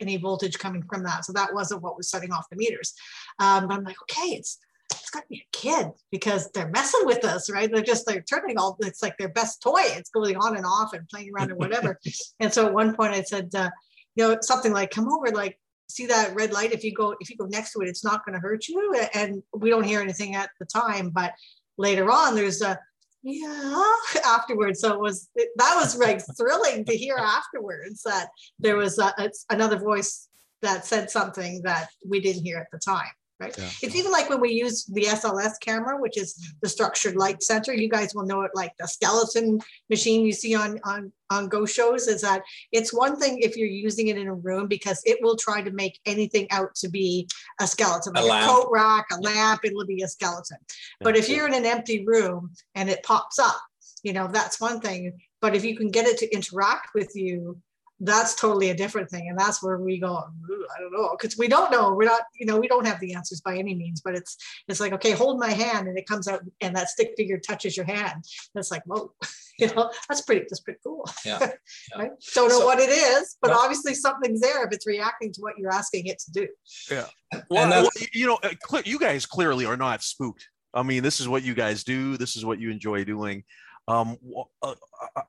any 0.00 0.16
voltage 0.16 0.58
coming 0.58 0.82
from 0.82 1.02
that. 1.04 1.24
So 1.24 1.32
that 1.32 1.54
wasn't 1.54 1.82
what 1.82 1.96
was 1.96 2.10
setting 2.10 2.32
off 2.32 2.48
the 2.50 2.56
meters. 2.56 2.94
Um, 3.38 3.68
but 3.68 3.78
I'm 3.78 3.84
like, 3.84 3.96
okay, 4.02 4.30
it's 4.32 4.58
it's 4.90 5.10
got 5.10 5.20
to 5.20 5.28
be 5.28 5.42
a 5.46 5.56
kid 5.56 5.90
because 6.10 6.50
they're 6.52 6.68
messing 6.68 7.00
with 7.04 7.24
us, 7.24 7.50
right? 7.50 7.70
They're 7.72 7.82
just 7.82 8.06
they're 8.06 8.22
turning 8.22 8.58
all 8.58 8.76
it's 8.80 9.02
like 9.02 9.16
their 9.18 9.28
best 9.28 9.62
toy. 9.62 9.80
It's 9.82 10.10
going 10.10 10.36
on 10.36 10.56
and 10.56 10.66
off 10.66 10.92
and 10.92 11.08
playing 11.08 11.30
around 11.34 11.50
and 11.50 11.58
whatever. 11.58 11.98
and 12.40 12.52
so 12.52 12.66
at 12.66 12.74
one 12.74 12.94
point 12.94 13.14
I 13.14 13.22
said, 13.22 13.50
uh, 13.54 13.70
you 14.16 14.28
know, 14.28 14.38
something 14.40 14.72
like, 14.72 14.90
"Come 14.90 15.10
over, 15.12 15.30
like." 15.30 15.58
see 15.90 16.06
that 16.06 16.34
red 16.34 16.54
light 16.54 16.72
if 16.72 16.82
you 16.82 16.94
go 16.94 17.14
if 17.20 17.28
you 17.28 17.36
go 17.36 17.44
next 17.44 17.72
to 17.72 17.80
it 17.80 17.88
it's 17.88 18.02
not 18.02 18.24
going 18.24 18.32
to 18.32 18.40
hurt 18.40 18.66
you 18.66 18.94
and 19.12 19.42
we 19.52 19.68
don't 19.68 19.84
hear 19.84 20.00
anything 20.00 20.34
at 20.34 20.48
the 20.58 20.64
time 20.64 21.10
but 21.10 21.34
later 21.76 22.10
on 22.10 22.34
there's 22.34 22.62
a 22.62 22.78
yeah 23.22 23.84
afterwards. 24.24 24.80
So 24.80 24.92
it 24.92 25.00
was 25.00 25.28
that 25.34 25.76
was 25.76 25.96
like 25.96 26.20
thrilling 26.36 26.84
to 26.84 26.96
hear 26.96 27.16
afterwards 27.16 28.02
that 28.02 28.28
there 28.58 28.76
was 28.76 28.98
a, 28.98 29.12
another 29.50 29.78
voice 29.78 30.28
that 30.62 30.84
said 30.86 31.10
something 31.10 31.62
that 31.64 31.88
we 32.08 32.20
didn't 32.20 32.44
hear 32.44 32.58
at 32.58 32.68
the 32.72 32.78
time 32.78 33.10
right? 33.42 33.58
Yeah. 33.58 33.70
It's 33.82 33.94
even 33.96 34.12
like 34.12 34.30
when 34.30 34.40
we 34.40 34.52
use 34.52 34.84
the 34.84 35.02
SLS 35.02 35.54
camera, 35.60 36.00
which 36.00 36.16
is 36.16 36.54
the 36.62 36.68
structured 36.68 37.16
light 37.16 37.42
sensor. 37.42 37.74
You 37.74 37.88
guys 37.88 38.14
will 38.14 38.24
know 38.24 38.42
it 38.42 38.52
like 38.54 38.72
the 38.78 38.86
skeleton 38.86 39.60
machine 39.90 40.24
you 40.24 40.32
see 40.32 40.54
on 40.54 40.78
on 40.84 41.12
on 41.30 41.48
go 41.48 41.66
shows. 41.66 42.06
Is 42.06 42.22
that 42.22 42.42
it's 42.70 42.92
one 42.92 43.18
thing 43.18 43.38
if 43.40 43.56
you're 43.56 43.66
using 43.66 44.08
it 44.08 44.18
in 44.18 44.28
a 44.28 44.34
room 44.34 44.68
because 44.68 45.02
it 45.04 45.18
will 45.20 45.36
try 45.36 45.60
to 45.62 45.70
make 45.72 45.98
anything 46.06 46.46
out 46.50 46.74
to 46.76 46.88
be 46.88 47.28
a 47.60 47.66
skeleton, 47.66 48.12
like 48.14 48.24
a, 48.24 48.44
a 48.44 48.46
coat 48.46 48.68
rack, 48.72 49.06
a 49.12 49.20
lamp. 49.20 49.60
It'll 49.64 49.86
be 49.86 50.02
a 50.02 50.08
skeleton. 50.08 50.58
But 51.00 51.16
if 51.16 51.28
you're 51.28 51.48
in 51.48 51.54
an 51.54 51.66
empty 51.66 52.04
room 52.06 52.52
and 52.74 52.88
it 52.88 53.02
pops 53.02 53.38
up, 53.38 53.60
you 54.02 54.12
know 54.12 54.28
that's 54.28 54.60
one 54.60 54.80
thing. 54.80 55.12
But 55.40 55.56
if 55.56 55.64
you 55.64 55.76
can 55.76 55.90
get 55.90 56.06
it 56.06 56.18
to 56.18 56.32
interact 56.32 56.94
with 56.94 57.10
you 57.16 57.58
that's 58.04 58.34
totally 58.34 58.70
a 58.70 58.74
different 58.74 59.08
thing 59.08 59.28
and 59.28 59.38
that's 59.38 59.62
where 59.62 59.78
we 59.78 59.98
go 59.98 60.16
i 60.16 60.80
don't 60.80 60.92
know 60.92 61.16
because 61.18 61.38
we 61.38 61.46
don't 61.46 61.70
know 61.70 61.94
we're 61.94 62.04
not 62.04 62.22
you 62.34 62.44
know 62.44 62.58
we 62.58 62.66
don't 62.66 62.86
have 62.86 62.98
the 63.00 63.14
answers 63.14 63.40
by 63.40 63.56
any 63.56 63.74
means 63.74 64.00
but 64.00 64.14
it's 64.14 64.36
it's 64.68 64.80
like 64.80 64.92
okay 64.92 65.12
hold 65.12 65.38
my 65.38 65.50
hand 65.50 65.86
and 65.86 65.96
it 65.96 66.06
comes 66.06 66.26
out 66.26 66.42
and 66.60 66.74
that 66.74 66.88
stick 66.88 67.14
figure 67.16 67.38
touches 67.38 67.76
your 67.76 67.86
hand 67.86 68.14
and 68.14 68.56
it's 68.56 68.70
like 68.70 68.82
whoa 68.86 69.12
you 69.58 69.68
know 69.74 69.90
that's 70.08 70.22
pretty 70.22 70.40
that's 70.42 70.60
pretty 70.60 70.80
cool. 70.84 71.08
Yeah, 71.24 71.38
yeah. 71.40 71.48
right? 71.96 72.10
Don't 72.34 72.48
know 72.48 72.60
so, 72.60 72.66
what 72.66 72.78
it 72.78 72.90
is 72.90 73.36
but 73.40 73.50
obviously 73.50 73.94
something's 73.94 74.40
there 74.40 74.66
if 74.66 74.72
it's 74.72 74.86
reacting 74.86 75.32
to 75.32 75.40
what 75.40 75.58
you're 75.58 75.72
asking 75.72 76.06
it 76.06 76.18
to 76.20 76.32
do. 76.32 76.48
Yeah. 76.90 77.06
Well, 77.50 77.68
well 77.68 77.88
you 78.12 78.26
know 78.26 78.38
uh, 78.42 78.82
you 78.84 78.98
guys 78.98 79.26
clearly 79.26 79.64
are 79.66 79.76
not 79.76 80.02
spooked. 80.02 80.48
I 80.74 80.82
mean 80.82 81.02
this 81.02 81.20
is 81.20 81.28
what 81.28 81.42
you 81.42 81.54
guys 81.54 81.84
do 81.84 82.16
this 82.16 82.36
is 82.36 82.44
what 82.44 82.58
you 82.58 82.70
enjoy 82.70 83.04
doing. 83.04 83.44
Um, 83.88 84.16
uh, 84.62 84.74
uh 85.16 85.22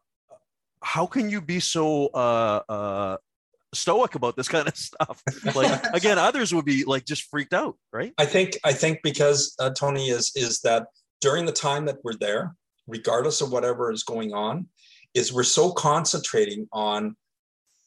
how 0.83 1.05
can 1.05 1.29
you 1.29 1.41
be 1.41 1.59
so 1.59 2.07
uh, 2.07 2.61
uh, 2.69 3.17
stoic 3.73 4.15
about 4.15 4.35
this 4.35 4.47
kind 4.47 4.67
of 4.67 4.75
stuff? 4.77 5.23
Like 5.55 5.83
again, 5.93 6.17
others 6.19 6.53
would 6.53 6.65
be 6.65 6.83
like 6.83 7.05
just 7.05 7.23
freaked 7.23 7.53
out, 7.53 7.77
right? 7.91 8.13
I 8.17 8.25
think 8.25 8.57
I 8.63 8.73
think 8.73 8.99
because 9.03 9.55
uh, 9.59 9.71
Tony 9.71 10.09
is 10.09 10.31
is 10.35 10.61
that 10.61 10.87
during 11.21 11.45
the 11.45 11.51
time 11.51 11.85
that 11.85 11.97
we're 12.03 12.17
there, 12.19 12.55
regardless 12.87 13.41
of 13.41 13.51
whatever 13.51 13.91
is 13.91 14.03
going 14.03 14.33
on, 14.33 14.67
is 15.13 15.33
we're 15.33 15.43
so 15.43 15.71
concentrating 15.71 16.67
on 16.71 17.15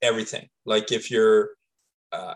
everything. 0.02 0.48
Like 0.64 0.90
if 0.90 1.10
you're 1.10 1.50
uh, 2.12 2.34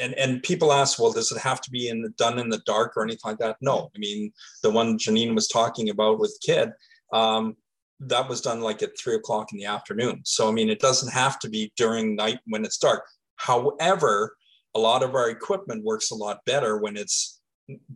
and 0.00 0.14
and 0.14 0.42
people 0.42 0.72
ask, 0.72 0.98
well, 0.98 1.12
does 1.12 1.30
it 1.32 1.38
have 1.38 1.60
to 1.60 1.70
be 1.70 1.88
in 1.88 2.02
the, 2.02 2.08
done 2.10 2.38
in 2.38 2.48
the 2.48 2.62
dark 2.64 2.96
or 2.96 3.02
anything 3.02 3.20
like 3.24 3.38
that? 3.38 3.56
No, 3.60 3.90
I 3.94 3.98
mean 3.98 4.32
the 4.62 4.70
one 4.70 4.98
Janine 4.98 5.34
was 5.34 5.48
talking 5.48 5.90
about 5.90 6.18
with 6.18 6.38
kid, 6.42 6.70
um, 7.12 7.56
that 8.00 8.28
was 8.28 8.40
done 8.40 8.60
like 8.60 8.82
at 8.82 8.98
three 8.98 9.14
o'clock 9.14 9.52
in 9.52 9.58
the 9.58 9.66
afternoon. 9.66 10.22
So, 10.24 10.48
I 10.48 10.52
mean, 10.52 10.70
it 10.70 10.80
doesn't 10.80 11.12
have 11.12 11.38
to 11.40 11.48
be 11.48 11.72
during 11.76 12.16
night 12.16 12.38
when 12.46 12.64
it's 12.64 12.78
dark. 12.78 13.04
However, 13.36 14.36
a 14.74 14.78
lot 14.78 15.02
of 15.02 15.14
our 15.14 15.30
equipment 15.30 15.84
works 15.84 16.10
a 16.10 16.14
lot 16.14 16.38
better 16.46 16.78
when 16.78 16.96
it's 16.96 17.40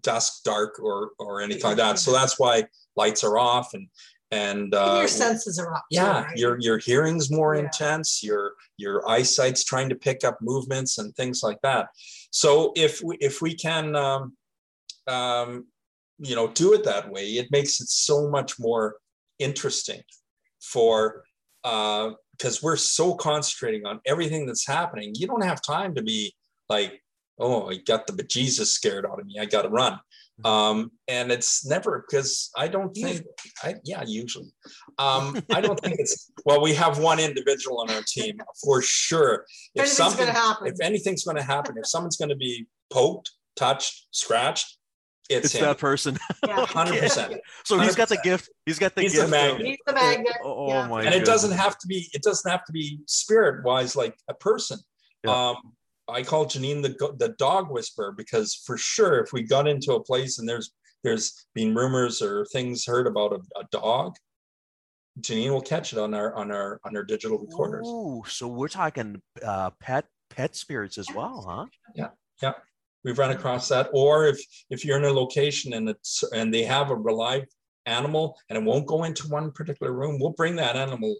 dusk, 0.01 0.43
dark, 0.45 0.79
or 0.81 1.11
or 1.19 1.41
anything 1.41 1.65
like 1.65 1.77
that. 1.77 1.99
So 1.99 2.13
that's 2.13 2.39
why 2.39 2.65
lights 2.97 3.25
are 3.25 3.39
off 3.39 3.75
and 3.75 3.89
and, 4.31 4.75
uh, 4.75 4.97
your 4.99 5.09
senses 5.09 5.59
are 5.61 5.73
up. 5.75 5.85
Yeah, 5.91 6.03
too, 6.03 6.27
right? 6.27 6.37
your 6.37 6.61
your 6.61 6.79
hearing's 6.79 7.31
more 7.31 7.55
yeah. 7.55 7.63
intense. 7.63 8.23
Your 8.23 8.55
your 8.77 9.09
eyesight's 9.09 9.65
trying 9.65 9.89
to 9.91 9.95
pick 9.95 10.25
up 10.25 10.39
movements 10.41 10.99
and 10.99 11.15
things 11.15 11.43
like 11.43 11.61
that. 11.63 11.89
So 12.31 12.73
if 12.75 13.01
we 13.03 13.17
if 13.21 13.41
we 13.41 13.55
can, 13.55 13.95
um, 13.95 14.37
um, 15.07 15.67
you 16.19 16.35
know, 16.35 16.49
do 16.49 16.75
it 16.75 16.85
that 16.85 17.11
way, 17.11 17.27
it 17.33 17.51
makes 17.53 17.81
it 17.81 17.89
so 17.89 18.29
much 18.29 18.59
more 18.59 18.97
interesting 19.39 20.03
for 20.61 21.25
uh 21.65 22.11
because 22.37 22.57
uh, 22.59 22.61
we're 22.65 22.77
so 22.77 23.15
concentrating 23.15 23.87
on 23.87 24.01
everything 24.07 24.47
that's 24.47 24.67
happening. 24.67 25.13
You 25.15 25.27
don't 25.27 25.45
have 25.45 25.63
time 25.63 25.95
to 25.95 26.03
be 26.03 26.35
like, 26.69 27.01
oh, 27.39 27.71
I 27.71 27.77
got 27.77 28.07
the 28.07 28.13
bejesus 28.13 28.67
scared 28.67 29.07
out 29.07 29.21
of 29.21 29.27
me. 29.27 29.37
I 29.41 29.45
got 29.45 29.63
to 29.63 29.69
run. 29.69 29.93
Mm-hmm. 30.43 30.47
Um, 30.47 30.91
and 31.07 31.31
it's 31.31 31.65
never 31.65 32.05
because 32.09 32.51
I 32.57 32.67
don't 32.67 32.93
think, 32.93 33.23
I, 33.63 33.77
yeah, 33.85 34.03
usually. 34.05 34.53
Um, 34.99 35.41
I 35.53 35.61
don't 35.61 35.79
think 35.79 35.97
it's, 36.01 36.33
well, 36.45 36.61
we 36.61 36.75
have 36.75 36.99
one 36.99 37.21
individual 37.21 37.81
on 37.81 37.91
our 37.91 38.03
team 38.07 38.37
for 38.65 38.83
sure. 38.83 39.45
If 39.77 39.87
something, 39.87 40.27
if 40.65 40.81
anything's 40.83 41.25
going 41.25 41.37
to 41.37 41.43
happen, 41.43 41.77
if 41.79 41.87
someone's 41.87 42.17
going 42.17 42.31
to 42.31 42.37
be 42.37 42.67
poked, 42.91 43.31
touched, 43.55 44.09
scratched, 44.11 44.79
it's, 45.31 45.55
it's 45.55 45.61
that 45.61 45.79
person. 45.79 46.19
Hundred 46.45 47.01
percent. 47.01 47.41
So 47.65 47.79
he's 47.79 47.95
got 47.95 48.09
the 48.09 48.19
gift. 48.23 48.51
He's 48.67 48.79
got 48.79 48.95
the 48.95 49.03
he's 49.03 49.13
gift. 49.13 49.27
The 49.27 49.31
magnet. 49.31 49.67
He's 49.67 49.79
the 49.87 49.95
magnet. 49.95 50.35
Oh, 50.45 50.69
yeah. 50.69 50.87
my! 50.87 51.01
And 51.01 51.11
goodness. 51.11 51.29
it 51.29 51.33
doesn't 51.33 51.53
have 51.53 51.79
to 51.79 51.87
be. 51.87 52.09
It 52.13 52.23
doesn't 52.23 52.51
have 52.51 52.65
to 52.67 52.73
be 52.73 53.01
spirit 53.07 53.65
wise 53.65 53.97
like 53.97 54.17
a 54.29 54.35
person. 54.35 54.79
Yeah. 55.25 55.51
Um, 55.51 55.57
I 56.09 56.23
call 56.23 56.45
Janine 56.45 56.83
the 56.83 57.15
the 57.19 57.31
dog 57.39 57.71
whisperer 57.71 58.13
because 58.13 58.55
for 58.55 58.77
sure, 58.77 59.21
if 59.21 59.33
we 59.33 59.43
got 59.43 59.67
into 59.67 59.95
a 59.95 60.03
place 60.03 60.39
and 60.39 60.49
there's 60.49 60.73
there's 61.03 61.47
been 61.55 61.75
rumors 61.75 62.21
or 62.21 62.45
things 62.47 62.85
heard 62.85 63.07
about 63.07 63.33
a, 63.33 63.59
a 63.59 63.65
dog, 63.71 64.17
Janine 65.21 65.51
will 65.51 65.63
catch 65.63 65.95
it 65.95 65.99
on 65.99 66.13
our 66.13 66.35
on 66.35 66.51
our 66.51 66.81
on 66.85 66.95
our 66.97 67.05
digital 67.05 67.39
recorders. 67.39 67.87
Oh, 67.87 68.25
so 68.29 68.47
we're 68.47 68.69
talking 68.69 69.23
uh, 69.43 69.71
pet 69.81 70.05
pet 70.29 70.55
spirits 70.55 70.99
as 70.99 71.11
well, 71.15 71.47
huh? 71.49 71.67
Yeah, 71.95 72.09
yeah 72.43 72.53
we've 73.05 73.19
run 73.19 73.31
across 73.31 73.69
that. 73.69 73.89
Or 73.93 74.27
if 74.27 74.41
if 74.71 74.85
you're 74.85 74.99
in 74.99 75.05
a 75.05 75.13
location 75.13 75.75
and 75.75 75.89
it's 75.89 76.25
and 76.33 76.53
they 76.53 76.65
have 76.65 76.91
a 76.91 76.95
live 76.95 77.45
animal 77.87 78.37
and 78.49 78.57
it 78.59 78.65
won't 78.65 78.87
go 78.87 79.05
into 79.05 79.29
one 79.29 79.53
particular 79.53 79.93
room, 79.93 80.19
we'll 80.19 80.31
bring 80.31 80.57
that 80.57 80.77
animal 80.77 81.17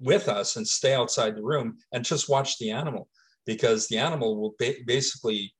with 0.00 0.28
us 0.28 0.56
and 0.56 0.66
stay 0.66 0.94
outside 0.94 1.36
the 1.36 1.42
room 1.42 1.78
and 1.92 2.04
just 2.04 2.28
watch 2.28 2.58
the 2.58 2.70
animal 2.70 3.08
because 3.46 3.86
the 3.88 3.98
animal 3.98 4.40
will 4.40 4.54
ba- 4.58 4.74
basically 4.86 5.52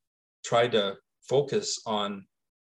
try 0.43 0.67
to 0.67 0.95
focus 1.27 1.79
on 1.85 2.25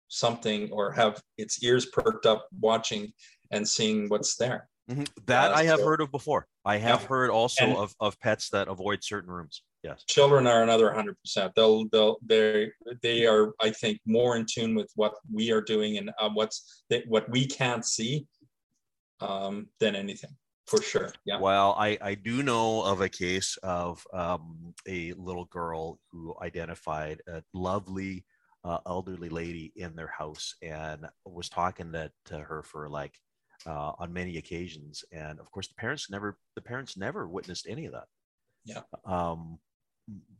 something 0.07 0.69
or 0.71 0.91
have 0.91 1.21
its 1.37 1.61
ears 1.63 1.87
perked 1.87 2.25
up 2.25 2.47
watching 2.59 3.11
and 3.51 3.67
seeing 3.67 4.07
what's 4.07 4.37
there. 4.37 4.69
Mm-hmm. 4.89 5.03
That 5.25 5.51
uh, 5.51 5.55
I 5.55 5.63
have 5.63 5.79
so, 5.79 5.85
heard 5.85 6.01
of 6.01 6.11
before. 6.11 6.47
I 6.63 6.77
have 6.77 7.01
yeah. 7.01 7.07
heard 7.07 7.29
also 7.29 7.65
and, 7.65 7.75
of, 7.75 7.93
of 7.99 8.19
pets 8.19 8.49
that 8.49 8.67
avoid 8.67 9.03
certain 9.03 9.31
rooms. 9.31 9.63
Yes. 9.85 10.03
Children 10.07 10.47
are 10.47 10.63
another 10.63 10.89
100%. 10.89 11.51
They'll, 11.55 11.85
they'll, 11.89 12.17
they 12.25 12.71
they 13.03 13.27
are, 13.27 13.53
I 13.61 13.69
think, 13.69 13.99
more 14.07 14.35
in 14.35 14.47
tune 14.51 14.73
with 14.73 14.89
what 14.95 15.13
we 15.31 15.51
are 15.51 15.61
doing 15.61 15.97
and 15.99 16.09
uh, 16.19 16.29
what's, 16.33 16.83
what 17.07 17.29
we 17.29 17.45
can't 17.45 17.85
see 17.85 18.25
um, 19.21 19.67
than 19.79 19.95
anything 19.95 20.31
for 20.65 20.81
sure. 20.81 21.11
Yeah. 21.25 21.39
Well, 21.39 21.75
I, 21.77 21.97
I 22.01 22.15
do 22.15 22.41
know 22.41 22.81
of 22.81 23.01
a 23.01 23.09
case 23.09 23.57
of 23.61 24.03
um, 24.13 24.73
a 24.87 25.13
little 25.13 25.45
girl 25.45 25.99
who 26.11 26.35
identified 26.41 27.21
a 27.27 27.43
lovely 27.53 28.25
uh, 28.63 28.79
elderly 28.87 29.29
lady 29.29 29.71
in 29.75 29.95
their 29.95 30.11
house 30.17 30.55
and 30.63 31.05
was 31.25 31.49
talking 31.49 31.91
to, 31.91 32.11
to 32.25 32.39
her 32.39 32.63
for 32.63 32.89
like 32.89 33.13
uh, 33.67 33.91
on 33.99 34.11
many 34.11 34.37
occasions. 34.37 35.03
And 35.11 35.39
of 35.39 35.51
course, 35.51 35.67
the 35.67 35.75
parents 35.75 36.09
never 36.09 36.37
the 36.55 36.61
parents 36.61 36.97
never 36.97 37.27
witnessed 37.27 37.67
any 37.69 37.85
of 37.85 37.93
that. 37.93 38.07
Yeah. 38.65 38.81
Um, 39.05 39.59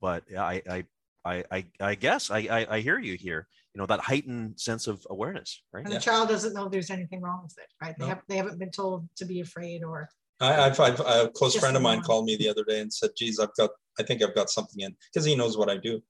but 0.02 0.24
I, 0.38 0.62
I, 0.70 0.86
I, 1.26 1.44
I, 1.52 1.66
I 1.80 1.96
guess 1.96 2.30
I, 2.30 2.40
I, 2.40 2.76
I, 2.76 2.80
hear 2.80 3.00
you 3.00 3.16
here. 3.16 3.48
You 3.74 3.80
know 3.80 3.88
that 3.88 4.00
heightened 4.00 4.60
sense 4.60 4.88
of 4.88 5.06
awareness, 5.10 5.62
right? 5.74 5.84
And 5.84 5.92
the 5.92 5.96
yeah. 5.96 6.00
child 6.00 6.30
doesn't 6.30 6.54
know 6.54 6.70
there's 6.70 6.92
anything 6.92 7.22
wrong 7.22 7.42
with 7.44 7.58
it, 7.58 7.68
right? 7.82 7.96
They 7.98 8.06
no. 8.06 8.10
have 8.10 8.22
they 8.30 8.38
haven't 8.38 8.60
been 8.60 8.72
told 8.72 9.08
to 9.18 9.26
be 9.26 9.42
afraid 9.42 9.84
or. 9.84 10.08
I, 10.42 10.66
I've, 10.66 10.80
I've 10.82 11.00
a 11.00 11.30
close 11.34 11.56
friend 11.56 11.78
of 11.78 11.82
mine 11.82 12.02
called 12.02 12.26
me 12.26 12.36
the 12.36 12.50
other 12.50 12.66
day 12.66 12.82
and 12.82 12.94
said, 12.94 13.12
"Geez, 13.18 13.40
I've 13.40 13.56
got 13.56 13.70
I 14.00 14.04
think 14.04 14.22
I've 14.22 14.36
got 14.36 14.50
something 14.50 14.84
in," 14.84 14.96
because 15.14 15.26
he 15.26 15.36
knows 15.36 15.58
what 15.58 15.70
I 15.70 15.78
do, 15.78 16.02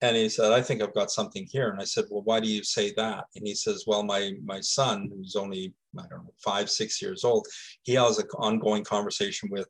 And 0.00 0.16
he 0.16 0.28
said, 0.28 0.52
I 0.52 0.62
think 0.62 0.80
I've 0.80 0.94
got 0.94 1.10
something 1.10 1.46
here. 1.50 1.70
And 1.70 1.80
I 1.80 1.84
said, 1.84 2.04
Well, 2.10 2.22
why 2.22 2.40
do 2.40 2.48
you 2.48 2.62
say 2.62 2.92
that? 2.96 3.24
And 3.34 3.46
he 3.46 3.54
says, 3.54 3.84
Well, 3.86 4.04
my 4.04 4.32
my 4.44 4.60
son, 4.60 5.10
who's 5.12 5.34
only, 5.34 5.74
I 5.98 6.06
don't 6.08 6.24
know, 6.24 6.34
five, 6.42 6.70
six 6.70 7.02
years 7.02 7.24
old, 7.24 7.46
he 7.82 7.94
has 7.94 8.18
an 8.18 8.28
ongoing 8.38 8.84
conversation 8.84 9.48
with 9.50 9.68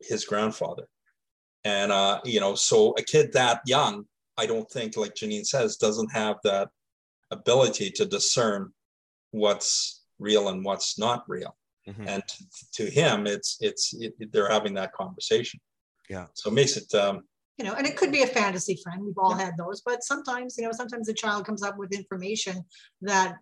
his 0.00 0.24
grandfather. 0.24 0.86
And 1.64 1.92
uh, 1.92 2.20
you 2.24 2.40
know, 2.40 2.54
so 2.54 2.94
a 2.98 3.02
kid 3.02 3.32
that 3.32 3.60
young, 3.66 4.04
I 4.36 4.46
don't 4.46 4.70
think, 4.70 4.96
like 4.96 5.14
Janine 5.14 5.46
says, 5.46 5.76
doesn't 5.76 6.12
have 6.12 6.36
that 6.44 6.68
ability 7.30 7.90
to 7.92 8.04
discern 8.04 8.72
what's 9.30 10.02
real 10.18 10.48
and 10.48 10.64
what's 10.64 10.98
not 10.98 11.24
real. 11.28 11.56
Mm-hmm. 11.88 12.08
And 12.08 12.22
to, 12.26 12.84
to, 12.84 12.90
him, 12.90 13.26
it's 13.26 13.58
it's 13.60 13.94
it, 13.94 14.14
they're 14.32 14.50
having 14.50 14.74
that 14.74 14.92
conversation. 14.92 15.60
Yeah. 16.08 16.26
So 16.34 16.50
it 16.50 16.54
makes 16.54 16.76
it 16.76 16.94
um, 16.94 17.24
you 17.58 17.64
know, 17.64 17.74
and 17.74 17.86
it 17.86 17.96
could 17.96 18.10
be 18.10 18.22
a 18.22 18.26
fantasy 18.26 18.78
friend. 18.82 19.02
We've 19.02 19.18
all 19.18 19.36
yeah. 19.36 19.46
had 19.46 19.56
those, 19.56 19.80
but 19.80 20.02
sometimes, 20.02 20.56
you 20.58 20.64
know, 20.64 20.72
sometimes 20.72 21.08
a 21.08 21.14
child 21.14 21.46
comes 21.46 21.62
up 21.62 21.78
with 21.78 21.92
information 21.92 22.64
that 23.02 23.36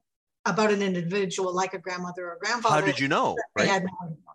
about 0.44 0.72
an 0.72 0.82
individual, 0.82 1.54
like 1.54 1.72
a 1.72 1.78
grandmother 1.78 2.26
or 2.26 2.38
grandfather. 2.42 2.80
How 2.80 2.86
did 2.86 3.00
you 3.00 3.08
know? 3.08 3.36
Right. 3.56 3.68
Had 3.68 3.86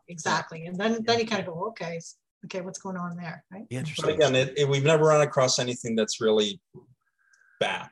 exactly, 0.08 0.66
and 0.66 0.78
then 0.78 1.04
then 1.06 1.20
you 1.20 1.28
kind 1.28 1.42
of 1.42 1.48
go, 1.48 1.68
okay, 1.68 2.00
okay, 2.48 2.62
what's 2.62 2.80
going 2.80 2.98
on 2.98 3.16
there, 3.16 3.44
right? 3.52 3.66
Interesting. 3.70 4.06
But 4.06 4.16
again, 4.16 4.36
it, 4.36 4.54
it, 4.58 4.68
we've 4.68 4.84
never 4.84 5.06
run 5.06 5.22
across 5.22 5.60
anything 5.60 5.96
that's 5.96 6.22
really 6.22 6.60
bad. 7.60 7.90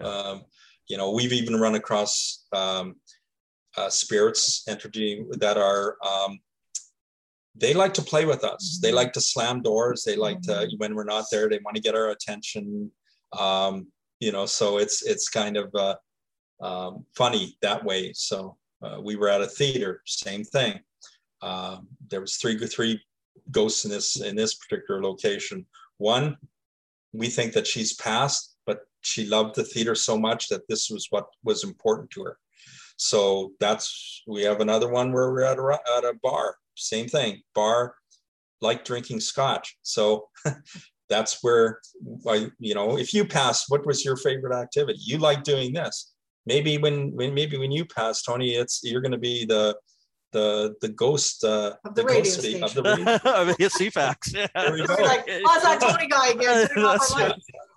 Um, 0.00 0.42
you 0.88 0.96
know, 0.96 1.12
we've 1.12 1.32
even 1.32 1.56
run 1.56 1.74
across 1.74 2.46
um, 2.52 2.96
uh, 3.76 3.88
spirits 3.88 4.64
entity 4.68 5.24
that 5.38 5.56
are 5.56 5.96
um, 6.06 6.38
they 7.54 7.74
like 7.74 7.94
to 7.94 8.02
play 8.02 8.24
with 8.24 8.44
us. 8.44 8.78
They 8.80 8.88
mm-hmm. 8.88 8.96
like 8.96 9.12
to 9.14 9.20
slam 9.20 9.62
doors. 9.62 10.02
They 10.04 10.16
like 10.16 10.40
to 10.42 10.52
mm-hmm. 10.52 10.76
when 10.78 10.94
we're 10.94 11.04
not 11.04 11.26
there, 11.30 11.48
they 11.48 11.60
want 11.64 11.76
to 11.76 11.82
get 11.82 11.94
our 11.94 12.10
attention. 12.10 12.90
Um, 13.38 13.88
you 14.18 14.32
know, 14.32 14.46
so 14.46 14.78
it's 14.78 15.02
it's 15.02 15.28
kind 15.28 15.56
of 15.56 15.74
uh, 15.74 15.96
um, 16.60 17.04
funny 17.16 17.56
that 17.62 17.84
way. 17.84 18.12
So 18.14 18.56
uh, 18.82 19.00
we 19.02 19.16
were 19.16 19.28
at 19.28 19.42
a 19.42 19.46
theater, 19.46 20.02
same 20.06 20.44
thing. 20.44 20.80
Um, 21.42 21.88
there 22.08 22.20
was 22.20 22.36
three 22.36 22.58
three 22.58 23.00
ghosts 23.50 23.84
in 23.84 23.90
this 23.90 24.20
in 24.20 24.36
this 24.36 24.54
particular 24.54 25.02
location. 25.02 25.66
One, 25.98 26.36
we 27.12 27.28
think 27.28 27.52
that 27.54 27.66
she's 27.66 27.94
passed, 27.94 28.56
but 28.66 28.80
she 29.00 29.26
loved 29.26 29.56
the 29.56 29.64
theater 29.64 29.94
so 29.94 30.18
much 30.18 30.48
that 30.48 30.68
this 30.68 30.90
was 30.90 31.06
what 31.10 31.26
was 31.44 31.64
important 31.64 32.10
to 32.12 32.24
her. 32.24 32.38
So 32.96 33.52
that's 33.60 34.22
we 34.26 34.42
have 34.42 34.60
another 34.60 34.88
one 34.88 35.12
where 35.12 35.30
we're 35.30 35.42
at 35.42 35.58
a, 35.58 35.78
at 35.96 36.04
a 36.04 36.14
bar 36.22 36.56
same 36.80 37.08
thing, 37.08 37.42
bar, 37.54 37.94
like 38.60 38.84
drinking 38.84 39.20
scotch. 39.20 39.76
So 39.82 40.28
that's 41.08 41.38
where 41.42 41.80
I, 42.28 42.50
you 42.58 42.74
know, 42.74 42.98
if 42.98 43.14
you 43.14 43.24
pass, 43.24 43.68
what 43.68 43.86
was 43.86 44.04
your 44.04 44.16
favorite 44.16 44.56
activity? 44.56 44.98
You 45.02 45.18
like 45.18 45.44
doing 45.44 45.72
this. 45.72 46.12
Maybe 46.46 46.78
when, 46.78 47.12
when 47.12 47.34
maybe 47.34 47.58
when 47.58 47.70
you 47.70 47.84
pass, 47.84 48.22
Tony, 48.22 48.54
it's 48.54 48.80
you're 48.82 49.02
going 49.02 49.12
to 49.12 49.18
be 49.18 49.44
the 49.44 49.76
the 50.32 50.74
the 50.80 50.88
ghost 50.88 51.44
uh, 51.44 51.74
of 51.84 51.94
the, 51.94 52.02
the 52.02 52.08
radio 52.08 52.30
station. 52.30 52.64
of 52.64 52.74
the 52.74 52.82
radio. 52.82 53.04
CFAX. 53.68 54.34
Yeah. 54.34 54.48
There 54.54 54.72
we 54.72 54.86
go. 54.86 54.94
Like, 54.94 55.28
oh, 55.28 55.60
that 55.62 55.80
Tony 55.80 56.08
guy 56.08 56.30
again. 56.30 56.68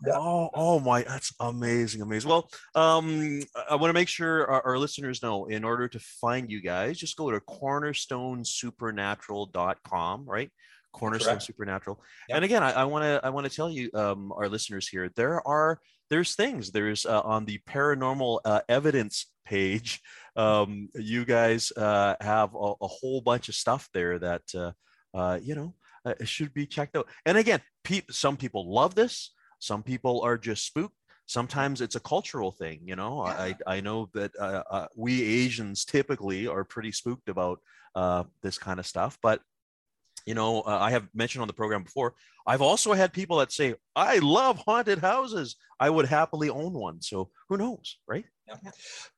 Yeah. 0.06 0.18
Oh, 0.18 0.49
oh 0.54 0.82
my, 0.82 1.04
that's 1.04 1.34
amazing, 1.39 2.01
amazing. 2.01 2.30
Well, 2.30 2.49
um, 2.76 3.39
I 3.70 3.76
want 3.76 3.88
to 3.88 3.93
make 3.93 4.10
sure 4.10 4.45
our, 4.51 4.62
our, 4.66 4.78
listeners 4.78 5.24
know 5.24 5.45
in 5.45 5.64
order 5.64 5.88
to 5.88 5.97
find 5.97 6.51
you 6.51 6.62
guys, 6.62 6.97
just 6.97 7.16
go 7.16 7.32
to 7.32 7.39
cornerstonesupernatural.com, 7.39 10.26
right? 10.26 10.51
Cornerstone 10.91 11.36
Correct. 11.36 11.43
Supernatural. 11.43 12.04
Yep. 12.28 12.36
And 12.36 12.43
again, 12.43 12.64
I 12.64 12.84
want 12.84 13.04
to 13.04 13.22
I 13.24 13.30
want 13.30 13.49
to 13.49 13.56
tell 13.56 13.70
you, 13.70 13.89
um, 13.93 14.34
our 14.36 14.49
listeners 14.49 14.89
here, 14.89 15.10
there 15.16 15.41
are 15.47 15.80
there's 16.10 16.36
things 16.36 16.72
there's 16.72 17.06
uh, 17.06 17.22
on 17.22 17.45
the 17.45 17.60
paranormal 17.68 18.39
uh, 18.45 18.62
evidence 18.70 19.28
page. 19.45 20.01
Um, 20.36 20.89
you 20.95 21.25
guys 21.25 21.71
uh, 21.77 22.15
have 22.19 22.53
a, 22.55 22.73
a, 22.81 22.88
whole 22.88 23.21
bunch 23.21 23.49
of 23.49 23.55
stuff 23.55 23.88
there 23.93 24.17
that 24.17 24.41
uh, 24.55 24.71
uh, 25.13 25.39
you 25.41 25.53
know 25.53 25.75
uh, 26.05 26.13
should 26.23 26.53
be 26.53 26.65
checked 26.65 26.95
out. 26.95 27.07
And 27.25 27.38
again, 27.38 27.61
pe- 27.84 28.01
some 28.09 28.36
people 28.38 28.73
love 28.73 28.95
this. 28.95 29.31
Some 29.59 29.84
people 29.84 30.21
are 30.21 30.38
just 30.38 30.65
spooked. 30.65 30.95
Sometimes 31.27 31.81
it's 31.81 31.95
a 31.95 31.99
cultural 31.99 32.51
thing, 32.51 32.81
you 32.84 32.95
know. 32.95 33.25
Yeah. 33.25 33.34
I 33.34 33.55
I 33.67 33.81
know 33.81 34.09
that 34.13 34.88
we 34.95 35.21
Asians 35.21 35.86
typically 35.86 36.47
are 36.47 36.63
pretty 36.63 36.91
spooked 36.91 37.29
about 37.29 37.59
this 38.41 38.57
kind 38.57 38.79
of 38.79 38.88
stuff, 38.88 39.17
but 39.21 39.39
you 40.25 40.36
know, 40.36 40.61
uh, 40.61 40.77
I 40.79 40.91
have 40.91 41.07
mentioned 41.13 41.41
on 41.41 41.47
the 41.47 41.53
program 41.53 41.84
before, 41.84 42.13
I've 42.45 42.61
also 42.61 42.93
had 42.93 43.13
people 43.13 43.38
that 43.38 43.51
say, 43.51 43.75
I 43.95 44.19
love 44.19 44.57
haunted 44.57 44.99
houses. 44.99 45.55
I 45.79 45.89
would 45.89 46.05
happily 46.05 46.49
own 46.49 46.73
one. 46.73 47.01
So 47.01 47.29
who 47.49 47.57
knows, 47.57 47.97
right? 48.07 48.25
Yeah. 48.47 48.55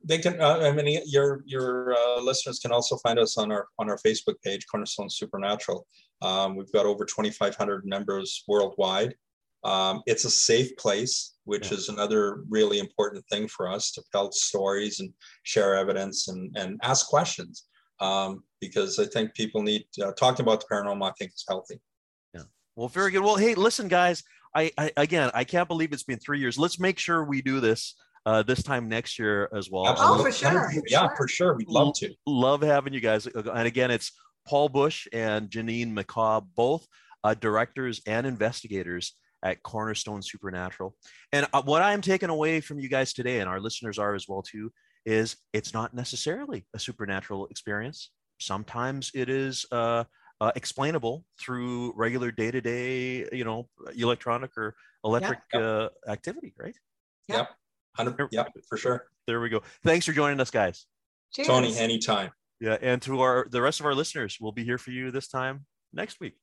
They 0.03 0.19
can, 0.19 0.39
uh, 0.39 0.59
I 0.59 0.71
mean, 0.71 1.01
your, 1.05 1.41
your 1.45 1.95
uh, 1.95 2.21
listeners 2.21 2.59
can 2.59 2.71
also 2.71 2.97
find 2.97 3.17
us 3.17 3.37
on 3.37 3.51
our, 3.51 3.67
on 3.79 3.89
our 3.89 3.97
Facebook 3.97 4.35
page, 4.43 4.65
Cornerstone 4.69 5.09
Supernatural. 5.09 5.87
Um, 6.21 6.55
we've 6.55 6.71
got 6.71 6.85
over 6.85 7.05
2,500 7.05 7.85
members 7.85 8.43
worldwide. 8.47 9.15
Um, 9.63 10.03
it's 10.05 10.25
a 10.25 10.29
safe 10.29 10.75
place, 10.77 11.37
which 11.45 11.71
yeah. 11.71 11.77
is 11.77 11.89
another 11.89 12.43
really 12.49 12.77
important 12.77 13.25
thing 13.31 13.47
for 13.47 13.67
us 13.67 13.91
to 13.93 14.03
tell 14.11 14.31
stories 14.31 14.99
and 14.99 15.11
share 15.43 15.75
evidence 15.75 16.27
and, 16.27 16.55
and 16.55 16.79
ask 16.83 17.07
questions 17.07 17.65
um, 17.99 18.43
because 18.61 18.99
I 18.99 19.05
think 19.05 19.33
people 19.33 19.63
need 19.63 19.85
uh, 20.03 20.11
talking 20.13 20.45
about 20.45 20.61
the 20.61 20.67
paranormal. 20.71 21.09
I 21.09 21.13
think 21.17 21.31
is 21.31 21.45
healthy. 21.47 21.79
Yeah. 22.33 22.43
Well, 22.75 22.87
very 22.87 23.11
good. 23.11 23.23
Well, 23.23 23.37
hey, 23.37 23.55
listen, 23.55 23.87
guys. 23.87 24.23
I, 24.53 24.71
I 24.77 24.91
again, 24.95 25.31
I 25.33 25.43
can't 25.43 25.67
believe 25.67 25.91
it's 25.91 26.03
been 26.03 26.19
three 26.19 26.39
years. 26.39 26.57
Let's 26.57 26.79
make 26.79 26.97
sure 26.97 27.25
we 27.25 27.41
do 27.41 27.59
this 27.59 27.95
uh, 28.25 28.43
this 28.43 28.63
time 28.63 28.89
next 28.89 29.19
year 29.19 29.49
as 29.55 29.69
well. 29.69 29.87
Absolutely. 29.87 30.19
Oh, 30.19 30.23
for 30.23 30.31
sure. 30.31 30.71
Yeah, 30.87 31.07
for 31.15 31.27
sure. 31.27 31.55
We'd 31.55 31.69
love 31.69 31.93
to. 31.95 32.13
Love 32.25 32.61
having 32.61 32.93
you 32.93 32.99
guys. 32.99 33.27
And 33.27 33.67
again, 33.67 33.91
it's 33.91 34.11
Paul 34.47 34.69
Busch 34.69 35.07
and 35.13 35.49
Janine 35.49 35.93
McCaw, 35.93 36.45
both 36.55 36.87
uh, 37.23 37.33
directors 37.33 38.01
and 38.05 38.27
investigators 38.27 39.13
at 39.43 39.61
Cornerstone 39.63 40.21
Supernatural. 40.21 40.95
And 41.31 41.47
uh, 41.53 41.61
what 41.63 41.81
I'm 41.81 42.01
taking 42.01 42.29
away 42.29 42.61
from 42.61 42.79
you 42.79 42.89
guys 42.89 43.13
today, 43.13 43.39
and 43.39 43.49
our 43.49 43.59
listeners 43.59 43.99
are 43.99 44.15
as 44.15 44.27
well 44.27 44.41
too, 44.41 44.71
is 45.05 45.35
it's 45.53 45.73
not 45.73 45.93
necessarily 45.93 46.65
a 46.73 46.79
supernatural 46.79 47.45
experience. 47.47 48.09
Sometimes 48.39 49.11
it 49.13 49.29
is 49.29 49.65
uh, 49.71 50.03
uh, 50.41 50.51
explainable 50.55 51.25
through 51.39 51.93
regular 51.95 52.31
day-to-day, 52.31 53.27
you 53.31 53.43
know, 53.43 53.69
electronic 53.95 54.51
or 54.57 54.75
electric 55.03 55.39
yep. 55.53 55.61
uh, 55.61 55.89
activity, 56.07 56.53
right? 56.57 56.75
Yep. 57.27 57.37
Yep. 57.37 57.49
Yep, 58.31 58.51
for 58.67 58.77
sure. 58.77 59.07
There 59.27 59.41
we 59.41 59.49
go. 59.49 59.61
Thanks 59.83 60.05
for 60.05 60.11
joining 60.13 60.39
us, 60.39 60.51
guys. 60.51 60.85
Cheers. 61.33 61.47
Tony, 61.47 61.77
anytime. 61.77 62.31
Yeah, 62.59 62.77
and 62.81 63.01
to 63.03 63.19
our 63.21 63.47
the 63.49 63.61
rest 63.61 63.79
of 63.79 63.85
our 63.85 63.95
listeners, 63.95 64.37
we'll 64.39 64.51
be 64.51 64.63
here 64.63 64.77
for 64.77 64.91
you 64.91 65.11
this 65.11 65.27
time 65.27 65.65
next 65.93 66.19
week. 66.19 66.35